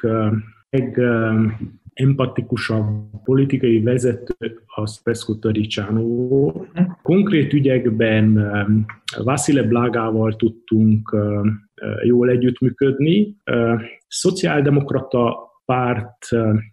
meg 0.70 1.00
empatikusabb 1.94 3.06
politikai 3.24 3.82
vezető 3.82 4.60
az 4.76 5.02
Pesco 5.02 5.36
Taricano. 5.36 6.52
Konkrét 7.02 7.54
ügyekben 7.54 8.52
Vasile 9.24 9.64
Blágával 9.64 10.36
tudtunk 10.36 11.16
jól 12.04 12.30
együttműködni. 12.30 13.36
Szociáldemokrata 14.08 15.52
párt 15.66 16.28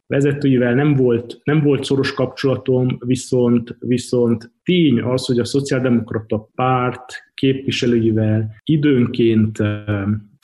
vezetőivel 0.06 0.74
nem 0.74 0.94
volt, 0.94 1.40
nem 1.44 1.62
volt 1.62 1.84
szoros 1.84 2.14
kapcsolatom, 2.14 2.98
viszont, 2.98 3.76
viszont 3.78 4.52
tény 4.62 5.00
az, 5.00 5.26
hogy 5.26 5.38
a 5.38 5.44
szociáldemokrata 5.44 6.48
párt 6.54 7.04
képviselőivel 7.34 8.54
időnként 8.64 9.58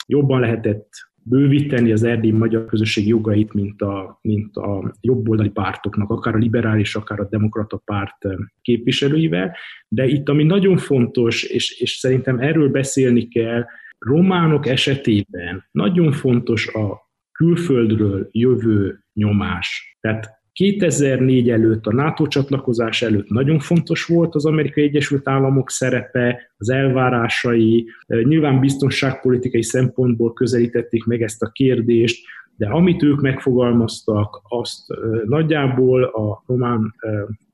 jobban 0.07 0.39
lehetett 0.39 0.89
bővíteni 1.29 1.91
az 1.91 2.03
erdélyi 2.03 2.33
magyar 2.33 2.65
közösség 2.65 3.07
jogait, 3.07 3.53
mint 3.53 3.81
a, 3.81 4.19
mint 4.21 4.55
a 4.55 4.97
jobboldali 5.01 5.49
pártoknak, 5.49 6.09
akár 6.09 6.35
a 6.35 6.37
liberális, 6.37 6.95
akár 6.95 7.19
a 7.19 7.27
demokrata 7.29 7.81
párt 7.85 8.17
képviselőivel. 8.61 9.55
De 9.87 10.05
itt, 10.05 10.29
ami 10.29 10.43
nagyon 10.43 10.77
fontos, 10.77 11.43
és, 11.43 11.79
és 11.79 11.91
szerintem 11.91 12.39
erről 12.39 12.69
beszélni 12.69 13.27
kell, 13.27 13.65
románok 13.99 14.67
esetében 14.67 15.67
nagyon 15.71 16.11
fontos 16.11 16.67
a 16.67 17.09
külföldről 17.31 18.27
jövő 18.31 18.99
nyomás. 19.13 19.97
Tehát 19.99 20.35
2004 20.51 21.49
előtt, 21.49 21.85
a 21.85 21.93
NATO 21.93 22.27
csatlakozás 22.27 23.01
előtt 23.01 23.29
nagyon 23.29 23.59
fontos 23.59 24.05
volt 24.05 24.35
az 24.35 24.45
Amerikai 24.45 24.83
Egyesült 24.83 25.27
Államok 25.27 25.69
szerepe, 25.69 26.51
az 26.57 26.69
elvárásai, 26.69 27.85
nyilván 28.07 28.59
biztonságpolitikai 28.59 29.63
szempontból 29.63 30.33
közelítették 30.33 31.05
meg 31.05 31.21
ezt 31.21 31.43
a 31.43 31.49
kérdést, 31.49 32.25
de 32.55 32.67
amit 32.67 33.03
ők 33.03 33.21
megfogalmaztak, 33.21 34.41
azt 34.43 34.85
nagyjából 35.25 36.03
a 36.03 36.43
román 36.47 36.93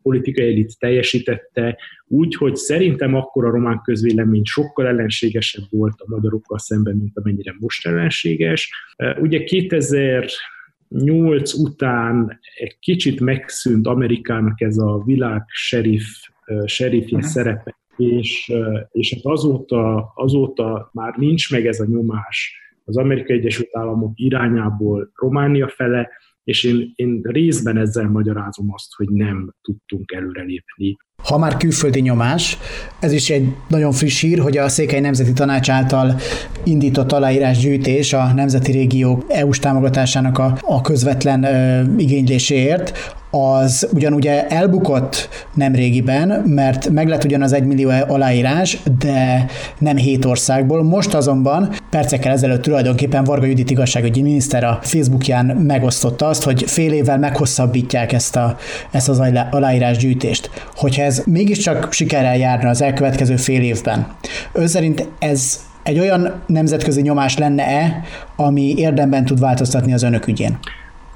politikai 0.04 0.52
elit 0.52 0.80
teljesítette, 0.80 1.78
úgy, 2.08 2.36
hogy 2.36 2.56
szerintem 2.56 3.16
akkor 3.16 3.46
a 3.46 3.52
román 3.52 3.82
közvélemény 3.84 4.44
sokkal 4.44 4.88
ellenségesebb 4.88 5.64
volt 5.70 5.96
a 5.98 6.06
magyarokkal 6.08 6.60
szemben, 6.60 6.96
mint 6.96 7.18
amennyire 7.18 7.56
most 7.60 7.88
ellenséges. 7.88 8.72
Ugye 9.20 9.44
2000 9.44 10.26
nyolc 10.90 11.54
után 11.54 12.40
egy 12.56 12.80
kicsit 12.80 13.20
megszűnt 13.20 13.88
Amerikának 13.88 14.62
ez 14.62 14.78
a 14.78 15.04
világ 15.06 15.44
sheriff, 15.48 16.06
sheriffje 16.66 17.18
uh-huh. 17.18 17.32
szerepe, 17.32 17.78
és, 17.98 18.52
és 18.92 19.14
hát 19.14 19.34
azóta, 19.34 20.12
azóta 20.16 20.90
már 20.94 21.14
nincs 21.18 21.52
meg 21.52 21.68
ez 21.68 21.80
a 21.80 21.86
nyomás 21.86 22.62
az 22.86 22.98
Amerikai 22.98 23.38
Egyesült 23.38 23.70
Államok 23.78 24.12
irányából 24.16 25.12
Románia 25.16 25.68
fele, 25.68 26.10
és 26.44 26.64
én, 26.64 26.92
én 26.96 27.22
részben 27.24 27.78
ezzel 27.78 28.10
magyarázom 28.10 28.74
azt, 28.74 28.94
hogy 28.96 29.10
nem 29.10 29.54
tudtunk 29.62 30.12
előrelépni. 30.12 30.98
Ha 31.24 31.38
már 31.38 31.58
külföldi 31.58 32.00
nyomás, 32.00 32.58
ez 33.00 33.12
is 33.12 33.30
egy 33.30 33.48
nagyon 33.68 33.92
friss 33.92 34.22
hír, 34.22 34.40
hogy 34.40 34.58
a 34.58 34.70
Székely 34.70 35.00
Nemzeti 35.00 35.34
Tanács 35.34 35.70
által 35.70 36.16
indított 36.64 37.12
aláírásgyűjtés 37.12 38.14
a 38.14 38.34
Nemzeti 38.34 38.72
Régió 38.72 39.24
EU-s 39.28 39.60
támogatásának 39.60 40.38
a, 40.38 40.58
a 40.62 40.82
közvetlen 40.82 41.44
ö, 41.44 41.84
igényléséért, 41.98 43.16
az 43.36 43.88
ugyanúgy 43.94 44.28
elbukott 44.50 45.30
nem 45.54 45.76
régiben, 45.76 46.28
mert 46.46 46.90
meg 46.90 47.08
lett 47.08 47.24
ugyan 47.24 47.42
az 47.42 47.54
egymillió 47.54 47.90
aláírás, 48.08 48.78
de 49.00 49.46
nem 49.78 49.96
hét 49.96 50.26
országból. 50.26 50.84
Most 50.84 51.14
azonban 51.14 51.70
percekkel 51.90 52.32
ezelőtt 52.32 52.62
tulajdonképpen 52.62 53.24
Varga 53.24 53.46
Judit 53.46 53.70
igazságügyi 53.70 54.22
miniszter 54.22 54.64
a 54.64 54.80
Facebookján 54.82 55.46
megosztotta 55.46 56.28
azt, 56.28 56.44
hogy 56.44 56.64
fél 56.68 56.94
évvel 56.94 57.18
meghosszabbítják 57.18 58.12
ezt, 58.12 58.36
a, 58.36 58.58
ezt 58.92 59.10
az 59.10 59.22
aláírás 59.52 59.98
gyűjtést. 59.98 60.50
Hogyha 60.76 61.04
ez 61.04 61.24
mégiscsak 61.26 61.92
sikerrel 61.92 62.38
járna 62.38 62.70
az 62.70 62.82
elkövetkező 62.82 63.36
fél 63.36 63.62
évben, 63.62 64.08
ön 64.52 64.68
szerint 64.68 65.08
ez 65.20 65.60
egy 65.84 66.00
olyan 66.00 66.42
nemzetközi 66.48 67.02
nyomás 67.02 67.38
lenne-e, 67.38 68.02
ami 68.36 68.74
érdemben 68.78 69.26
tud 69.26 69.40
változtatni 69.40 69.94
az 69.94 70.04
önök 70.04 70.28
ügyén? 70.28 70.58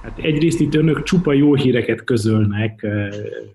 Hát 0.08 0.20
egyrészt 0.20 0.60
itt 0.60 0.76
önök 0.76 1.04
csupa 1.04 1.34
jó 1.34 1.56
híreket 1.56 2.04
közölnek. 2.04 2.88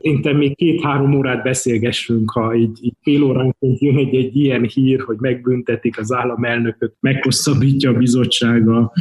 Szerintem 0.00 0.36
még 0.36 0.56
két-három 0.56 1.14
órát 1.14 1.42
beszélgessünk, 1.42 2.30
ha 2.30 2.54
így, 2.54 2.78
így 2.80 2.94
fél 3.02 3.22
óránként 3.22 3.80
jön 3.80 3.96
egy, 3.96 4.14
egy 4.14 4.36
ilyen 4.36 4.64
hír, 4.64 5.00
hogy 5.00 5.16
megbüntetik 5.20 5.98
az 5.98 6.12
államelnököt, 6.12 6.94
meghosszabbítja 7.00 7.90
a 7.90 7.96
bizottsága 7.96 8.92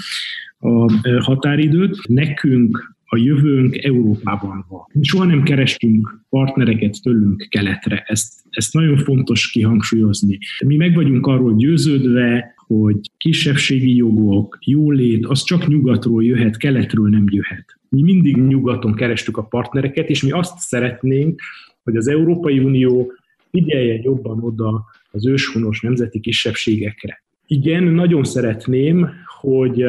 a 0.59 0.91
határidőt. 1.19 2.07
Nekünk 2.07 2.95
a 3.05 3.17
jövőnk 3.17 3.83
Európában 3.83 4.65
van. 4.69 4.87
Soha 5.01 5.23
nem 5.23 5.43
kerestünk 5.43 6.21
partnereket 6.29 6.97
tőlünk 7.03 7.47
keletre, 7.49 8.03
ezt, 8.07 8.40
ezt 8.51 8.73
nagyon 8.73 8.97
fontos 8.97 9.51
kihangsúlyozni. 9.51 10.37
Mi 10.65 10.75
meg 10.75 10.95
vagyunk 10.95 11.27
arról 11.27 11.55
győződve, 11.55 12.53
hogy 12.67 12.99
kisebbségi 13.17 13.95
jogok, 13.95 14.57
jólét, 14.61 15.25
az 15.25 15.43
csak 15.43 15.67
nyugatról 15.67 16.23
jöhet, 16.23 16.57
keletről 16.57 17.09
nem 17.09 17.25
jöhet. 17.29 17.79
Mi 17.89 18.01
mindig 18.01 18.37
nyugaton 18.37 18.93
kerestük 18.93 19.37
a 19.37 19.43
partnereket, 19.43 20.09
és 20.09 20.23
mi 20.23 20.31
azt 20.31 20.57
szeretnénk, 20.57 21.41
hogy 21.83 21.95
az 21.95 22.07
Európai 22.07 22.59
Unió 22.59 23.11
figyeljen 23.49 24.01
jobban 24.03 24.43
oda 24.43 24.85
az 25.11 25.27
őshonos 25.27 25.81
nemzeti 25.81 26.19
kisebbségekre. 26.19 27.23
Igen, 27.47 27.83
nagyon 27.83 28.23
szeretném, 28.23 29.09
hogy 29.39 29.85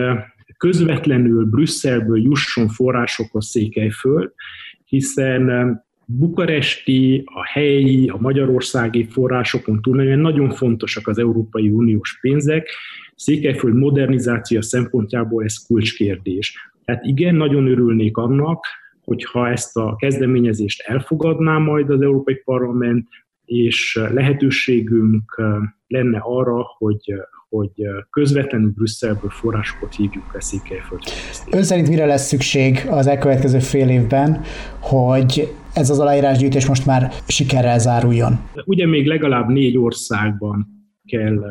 közvetlenül 0.57 1.45
Brüsszelből 1.45 2.23
jusson 2.23 2.69
forrásokhoz 2.69 3.47
Székelyföld, 3.47 4.33
hiszen 4.85 5.51
bukaresti, 6.07 7.22
a 7.24 7.46
helyi, 7.46 8.09
a 8.09 8.16
magyarországi 8.20 9.07
forrásokon 9.11 9.82
túl 9.82 10.03
nagyon 10.03 10.50
fontosak 10.50 11.09
az 11.09 11.18
Európai 11.18 11.68
Uniós 11.68 12.18
pénzek. 12.20 12.68
Székelyföld 13.16 13.74
modernizáció 13.74 14.61
szempontjából 14.61 15.44
ez 15.44 15.66
kulcskérdés. 15.66 16.72
Tehát 16.84 17.05
igen, 17.05 17.34
nagyon 17.34 17.66
örülnék 17.66 18.16
annak, 18.16 18.64
hogyha 19.05 19.48
ezt 19.48 19.76
a 19.76 19.96
kezdeményezést 19.96 20.82
elfogadná 20.82 21.59
majd 21.59 21.90
az 21.90 22.00
Európai 22.00 22.34
Parlament, 22.34 23.09
és 23.44 24.00
lehetőségünk 24.12 25.42
lenne 25.86 26.18
arra, 26.22 26.64
hogy, 26.78 27.14
hogy 27.53 27.70
közvetlenül 28.11 28.70
Brüsszelből 28.70 29.30
forrásokat 29.30 29.94
hívjuk 29.94 30.32
le 30.32 30.40
Székelyföld. 30.40 31.00
Ön 31.50 31.62
szerint 31.62 31.88
mire 31.88 32.07
lesz 32.07 32.26
szükség 32.26 32.86
az 32.90 33.07
elkövetkező 33.07 33.59
fél 33.59 33.88
évben, 33.88 34.40
hogy 34.80 35.55
ez 35.74 35.90
az 35.90 35.98
aláírásgyűjtés 35.98 36.66
most 36.66 36.86
már 36.86 37.12
sikerrel 37.26 37.78
záruljon? 37.78 38.38
Ugye 38.64 38.86
még 38.86 39.07
legalább 39.07 39.48
négy 39.48 39.78
országban 39.78 40.66
kell 41.05 41.44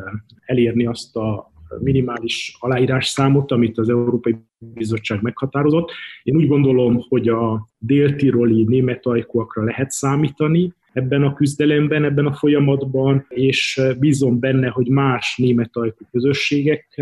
elérni 0.46 0.86
azt 0.86 1.16
a 1.16 1.52
minimális 1.80 2.56
aláírás 2.60 3.08
számot, 3.08 3.52
amit 3.52 3.78
az 3.78 3.90
Európai 3.90 4.36
Bizottság 4.58 5.22
meghatározott. 5.22 5.92
Én 6.24 6.36
úgy 6.36 6.48
gondolom, 6.48 7.00
hogy 7.10 7.28
a 7.28 7.68
déltiroli 7.78 8.64
német 8.64 9.06
ajkúakra 9.06 9.64
lehet 9.64 9.92
számítani, 9.92 10.74
ebben 10.94 11.24
a 11.24 11.34
küzdelemben, 11.34 12.04
ebben 12.04 12.26
a 12.26 12.34
folyamatban, 12.34 13.26
és 13.30 13.82
bízom 14.00 14.40
benne, 14.40 14.68
hogy 14.68 14.88
más 14.88 15.38
német 15.38 15.76
ajkú 15.76 16.06
közösségek 16.12 17.02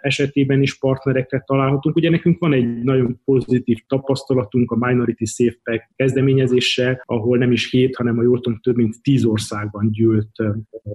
esetében 0.00 0.62
is 0.62 0.78
partnereket 0.78 1.46
találhatunk. 1.46 1.96
Ugye 1.96 2.10
nekünk 2.10 2.38
van 2.38 2.52
egy 2.52 2.82
nagyon 2.82 3.20
pozitív 3.24 3.78
tapasztalatunk 3.86 4.70
a 4.70 4.86
Minority 4.86 5.24
Safe 5.24 5.56
Pack 5.62 5.90
kezdeményezéssel, 5.96 7.02
ahol 7.04 7.38
nem 7.38 7.52
is 7.52 7.70
hét, 7.70 7.96
hanem 7.96 8.18
a 8.18 8.22
jól 8.22 8.40
tudom, 8.40 8.58
több 8.62 8.76
mint 8.76 9.02
tíz 9.02 9.24
országban 9.24 9.90
gyűlt 9.90 10.30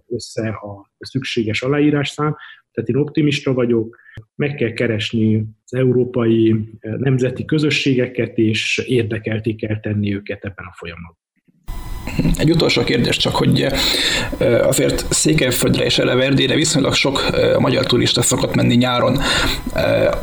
össze 0.08 0.48
a 0.50 0.92
szükséges 1.00 1.62
aláírásszám. 1.62 2.36
Tehát 2.72 2.90
én 2.90 2.96
optimista 2.96 3.54
vagyok, 3.54 3.98
meg 4.36 4.56
kell 4.56 4.72
keresni 4.72 5.46
az 5.66 5.74
európai 5.74 6.56
nemzeti 6.80 7.46
közösségeket, 7.46 8.38
és 8.38 8.84
érdekelté 8.88 9.56
kell 9.56 9.80
tenni 9.80 10.14
őket 10.14 10.46
ebben 10.46 10.66
a 10.66 10.74
folyamatban. 10.76 11.23
Egy 12.38 12.52
utolsó 12.52 12.84
kérdés 12.84 13.18
csak, 13.18 13.36
hogy 13.36 13.66
azért 14.62 15.14
Székelyföldre 15.14 15.86
és 15.86 15.98
eleve 15.98 16.24
Erdélyre 16.24 16.56
viszonylag 16.56 16.94
sok 16.94 17.22
magyar 17.60 17.86
turista 17.86 18.22
szokott 18.22 18.56
menni 18.56 18.76
nyáron. 18.76 19.18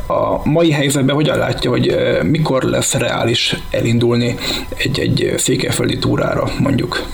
A 0.07 0.49
mai 0.49 0.71
helyzetben 0.71 1.15
hogyan 1.15 1.37
látja, 1.37 1.69
hogy 1.69 1.95
mikor 2.23 2.63
lesz 2.63 2.93
reális 2.93 3.55
elindulni 3.71 4.35
egy, 4.77 4.99
egy 4.99 5.33
székelyföldi 5.37 5.97
túrára 5.97 6.43
mondjuk? 6.59 7.07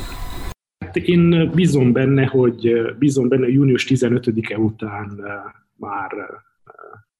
Hát 0.80 0.96
én 0.96 1.52
bízom 1.56 1.92
benne, 1.92 2.26
hogy 2.26 2.72
bízom 3.00 3.28
benne, 3.28 3.48
június 3.48 3.88
15-e 3.90 4.58
után 4.58 5.22
már 5.76 6.12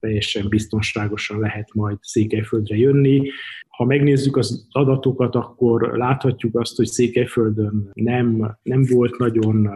teljesen 0.00 0.48
biztonságosan 0.48 1.38
lehet 1.38 1.74
majd 1.74 1.96
Székelyföldre 2.00 2.76
jönni. 2.76 3.30
Ha 3.78 3.84
megnézzük 3.84 4.36
az 4.36 4.66
adatokat, 4.70 5.34
akkor 5.34 5.96
láthatjuk 5.96 6.58
azt, 6.58 6.76
hogy 6.76 6.86
Székelyföldön 6.86 7.90
nem, 7.92 8.56
nem 8.62 8.84
volt 8.88 9.18
nagyon 9.18 9.68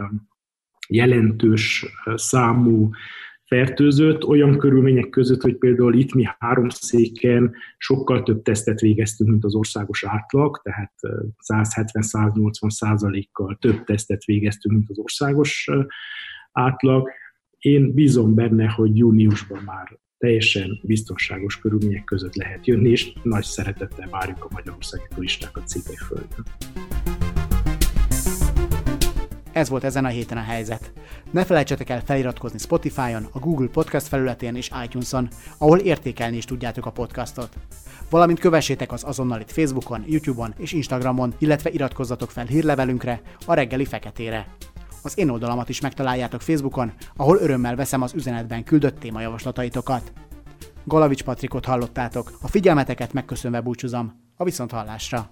jelentős 0.88 1.86
számú 2.14 2.90
fertőzött, 3.44 4.24
olyan 4.24 4.58
körülmények 4.58 5.08
között, 5.08 5.42
hogy 5.42 5.56
például 5.56 5.94
itt 5.94 6.14
mi 6.14 6.24
három 6.38 6.68
széken 6.68 7.54
sokkal 7.76 8.22
több 8.22 8.42
tesztet 8.42 8.80
végeztünk, 8.80 9.30
mint 9.30 9.44
az 9.44 9.54
országos 9.54 10.04
átlag, 10.04 10.60
tehát 10.62 10.92
170-180 11.48 12.70
százalékkal 12.70 13.56
több 13.60 13.84
tesztet 13.84 14.24
végeztünk, 14.24 14.74
mint 14.74 14.90
az 14.90 14.98
országos 14.98 15.70
átlag. 16.52 17.08
Én 17.58 17.94
bízom 17.94 18.34
benne, 18.34 18.68
hogy 18.68 18.96
júniusban 18.96 19.62
már 19.62 20.00
teljesen 20.22 20.80
biztonságos 20.82 21.58
körülmények 21.58 22.04
között 22.04 22.34
lehet 22.34 22.66
jönni, 22.66 22.90
és 22.90 23.12
nagy 23.22 23.44
szeretettel 23.44 24.08
várjuk 24.10 24.44
a 24.44 24.48
magyarországi 24.50 25.04
turistákat 25.14 25.68
Székelyföldön. 25.68 26.44
Ez 29.52 29.68
volt 29.68 29.84
ezen 29.84 30.04
a 30.04 30.08
héten 30.08 30.38
a 30.38 30.40
helyzet. 30.42 30.92
Ne 31.30 31.44
felejtsetek 31.44 31.90
el 31.90 32.00
feliratkozni 32.00 32.58
Spotify-on, 32.58 33.26
a 33.32 33.38
Google 33.38 33.68
Podcast 33.68 34.06
felületén 34.06 34.54
és 34.54 34.70
iTunes-on, 34.84 35.28
ahol 35.58 35.78
értékelni 35.78 36.36
is 36.36 36.44
tudjátok 36.44 36.86
a 36.86 36.90
podcastot. 36.90 37.56
Valamint 38.10 38.38
kövessétek 38.38 38.92
az 38.92 39.04
azonnalit 39.04 39.52
Facebookon, 39.52 40.04
YouTube-on 40.06 40.54
és 40.58 40.72
Instagramon, 40.72 41.34
illetve 41.38 41.70
iratkozzatok 41.70 42.30
fel 42.30 42.46
hírlevelünkre, 42.46 43.20
a 43.46 43.54
reggeli 43.54 43.84
feketére. 43.84 44.46
Az 45.02 45.18
én 45.18 45.28
oldalamat 45.28 45.68
is 45.68 45.80
megtaláljátok 45.80 46.40
Facebookon, 46.40 46.92
ahol 47.16 47.36
örömmel 47.36 47.76
veszem 47.76 48.02
az 48.02 48.14
üzenetben 48.14 48.64
küldött 48.64 48.98
témajavaslataitokat. 48.98 50.12
Galavics 50.84 51.22
Patrikot 51.22 51.64
hallottátok, 51.64 52.32
a 52.42 52.48
figyelmeteket 52.48 53.12
megköszönve 53.12 53.60
búcsúzom, 53.60 54.12
a 54.36 54.44
viszonthallásra! 54.44 55.28